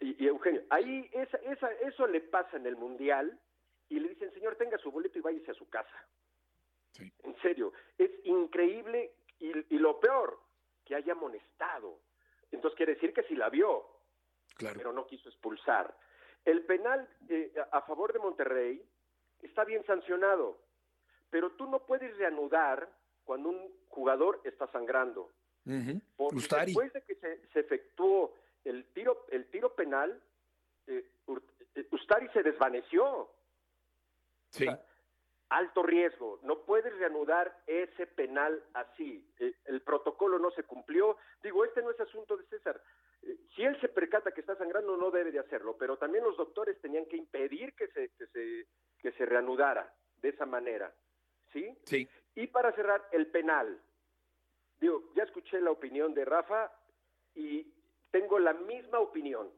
Y, 0.00 0.24
y 0.24 0.28
Eugenio. 0.28 0.62
Ahí 0.70 1.08
esa, 1.12 1.36
esa, 1.38 1.70
eso 1.72 2.06
le 2.06 2.20
pasa 2.20 2.56
en 2.56 2.66
el 2.66 2.76
Mundial 2.76 3.38
y 3.88 4.00
le 4.00 4.10
dicen, 4.10 4.32
señor, 4.32 4.56
tenga 4.56 4.78
su 4.78 4.90
boleto 4.90 5.18
y 5.18 5.22
váyase 5.22 5.50
a 5.50 5.54
su 5.54 5.68
casa. 5.68 6.06
Sí. 6.92 7.10
En 7.24 7.34
serio, 7.40 7.72
es 7.98 8.10
increíble 8.24 9.12
y, 9.38 9.74
y 9.74 9.78
lo 9.78 9.98
peor, 9.98 10.38
que 10.84 10.94
haya 10.94 11.12
amonestado 11.12 12.00
entonces 12.52 12.76
quiere 12.76 12.94
decir 12.94 13.12
que 13.12 13.22
sí 13.24 13.34
la 13.34 13.48
vio, 13.48 13.84
claro. 14.56 14.76
pero 14.76 14.92
no 14.92 15.06
quiso 15.06 15.28
expulsar. 15.28 15.96
El 16.44 16.64
penal 16.64 17.08
eh, 17.28 17.52
a 17.72 17.80
favor 17.82 18.12
de 18.12 18.18
Monterrey 18.18 18.84
está 19.40 19.64
bien 19.64 19.84
sancionado, 19.86 20.60
pero 21.30 21.52
tú 21.52 21.68
no 21.68 21.84
puedes 21.86 22.16
reanudar 22.18 22.88
cuando 23.24 23.48
un 23.48 23.72
jugador 23.88 24.40
está 24.44 24.66
sangrando. 24.70 25.30
Uh 25.64 25.70
-huh. 25.70 26.02
Porque 26.16 26.36
Ustari. 26.36 26.66
después 26.66 26.92
de 26.92 27.02
que 27.02 27.14
se, 27.14 27.46
se, 27.48 27.60
efectuó 27.60 28.34
el 28.64 28.84
tiro, 28.92 29.26
el 29.30 29.48
tiro 29.50 29.74
penal, 29.74 30.22
eh, 30.86 31.04
Ustari 31.90 32.28
se 32.28 32.42
desvaneció. 32.42 33.30
Sí. 34.50 34.66
O 34.66 34.70
sea, 34.70 34.84
alto 35.52 35.82
riesgo, 35.82 36.40
no 36.42 36.62
puedes 36.64 36.96
reanudar 36.98 37.62
ese 37.66 38.06
penal 38.06 38.62
así. 38.72 39.30
Eh, 39.38 39.54
el 39.66 39.82
protocolo 39.82 40.38
no 40.38 40.50
se 40.52 40.64
cumplió. 40.64 41.18
Digo, 41.42 41.64
este 41.64 41.82
no 41.82 41.90
es 41.90 42.00
asunto 42.00 42.36
de 42.36 42.44
César. 42.46 42.80
Eh, 43.22 43.36
si 43.54 43.62
él 43.62 43.78
se 43.80 43.88
percata 43.88 44.32
que 44.32 44.40
está 44.40 44.56
sangrando, 44.56 44.96
no 44.96 45.10
debe 45.10 45.30
de 45.30 45.40
hacerlo, 45.40 45.76
pero 45.78 45.98
también 45.98 46.24
los 46.24 46.36
doctores 46.36 46.80
tenían 46.80 47.06
que 47.06 47.16
impedir 47.16 47.74
que 47.74 47.88
se, 47.88 48.08
que 48.10 48.26
se, 48.28 48.66
que 48.98 49.12
se 49.12 49.26
reanudara 49.26 49.92
de 50.22 50.30
esa 50.30 50.46
manera. 50.46 50.92
¿Sí? 51.52 51.76
Sí. 51.84 52.08
Y 52.34 52.46
para 52.46 52.72
cerrar, 52.72 53.06
el 53.12 53.26
penal. 53.26 53.78
Digo, 54.80 55.12
ya 55.14 55.24
escuché 55.24 55.60
la 55.60 55.70
opinión 55.70 56.14
de 56.14 56.24
Rafa 56.24 56.72
y 57.34 57.72
tengo 58.12 58.38
la 58.38 58.52
misma 58.52 59.00
opinión. 59.00 59.50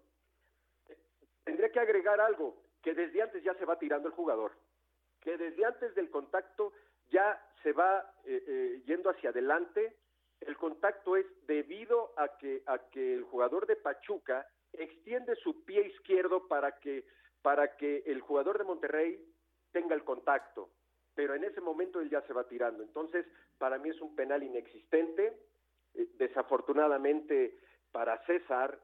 Tendría 1.44 1.70
que 1.70 1.80
agregar 1.80 2.18
algo, 2.22 2.56
que 2.80 2.94
desde 2.94 3.20
antes 3.20 3.44
ya 3.44 3.52
se 3.54 3.66
va 3.66 3.78
tirando 3.78 4.08
el 4.08 4.14
jugador 4.14 4.52
que 5.24 5.38
desde 5.38 5.64
antes 5.64 5.94
del 5.94 6.10
contacto 6.10 6.72
ya 7.10 7.42
se 7.62 7.72
va 7.72 8.14
eh, 8.24 8.44
eh, 8.46 8.82
yendo 8.86 9.10
hacia 9.10 9.30
adelante. 9.30 9.96
El 10.40 10.56
contacto 10.58 11.16
es 11.16 11.26
debido 11.46 12.12
a 12.16 12.36
que, 12.36 12.62
el 12.94 13.24
jugador 13.24 13.66
de 13.66 13.76
Pachuca 13.76 14.46
extiende 14.72 15.34
su 15.36 15.64
pie 15.64 15.86
izquierdo 15.86 16.46
para 16.46 16.78
que, 16.78 17.06
para 17.40 17.76
que 17.76 18.02
el 18.06 18.20
jugador 18.20 18.58
de 18.58 18.64
Monterrey 18.64 19.24
tenga 19.72 19.94
el 19.94 20.04
contacto. 20.04 20.68
Pero 21.14 21.34
en 21.34 21.44
ese 21.44 21.62
momento 21.62 22.00
él 22.00 22.10
ya 22.10 22.20
se 22.22 22.34
va 22.34 22.46
tirando. 22.46 22.82
Entonces, 22.82 23.24
para 23.56 23.78
mí 23.78 23.88
es 23.88 24.00
un 24.02 24.14
penal 24.14 24.42
inexistente. 24.42 25.38
Eh, 25.94 26.08
desafortunadamente 26.18 27.58
para 27.94 28.18
César, 28.26 28.76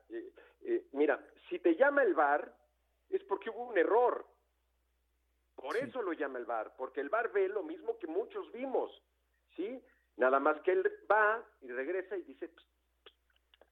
mira, 0.93 1.21
si 1.49 1.59
te 1.59 1.75
llama 1.75 2.05
el 2.05 2.15
VAR 2.15 2.55
es 3.09 3.25
porque 3.25 3.51
hubo 3.51 3.65
un 3.65 3.77
error 3.77 4.25
por 5.57 5.77
sí. 5.77 5.81
eso 5.83 6.01
lo 6.01 6.13
llama 6.13 6.39
el 6.39 6.45
VAR, 6.45 6.73
porque 6.77 7.01
el 7.01 7.09
VAR 7.09 7.33
ve 7.33 7.49
lo 7.49 7.65
mismo 7.65 7.99
que 7.99 8.07
muchos 8.07 8.53
vimos, 8.53 9.03
¿sí? 9.57 9.83
Nada 10.17 10.39
más 10.39 10.61
que 10.63 10.71
él 10.71 10.89
va 11.11 11.45
y 11.61 11.73
regresa 11.73 12.17
y 12.17 12.23
dice, 12.23 12.51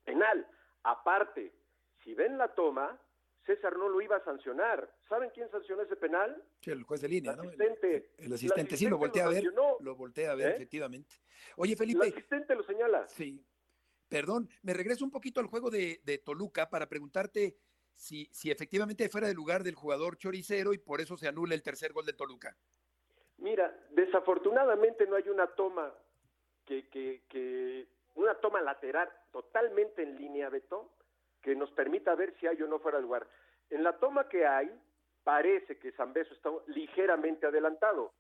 penal. 0.04 0.44
Aparte, 0.82 1.54
si 2.02 2.14
ven 2.14 2.36
la 2.36 2.52
toma, 2.56 3.00
César 3.46 3.76
no 3.76 3.88
lo 3.88 4.00
iba 4.00 4.16
a 4.16 4.24
sancionar. 4.24 4.92
¿Saben 5.08 5.30
quién 5.30 5.48
sancionó 5.52 5.82
ese 5.82 5.94
penal? 5.94 6.42
Sí, 6.62 6.72
el 6.72 6.82
juez 6.82 7.00
de 7.00 7.08
línea, 7.08 7.30
el 7.30 7.36
¿no? 7.36 7.42
El, 7.44 7.50
el, 7.50 7.54
asistente, 7.54 8.10
el, 8.18 8.32
asistente, 8.32 8.76
sí, 8.76 8.88
lo 8.88 8.98
voltea 8.98 9.22
lo 9.22 9.30
a 9.30 9.32
ver. 9.34 9.42
Sancionó. 9.44 9.76
Lo 9.80 9.94
voltea 9.94 10.32
a 10.32 10.34
ver, 10.34 10.48
¿Eh? 10.48 10.54
efectivamente. 10.56 11.14
Oye, 11.56 11.76
Felipe. 11.76 12.08
El 12.08 12.12
asistente 12.12 12.56
lo 12.56 12.64
señala. 12.64 13.06
Sí. 13.06 13.46
Perdón, 14.08 14.48
me 14.62 14.74
regreso 14.74 15.04
un 15.04 15.10
poquito 15.10 15.40
al 15.40 15.46
juego 15.46 15.70
de, 15.70 16.22
Toluca 16.24 16.70
para 16.70 16.88
preguntarte 16.88 17.56
si, 17.94 18.26
si 18.32 18.50
efectivamente 18.50 19.08
fuera 19.08 19.26
de 19.26 19.34
lugar 19.34 19.62
del 19.62 19.74
jugador 19.74 20.16
choricero 20.16 20.72
y 20.72 20.78
por 20.78 21.00
eso 21.00 21.16
se 21.16 21.28
anula 21.28 21.54
el 21.54 21.62
tercer 21.62 21.92
gol 21.92 22.06
de 22.06 22.14
Toluca. 22.14 22.56
Mira, 23.38 23.72
desafortunadamente 23.90 25.06
no 25.06 25.16
hay 25.16 25.28
una 25.28 25.46
toma 25.46 25.92
que, 26.64 26.88
que, 26.88 27.22
que 27.28 27.86
una 28.14 28.34
toma 28.34 28.60
lateral 28.60 29.08
totalmente 29.30 30.02
en 30.02 30.16
línea, 30.16 30.48
Beto, 30.48 30.92
que 31.40 31.54
nos 31.54 31.70
permita 31.72 32.14
ver 32.14 32.34
si 32.40 32.46
hay 32.46 32.60
o 32.62 32.66
no 32.66 32.80
fuera 32.80 32.98
de 32.98 33.02
lugar. 33.02 33.28
En 33.70 33.82
la 33.82 33.98
toma 33.98 34.28
que 34.28 34.46
hay, 34.46 34.70
parece 35.22 35.78
que 35.78 35.92
Zambeso 35.92 36.34
está 36.34 36.50
ligeramente 36.66 37.46
adelantado, 37.46 38.12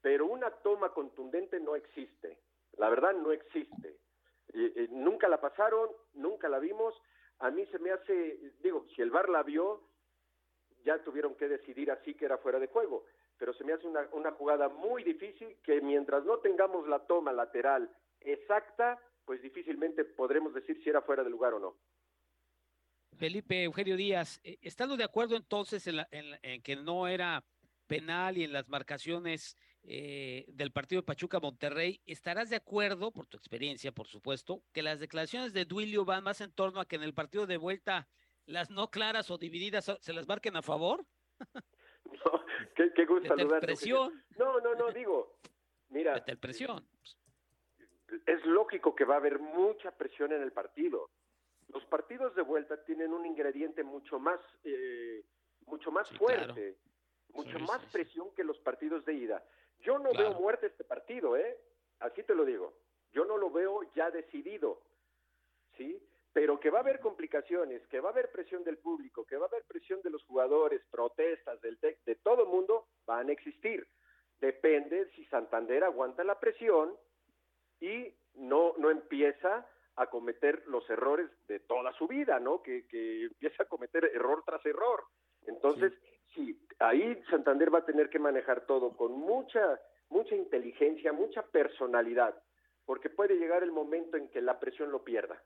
pero 0.00 0.26
una 0.26 0.50
toma 0.50 0.92
contundente 0.92 1.60
no 1.60 1.76
existe. 1.76 2.38
La 2.78 2.88
verdad 2.88 3.12
no 3.14 3.32
existe. 3.32 3.98
Eh, 4.52 4.72
eh, 4.76 4.88
nunca 4.90 5.28
la 5.28 5.40
pasaron, 5.40 5.90
nunca 6.14 6.48
la 6.48 6.58
vimos 6.58 6.94
a 7.38 7.50
mí 7.50 7.66
se 7.66 7.78
me 7.78 7.90
hace, 7.90 8.38
digo, 8.62 8.86
si 8.94 9.02
el 9.02 9.10
VAR 9.10 9.28
la 9.28 9.42
vio, 9.42 9.82
ya 10.84 11.02
tuvieron 11.02 11.34
que 11.34 11.48
decidir 11.48 11.90
así 11.90 12.14
que 12.14 12.24
era 12.24 12.38
fuera 12.38 12.58
de 12.58 12.68
juego, 12.68 13.04
pero 13.36 13.52
se 13.54 13.64
me 13.64 13.72
hace 13.72 13.86
una, 13.86 14.08
una 14.12 14.32
jugada 14.32 14.68
muy 14.68 15.02
difícil 15.02 15.56
que 15.62 15.80
mientras 15.80 16.24
no 16.24 16.38
tengamos 16.38 16.88
la 16.88 17.00
toma 17.00 17.32
lateral 17.32 17.90
exacta, 18.20 18.98
pues 19.24 19.42
difícilmente 19.42 20.04
podremos 20.04 20.54
decir 20.54 20.80
si 20.82 20.88
era 20.88 21.02
fuera 21.02 21.24
de 21.24 21.30
lugar 21.30 21.54
o 21.54 21.58
no. 21.58 21.76
Felipe 23.16 23.64
Eugenio 23.64 23.96
Díaz, 23.96 24.40
eh, 24.44 24.58
estando 24.62 24.96
de 24.96 25.04
acuerdo 25.04 25.36
entonces 25.36 25.86
en, 25.86 25.96
la, 25.96 26.08
en, 26.10 26.38
en 26.42 26.62
que 26.62 26.76
no 26.76 27.08
era 27.08 27.44
penal 27.86 28.38
y 28.38 28.44
en 28.44 28.52
las 28.52 28.68
marcaciones 28.68 29.56
eh, 29.88 30.44
del 30.48 30.72
partido 30.72 31.00
de 31.00 31.06
Pachuca 31.06 31.38
Monterrey, 31.38 32.00
¿estarás 32.06 32.50
de 32.50 32.56
acuerdo, 32.56 33.12
por 33.12 33.26
tu 33.26 33.36
experiencia, 33.36 33.92
por 33.92 34.08
supuesto, 34.08 34.62
que 34.72 34.82
las 34.82 34.98
declaraciones 34.98 35.52
de 35.52 35.64
Duilio 35.64 36.04
van 36.04 36.24
más 36.24 36.40
en 36.40 36.52
torno 36.52 36.80
a 36.80 36.86
que 36.86 36.96
en 36.96 37.04
el 37.04 37.14
partido 37.14 37.46
de 37.46 37.56
vuelta 37.56 38.08
las 38.46 38.70
no 38.70 38.90
claras 38.90 39.30
o 39.30 39.38
divididas 39.38 39.92
se 40.00 40.12
las 40.12 40.26
marquen 40.26 40.56
a 40.56 40.62
favor? 40.62 41.04
No, 42.04 42.44
qué, 42.76 42.92
qué 42.94 43.06
gusto. 43.06 43.34
No, 44.38 44.60
no, 44.60 44.74
no, 44.74 44.90
digo, 44.92 45.38
mira. 45.88 46.24
Presión. 46.40 46.86
Es 48.26 48.44
lógico 48.44 48.94
que 48.94 49.04
va 49.04 49.14
a 49.14 49.18
haber 49.18 49.38
mucha 49.38 49.90
presión 49.92 50.32
en 50.32 50.42
el 50.42 50.52
partido. 50.52 51.10
Los 51.68 51.84
partidos 51.86 52.34
de 52.36 52.42
vuelta 52.42 52.84
tienen 52.84 53.12
un 53.12 53.26
ingrediente 53.26 53.82
mucho 53.82 54.18
más, 54.20 54.38
eh, 54.64 55.24
mucho 55.66 55.90
más 55.90 56.08
Sí, 56.08 56.16
fuerte. 56.16 56.76
claro. 56.78 57.44
mucho 57.44 57.58
Sí, 57.58 57.64
más 57.64 57.82
sí. 57.82 57.88
presión 57.92 58.28
que 58.34 58.44
los 58.44 58.58
partidos 58.60 59.04
de 59.04 59.14
ida. 59.14 59.44
Yo 59.80 59.98
no 59.98 60.10
Claro. 60.10 60.30
veo 60.30 60.40
muerte 60.40 60.66
este 60.66 60.84
partido, 60.84 61.36
¿eh? 61.36 61.58
Así 62.00 62.22
te 62.22 62.34
lo 62.34 62.44
digo. 62.44 62.74
Yo 63.12 63.24
no 63.24 63.36
lo 63.36 63.50
veo 63.50 63.80
ya 63.94 64.10
decidido, 64.10 64.80
¿sí? 65.76 66.02
Pero 66.32 66.60
que 66.60 66.70
va 66.70 66.78
a 66.78 66.82
haber 66.82 67.00
complicaciones, 67.00 67.86
que 67.88 68.00
va 68.00 68.10
a 68.10 68.12
haber 68.12 68.30
presión 68.30 68.62
del 68.64 68.78
público, 68.78 69.24
que 69.24 69.36
va 69.36 69.46
a 69.46 69.48
haber 69.48 69.64
presión 69.64 70.02
de 70.02 70.10
los 70.10 70.22
jugadores, 70.24 70.82
protestas 70.90 71.60
del 71.62 71.78
TEC, 71.78 72.04
de 72.04 72.16
todo 72.16 72.42
el 72.42 72.48
mundo, 72.48 72.88
van 73.06 73.28
a 73.30 73.32
existir. 73.32 73.86
Depende 74.38 75.10
si 75.12 75.24
Santander 75.26 75.84
aguanta 75.84 76.24
la 76.24 76.38
presión 76.38 76.94
y 77.80 78.12
no, 78.34 78.74
no 78.76 78.90
empieza 78.90 79.66
a 79.94 80.10
cometer 80.10 80.62
los 80.66 80.88
errores 80.90 81.30
de 81.48 81.60
toda 81.60 81.90
su 81.94 82.06
vida, 82.06 82.38
¿no? 82.38 82.62
Que, 82.62 82.86
que 82.86 83.24
empieza 83.24 83.62
a 83.62 83.66
cometer 83.66 84.04
error 84.04 84.42
tras 84.44 84.64
error. 84.66 85.04
Entonces, 85.46 85.94
sí. 86.02 86.15
Ahí 86.78 87.22
Santander 87.30 87.72
va 87.72 87.80
a 87.80 87.86
tener 87.86 88.10
que 88.10 88.18
manejar 88.18 88.66
todo 88.66 88.96
con 88.96 89.12
mucha, 89.12 89.80
mucha 90.08 90.34
inteligencia, 90.34 91.12
mucha 91.12 91.42
personalidad, 91.42 92.34
porque 92.84 93.10
puede 93.10 93.36
llegar 93.36 93.62
el 93.62 93.72
momento 93.72 94.16
en 94.16 94.28
que 94.28 94.40
la 94.40 94.58
presión 94.58 94.90
lo 94.90 95.04
pierda. 95.04 95.42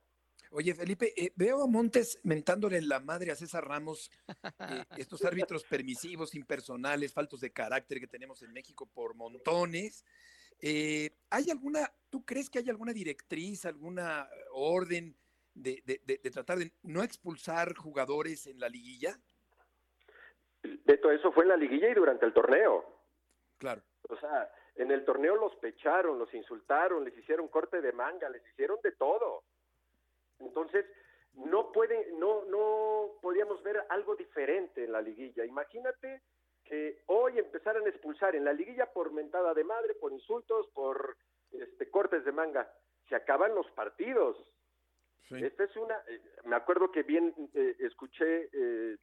Oye, 0.53 0.75
Felipe, 0.75 1.13
eh, 1.17 1.33
veo 1.37 1.63
a 1.63 1.69
Montes 1.69 2.19
mentándole 2.25 2.83
la 2.83 2.99
madre 2.99 3.31
a 3.31 3.37
César 3.37 3.65
Ramos, 3.65 4.11
eh, 4.29 4.85
estos 4.99 5.25
árbitros 5.25 5.63
permisivos, 5.65 6.35
impersonales, 6.35 7.13
faltos 7.13 7.41
de 7.41 7.53
carácter 7.53 8.01
que 8.01 8.09
tenemos 8.09 8.43
en 8.43 8.53
México 8.53 8.87
por 8.93 9.15
montones. 9.15 10.05
Eh, 10.61 11.11
¿Hay 11.31 11.51
alguna, 11.51 11.93
tú 12.09 12.25
crees 12.25 12.51
que 12.51 12.59
hay 12.59 12.69
alguna 12.69 12.93
directriz, 12.93 13.65
alguna 13.65 14.29
orden 14.53 15.17
de, 15.55 15.83
de, 15.85 16.31
tratar 16.31 16.59
de 16.59 16.73
no 16.83 17.05
expulsar 17.05 17.77
jugadores 17.77 18.49
en 18.49 18.59
la 18.59 18.69
liguilla? 18.69 19.21
Beto, 20.91 21.13
eso 21.13 21.31
fue 21.31 21.45
en 21.45 21.51
la 21.51 21.57
liguilla 21.57 21.89
y 21.89 21.95
durante 21.95 22.27
el 22.27 22.33
torneo. 22.33 22.85
Claro. 23.59 23.81
O 24.09 24.17
sea, 24.17 24.51
en 24.75 24.91
el 24.91 25.05
torneo 25.05 25.37
los 25.37 25.55
pecharon, 25.57 26.19
los 26.19 26.33
insultaron, 26.35 27.05
les 27.05 27.17
hicieron 27.17 27.47
corte 27.47 27.81
de 27.81 27.93
manga, 27.93 28.29
les 28.29 28.45
hicieron 28.49 28.79
de 28.83 28.91
todo. 28.93 29.45
Entonces, 30.41 30.87
no 31.35 31.71
pueden, 31.71 32.19
no, 32.19 32.45
no 32.47 33.13
podíamos 33.23 33.63
ver 33.63 33.85
algo 33.89 34.17
diferente 34.17 34.83
en 34.83 34.91
la 34.91 35.01
liguilla. 35.01 35.45
Imagínate 35.45 36.23
que 36.65 37.03
hoy 37.07 37.39
empezaran 37.39 37.87
a 37.87 37.89
expulsar 37.89 38.35
en 38.35 38.45
la 38.45 38.53
liguilla 38.53 38.87
por 38.93 39.13
mentada 39.13 39.55
de 39.55 39.63
madre, 39.63 39.95
por 39.95 40.13
insultos, 40.13 40.67
por 40.75 41.17
este, 41.53 41.89
cortes 41.89 42.25
de 42.25 42.33
manga. 42.33 42.69
Se 43.09 43.15
acaban 43.15 43.55
los 43.55 43.71
partidos. 43.73 44.37
Esta 45.31 45.63
es 45.63 45.77
una, 45.77 45.95
eh, 46.09 46.21
me 46.47 46.57
acuerdo 46.57 46.91
que 46.91 47.05
bien 47.05 47.33
eh, 47.55 47.77
escuché, 47.79 48.51
eh, 48.53 48.97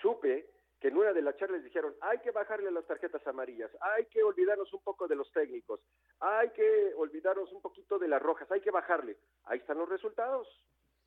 supe 0.00 0.57
que 0.80 0.88
en 0.88 0.96
una 0.96 1.12
de 1.12 1.22
las 1.22 1.36
charlas 1.36 1.64
dijeron, 1.64 1.94
hay 2.00 2.18
que 2.18 2.30
bajarle 2.30 2.70
las 2.70 2.86
tarjetas 2.86 3.26
amarillas, 3.26 3.70
hay 3.80 4.06
que 4.06 4.22
olvidarnos 4.22 4.72
un 4.72 4.80
poco 4.82 5.08
de 5.08 5.16
los 5.16 5.30
técnicos, 5.32 5.80
hay 6.20 6.50
que 6.50 6.92
olvidarnos 6.96 7.52
un 7.52 7.60
poquito 7.60 7.98
de 7.98 8.08
las 8.08 8.22
rojas, 8.22 8.50
hay 8.50 8.60
que 8.60 8.70
bajarle. 8.70 9.18
Ahí 9.44 9.58
están 9.58 9.78
los 9.78 9.88
resultados. 9.88 10.46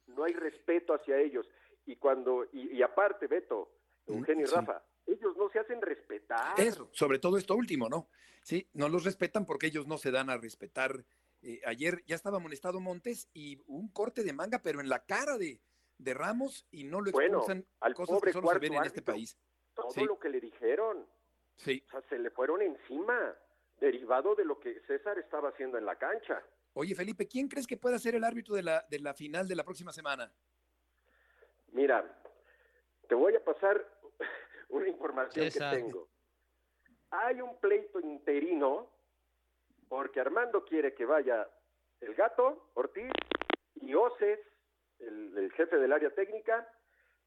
No 0.07 0.25
hay 0.25 0.33
respeto 0.33 0.93
hacia 0.93 1.17
ellos. 1.17 1.47
Y 1.85 1.95
cuando, 1.95 2.45
y, 2.51 2.81
aparte, 2.81 3.27
Beto, 3.27 3.71
Eugenio 4.07 4.45
y 4.45 4.49
Rafa, 4.49 4.83
ellos 5.05 5.37
no 5.37 5.49
se 5.49 5.59
hacen 5.59 5.81
respetar. 5.81 6.59
Eso, 6.59 6.89
sobre 6.91 7.19
todo 7.19 7.37
esto 7.37 7.55
último, 7.55 7.87
¿no? 7.87 8.09
Sí, 8.43 8.67
no 8.73 8.89
los 8.89 9.05
respetan 9.05 9.45
porque 9.45 9.67
ellos 9.67 9.87
no 9.87 9.97
se 9.97 10.11
dan 10.11 10.29
a 10.29 10.37
respetar. 10.37 11.05
Eh, 11.41 11.61
ayer 11.65 12.03
ya 12.05 12.15
estaba 12.15 12.37
amonestado 12.37 12.79
Montes 12.79 13.29
y 13.33 13.61
un 13.67 13.89
corte 13.91 14.23
de 14.23 14.33
manga, 14.33 14.61
pero 14.61 14.81
en 14.81 14.89
la 14.89 15.05
cara 15.05 15.37
de, 15.37 15.61
de 15.97 16.13
Ramos 16.13 16.67
y 16.71 16.83
no 16.83 17.01
lo 17.01 17.09
expulsan, 17.09 17.65
al 17.79 17.93
cosas 17.93 18.15
pobre 18.15 18.29
que 18.29 18.33
solo 18.33 18.49
se 18.49 18.59
ven 18.59 18.73
en 18.73 18.85
este 18.85 19.01
país. 19.01 19.37
Todo 19.73 20.05
lo 20.05 20.19
que 20.19 20.29
le 20.29 20.39
dijeron. 20.39 21.07
Sí. 21.57 21.83
O 21.87 21.91
sea, 21.91 22.01
se 22.09 22.19
le 22.19 22.29
fueron 22.31 22.61
encima, 22.61 23.35
derivado 23.79 24.35
de 24.35 24.45
lo 24.45 24.59
que 24.59 24.79
César 24.81 25.17
estaba 25.19 25.49
haciendo 25.49 25.77
en 25.77 25.85
la 25.85 25.95
cancha. 25.95 26.41
Oye, 26.73 26.95
Felipe, 26.95 27.27
¿quién 27.27 27.47
crees 27.47 27.67
que 27.67 27.77
pueda 27.77 27.99
ser 27.99 28.15
el 28.15 28.23
árbitro 28.23 28.55
de 28.55 28.63
la, 28.63 28.85
de 28.89 28.99
la 28.99 29.13
final 29.13 29.47
de 29.47 29.55
la 29.55 29.63
próxima 29.63 29.91
semana? 29.91 30.31
Mira, 31.71 32.05
te 33.07 33.15
voy 33.15 33.35
a 33.35 33.43
pasar 33.43 33.85
una 34.69 34.87
información 34.87 35.49
que 35.49 35.59
tengo. 35.59 36.07
Hay 37.09 37.41
un 37.41 37.59
pleito 37.59 37.99
interino 37.99 38.89
porque 39.89 40.21
Armando 40.21 40.63
quiere 40.63 40.93
que 40.93 41.03
vaya 41.05 41.49
el 41.99 42.15
gato, 42.15 42.69
Ortiz, 42.75 43.11
y 43.75 43.93
Oces, 43.93 44.39
el, 44.99 45.51
jefe 45.53 45.77
del 45.77 45.91
área 45.91 46.09
técnica, 46.11 46.65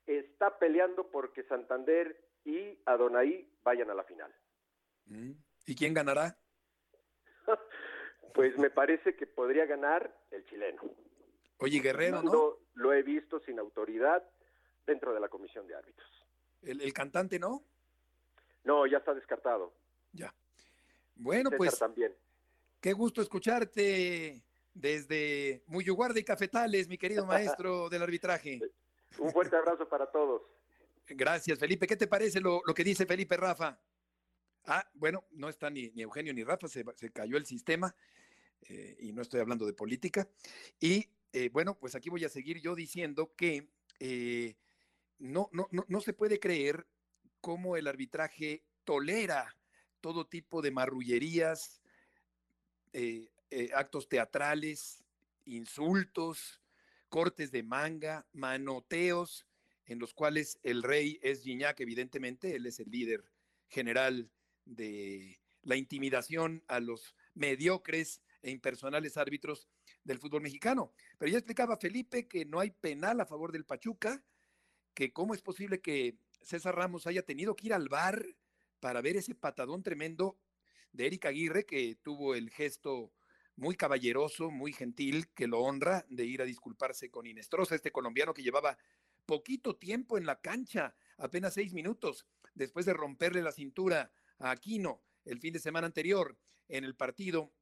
está 0.06 0.58
peleando 0.58 1.10
porque 1.10 1.42
Santander 1.44 2.18
y 2.44 2.78
Adonai 2.86 3.48
vayan 3.62 3.90
a 3.90 3.94
la 3.94 4.04
final. 4.04 4.32
Mm. 5.06 5.32
¿Y 5.66 5.74
quién 5.74 5.94
ganará? 5.94 6.36
pues 8.34 8.56
me 8.58 8.70
parece 8.70 9.16
que 9.16 9.26
podría 9.26 9.66
ganar 9.66 10.14
el 10.30 10.44
chileno. 10.46 10.82
Oye, 11.58 11.80
Guerrero, 11.80 12.22
¿no? 12.22 12.58
Lo 12.74 12.92
he 12.92 13.02
visto 13.02 13.40
sin 13.40 13.58
autoridad 13.58 14.22
dentro 14.86 15.14
de 15.14 15.20
la 15.20 15.28
comisión 15.28 15.66
de 15.66 15.74
árbitros. 15.74 16.10
¿El, 16.62 16.92
cantante 16.92 17.38
no? 17.38 17.64
No, 18.64 18.86
ya 18.86 18.98
está 18.98 19.14
descartado. 19.14 19.72
Ya. 20.12 20.34
Bueno, 21.14 21.50
pues. 21.56 21.78
también. 21.78 22.14
Qué 22.80 22.92
gusto 22.92 23.22
escucharte 23.22 24.42
desde 24.72 25.62
Muyuguarda 25.66 26.18
y 26.18 26.24
Cafetales, 26.24 26.88
mi 26.88 26.98
querido 26.98 27.24
maestro 27.24 27.88
del 27.88 28.02
arbitraje. 28.02 28.60
Un 29.18 29.30
fuerte 29.30 29.56
abrazo 29.56 29.88
para 29.88 30.10
todos. 30.10 30.42
Gracias, 31.06 31.58
Felipe. 31.58 31.86
¿Qué 31.86 31.96
te 31.96 32.06
parece 32.06 32.40
lo, 32.40 32.62
que 32.74 32.84
dice 32.84 33.04
Felipe 33.04 33.36
Rafa? 33.36 33.78
Ah, 34.64 34.88
bueno, 34.94 35.26
no 35.32 35.50
está 35.50 35.68
ni, 35.68 35.90
ni 35.90 36.02
Eugenio 36.02 36.32
ni 36.32 36.42
Rafa, 36.42 36.68
se, 36.68 36.84
cayó 37.12 37.36
el 37.36 37.44
sistema 37.44 37.94
eh, 38.62 38.96
y 39.00 39.12
no 39.12 39.20
estoy 39.20 39.40
hablando 39.40 39.66
de 39.66 39.74
política. 39.74 40.26
Y 40.80 41.10
eh, 41.32 41.50
bueno, 41.50 41.78
pues 41.78 41.94
aquí 41.94 42.08
voy 42.08 42.24
a 42.24 42.30
seguir 42.30 42.60
yo 42.60 42.74
diciendo 42.74 43.34
que 43.36 43.68
eh, 44.00 44.56
no, 45.18 45.50
no, 45.52 45.68
no, 45.70 45.84
no 45.88 46.00
se 46.00 46.14
puede 46.14 46.40
creer 46.40 46.86
cómo 47.42 47.76
el 47.76 47.86
arbitraje 47.86 48.64
tolera 48.84 49.54
todo 50.00 50.26
tipo 50.26 50.62
de 50.62 50.70
marrullerías, 50.70 51.80
actos 53.74 54.08
teatrales, 54.08 55.04
insultos, 55.44 56.60
cortes 57.08 57.50
de 57.50 57.62
manga, 57.62 58.26
manoteos, 58.32 59.46
en 59.86 59.98
los 59.98 60.14
cuales 60.14 60.58
el 60.62 60.82
rey 60.82 61.18
es 61.22 61.42
Gignac, 61.42 61.80
evidentemente, 61.80 62.54
él 62.54 62.66
es 62.66 62.80
el 62.80 62.90
líder 62.90 63.24
general 63.68 64.30
de 64.64 65.40
la 65.62 65.76
intimidación 65.76 66.62
a 66.68 66.80
los 66.80 67.14
mediocres 67.34 68.20
e 68.42 68.50
impersonales 68.50 69.16
árbitros 69.16 69.68
del 70.04 70.18
fútbol 70.18 70.42
mexicano. 70.42 70.92
Pero 71.18 71.32
ya 71.32 71.38
explicaba 71.38 71.76
Felipe 71.76 72.28
que 72.28 72.44
no 72.44 72.60
hay 72.60 72.70
penal 72.70 73.20
a 73.20 73.26
favor 73.26 73.52
del 73.52 73.64
Pachuca, 73.64 74.22
que 74.94 75.12
cómo 75.12 75.34
es 75.34 75.42
posible 75.42 75.80
que 75.80 76.18
César 76.42 76.76
Ramos 76.76 77.06
haya 77.06 77.22
tenido 77.22 77.56
que 77.56 77.66
ir 77.66 77.74
al 77.74 77.88
bar 77.88 78.24
para 78.80 79.00
ver 79.00 79.16
ese 79.16 79.34
patadón 79.34 79.82
tremendo 79.82 80.38
de 80.92 81.06
Erika 81.06 81.30
Aguirre, 81.30 81.64
que 81.64 81.96
tuvo 81.96 82.34
el 82.34 82.50
gesto 82.50 83.12
muy 83.56 83.76
caballeroso, 83.76 84.50
muy 84.50 84.72
gentil, 84.72 85.28
que 85.32 85.46
lo 85.46 85.60
honra 85.60 86.04
de 86.08 86.24
ir 86.24 86.42
a 86.42 86.44
disculparse 86.44 87.10
con 87.10 87.26
Inestrosa, 87.26 87.74
este 87.74 87.92
colombiano 87.92 88.34
que 88.34 88.42
llevaba 88.42 88.76
poquito 89.24 89.76
tiempo 89.76 90.18
en 90.18 90.26
la 90.26 90.40
cancha, 90.40 90.94
apenas 91.16 91.54
seis 91.54 91.72
minutos, 91.72 92.26
después 92.54 92.86
de 92.86 92.92
romperle 92.92 93.42
la 93.42 93.52
cintura 93.52 94.12
a 94.38 94.50
Aquino 94.50 95.02
el 95.24 95.40
fin 95.40 95.52
de 95.52 95.58
semana 95.58 95.86
anterior 95.86 96.38
en 96.68 96.84
el 96.84 96.94
partido 96.94 97.52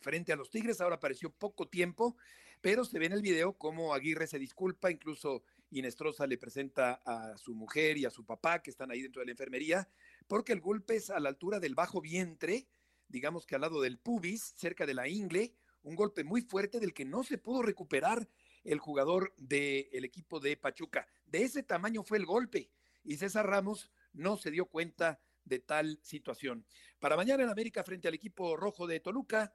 frente 0.00 0.32
a 0.32 0.36
los 0.36 0.50
Tigres. 0.50 0.80
Ahora 0.80 0.96
apareció 0.96 1.30
poco 1.30 1.68
tiempo, 1.68 2.16
pero 2.60 2.84
se 2.84 2.98
ve 2.98 3.06
en 3.06 3.12
el 3.12 3.22
video 3.22 3.56
cómo 3.58 3.94
Aguirre 3.94 4.26
se 4.26 4.38
disculpa, 4.38 4.90
incluso 4.90 5.44
Inestrosa 5.70 6.26
le 6.26 6.38
presenta 6.38 7.00
a 7.04 7.36
su 7.36 7.54
mujer 7.54 7.98
y 7.98 8.04
a 8.04 8.10
su 8.10 8.24
papá 8.24 8.62
que 8.62 8.70
están 8.70 8.90
ahí 8.90 9.02
dentro 9.02 9.20
de 9.20 9.26
la 9.26 9.32
enfermería, 9.32 9.88
porque 10.26 10.52
el 10.52 10.60
golpe 10.60 10.96
es 10.96 11.10
a 11.10 11.20
la 11.20 11.28
altura 11.28 11.60
del 11.60 11.74
bajo 11.74 12.00
vientre, 12.00 12.66
digamos 13.08 13.44
que 13.44 13.54
al 13.54 13.62
lado 13.62 13.80
del 13.80 13.98
pubis, 13.98 14.54
cerca 14.56 14.86
de 14.86 14.94
la 14.94 15.08
ingle, 15.08 15.54
un 15.82 15.96
golpe 15.96 16.24
muy 16.24 16.42
fuerte 16.42 16.80
del 16.80 16.94
que 16.94 17.04
no 17.04 17.22
se 17.24 17.38
pudo 17.38 17.62
recuperar 17.62 18.28
el 18.64 18.78
jugador 18.78 19.32
del 19.36 20.04
equipo 20.04 20.40
de 20.40 20.56
Pachuca. 20.56 21.06
De 21.26 21.42
ese 21.42 21.62
tamaño 21.62 22.02
fue 22.02 22.18
el 22.18 22.26
golpe 22.26 22.70
y 23.04 23.16
César 23.16 23.46
Ramos 23.46 23.90
no 24.12 24.36
se 24.36 24.50
dio 24.50 24.66
cuenta 24.66 25.20
de 25.44 25.58
tal 25.58 25.98
situación. 26.02 26.66
Para 26.98 27.16
mañana 27.16 27.42
en 27.42 27.50
América 27.50 27.84
frente 27.84 28.08
al 28.08 28.14
equipo 28.14 28.56
rojo 28.56 28.86
de 28.86 29.00
Toluca 29.00 29.54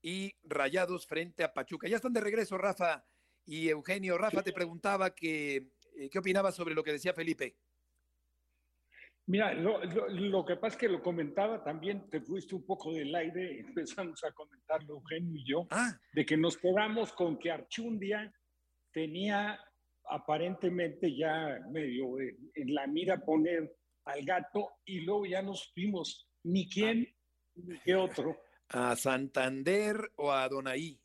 y 0.00 0.34
Rayados 0.44 1.06
frente 1.06 1.44
a 1.44 1.52
Pachuca. 1.52 1.88
Ya 1.88 1.96
están 1.96 2.12
de 2.12 2.20
regreso 2.20 2.56
Rafa 2.56 3.04
y 3.44 3.68
Eugenio. 3.68 4.18
Rafa 4.18 4.42
te 4.42 4.52
preguntaba 4.52 5.14
que, 5.14 5.72
eh, 5.96 6.08
qué 6.10 6.18
opinabas 6.18 6.54
sobre 6.54 6.74
lo 6.74 6.82
que 6.82 6.92
decía 6.92 7.12
Felipe. 7.12 7.56
Mira, 9.28 9.52
lo, 9.54 10.44
que 10.44 10.54
pasa 10.54 10.76
es 10.76 10.80
que 10.80 10.88
lo 10.88 11.02
comentaba 11.02 11.64
también, 11.64 12.08
te 12.08 12.20
fuiste 12.20 12.54
un 12.54 12.64
poco 12.64 12.92
del 12.92 13.12
aire, 13.12 13.58
empezamos 13.66 14.22
a 14.22 14.30
comentarlo 14.30 14.94
Eugenio 14.94 15.34
y 15.34 15.44
yo, 15.44 15.66
ah. 15.70 15.98
de 16.12 16.24
que 16.24 16.36
nos 16.36 16.56
quedamos 16.56 17.12
con 17.12 17.36
que 17.36 17.50
Archundia 17.50 18.32
tenía 18.96 19.60
aparentemente 20.08 21.14
ya 21.14 21.60
medio 21.70 22.18
en 22.18 22.74
la 22.74 22.86
mira 22.86 23.22
poner 23.22 23.76
al 24.06 24.24
gato 24.24 24.70
y 24.86 25.00
luego 25.00 25.26
ya 25.26 25.42
nos 25.42 25.64
supimos 25.64 26.26
ni 26.44 26.66
quién 26.66 27.14
ni 27.56 27.78
qué 27.80 27.94
otro. 27.94 28.40
A 28.70 28.96
Santander 28.96 30.12
o 30.16 30.32
a 30.32 30.48
Donaí 30.48 30.98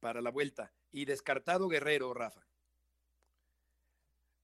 para 0.00 0.20
la 0.20 0.30
vuelta. 0.30 0.72
Y 0.90 1.04
descartado 1.04 1.68
Guerrero, 1.68 2.12
Rafa. 2.14 2.44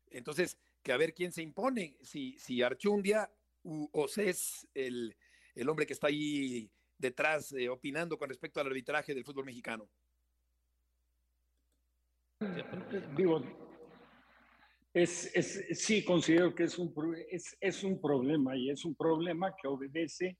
Entonces, 0.08 0.56
que 0.84 0.92
a 0.92 0.96
ver 0.96 1.12
quién 1.12 1.32
se 1.32 1.42
impone, 1.42 1.96
si, 2.02 2.38
si 2.38 2.62
Archundia 2.62 3.32
u 3.64 3.88
Océs, 3.92 4.68
el, 4.74 5.16
el 5.56 5.68
hombre 5.68 5.86
que 5.86 5.92
está 5.94 6.06
ahí 6.06 6.70
detrás 6.98 7.50
eh, 7.50 7.68
opinando 7.68 8.16
con 8.16 8.28
respecto 8.28 8.60
al 8.60 8.68
arbitraje 8.68 9.12
del 9.12 9.24
fútbol 9.24 9.46
mexicano. 9.46 9.90
Digo, 13.16 13.42
es, 14.94 15.30
es, 15.34 15.78
sí, 15.78 16.04
considero 16.04 16.54
que 16.54 16.64
es 16.64 16.78
un, 16.78 16.92
es, 17.30 17.56
es 17.60 17.84
un 17.84 18.00
problema 18.00 18.56
y 18.56 18.70
es 18.70 18.84
un 18.84 18.94
problema 18.94 19.54
que 19.60 19.68
obedece 19.68 20.38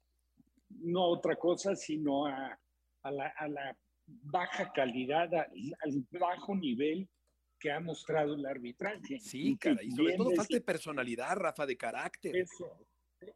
no 0.70 1.02
a 1.02 1.08
otra 1.08 1.36
cosa, 1.36 1.76
sino 1.76 2.26
a, 2.26 2.58
a, 3.02 3.10
la, 3.10 3.26
a 3.36 3.48
la, 3.48 3.76
baja 4.06 4.72
calidad, 4.72 5.32
al 5.34 6.06
bajo 6.10 6.54
nivel 6.54 7.08
que 7.58 7.70
ha 7.70 7.80
mostrado 7.80 8.34
el 8.34 8.46
arbitraje. 8.46 9.18
Sí, 9.20 9.56
cara, 9.58 9.82
y 9.82 9.90
sobre 9.90 10.16
todo 10.16 10.30
falta 10.34 10.54
de 10.54 10.60
personalidad, 10.62 11.36
Rafa, 11.36 11.66
de 11.66 11.76
carácter. 11.76 12.34
Eso, 12.36 12.78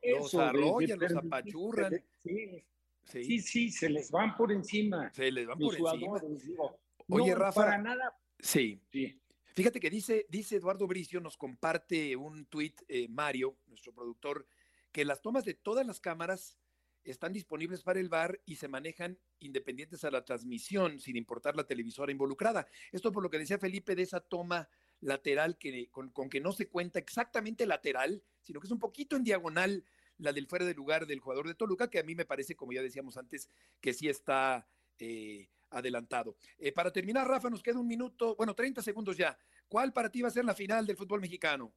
los 0.02 0.34
arrollan, 0.34 0.98
los 0.98 1.14
apachurran. 1.14 1.92
Sí, 2.22 2.64
sí, 3.04 3.38
sí, 3.40 3.70
se 3.70 3.90
les 3.90 4.10
van 4.10 4.34
por 4.34 4.50
encima. 4.50 5.12
Se 5.12 5.30
les 5.30 5.46
van 5.46 5.58
por 5.58 5.74
encima. 5.74 6.74
Oye, 7.08 7.34
Rafa. 7.34 7.66
Para 7.66 7.78
nada. 7.78 8.16
Sí. 8.38 8.80
sí. 8.90 9.20
Fíjate 9.54 9.78
que 9.78 9.90
dice, 9.90 10.26
dice 10.28 10.56
Eduardo 10.56 10.86
Bricio, 10.86 11.20
nos 11.20 11.36
comparte 11.36 12.16
un 12.16 12.46
tuit, 12.46 12.82
eh, 12.88 13.06
Mario, 13.08 13.56
nuestro 13.66 13.92
productor, 13.92 14.46
que 14.90 15.04
las 15.04 15.22
tomas 15.22 15.44
de 15.44 15.54
todas 15.54 15.86
las 15.86 16.00
cámaras 16.00 16.58
están 17.04 17.32
disponibles 17.32 17.82
para 17.82 18.00
el 18.00 18.08
VAR 18.08 18.40
y 18.46 18.56
se 18.56 18.66
manejan 18.66 19.18
independientes 19.38 20.04
a 20.04 20.10
la 20.10 20.24
transmisión, 20.24 20.98
sin 20.98 21.16
importar 21.16 21.54
la 21.54 21.66
televisora 21.66 22.10
involucrada. 22.10 22.66
Esto 22.92 23.12
por 23.12 23.22
lo 23.22 23.30
que 23.30 23.38
decía 23.38 23.58
Felipe 23.58 23.94
de 23.94 24.02
esa 24.02 24.20
toma 24.20 24.68
lateral 25.00 25.58
que, 25.58 25.90
con, 25.90 26.10
que 26.30 26.40
no 26.40 26.52
se 26.52 26.68
cuenta 26.68 26.98
exactamente 26.98 27.66
lateral, 27.66 28.22
sino 28.40 28.60
que 28.60 28.66
es 28.66 28.72
un 28.72 28.78
poquito 28.78 29.16
en 29.16 29.24
diagonal 29.24 29.84
la 30.18 30.32
del 30.32 30.46
fuera 30.46 30.64
de 30.64 30.74
lugar 30.74 31.06
del 31.06 31.20
jugador 31.20 31.46
de 31.46 31.54
Toluca, 31.54 31.90
que 31.90 31.98
a 31.98 32.04
mí 32.04 32.14
me 32.14 32.24
parece, 32.24 32.56
como 32.56 32.72
ya 32.72 32.82
decíamos 32.82 33.16
antes, 33.16 33.48
que 33.80 33.92
sí 33.92 34.08
está 34.08 34.68
eh, 34.98 35.50
adelantado. 35.74 36.36
Eh, 36.58 36.72
para 36.72 36.90
terminar, 36.92 37.26
Rafa, 37.26 37.50
nos 37.50 37.62
queda 37.62 37.78
un 37.78 37.86
minuto, 37.86 38.34
bueno, 38.36 38.54
30 38.54 38.82
segundos 38.82 39.16
ya. 39.16 39.36
¿Cuál 39.68 39.92
para 39.92 40.08
ti 40.08 40.22
va 40.22 40.28
a 40.28 40.30
ser 40.30 40.44
la 40.44 40.54
final 40.54 40.86
del 40.86 40.96
fútbol 40.96 41.20
mexicano? 41.20 41.72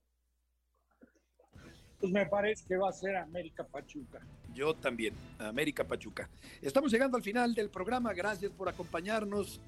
Pues 1.99 2.11
me 2.11 2.25
parece 2.27 2.63
que 2.67 2.77
va 2.77 2.89
a 2.89 2.93
ser 2.93 3.15
América 3.15 3.65
Pachuca. 3.65 4.19
Yo 4.53 4.75
también, 4.75 5.15
América 5.39 5.83
Pachuca. 5.83 6.29
Estamos 6.61 6.91
llegando 6.91 7.17
al 7.17 7.23
final 7.23 7.55
del 7.55 7.69
programa. 7.69 8.13
Gracias 8.13 8.51
por 8.51 8.69
acompañarnos 8.69 9.59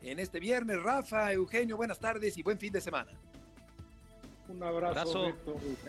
en 0.00 0.18
este 0.18 0.40
viernes. 0.40 0.82
Rafa, 0.82 1.32
Eugenio, 1.32 1.76
buenas 1.76 1.98
tardes 1.98 2.36
y 2.38 2.42
buen 2.42 2.58
fin 2.58 2.72
de 2.72 2.80
semana. 2.80 3.10
Un 4.48 4.62
abrazo. 4.62 5.34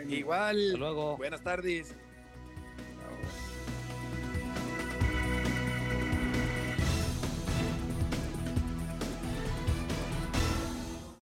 Igual. 0.10 0.74
luego. 0.74 1.16
Buenas 1.16 1.42
tardes. 1.42 1.96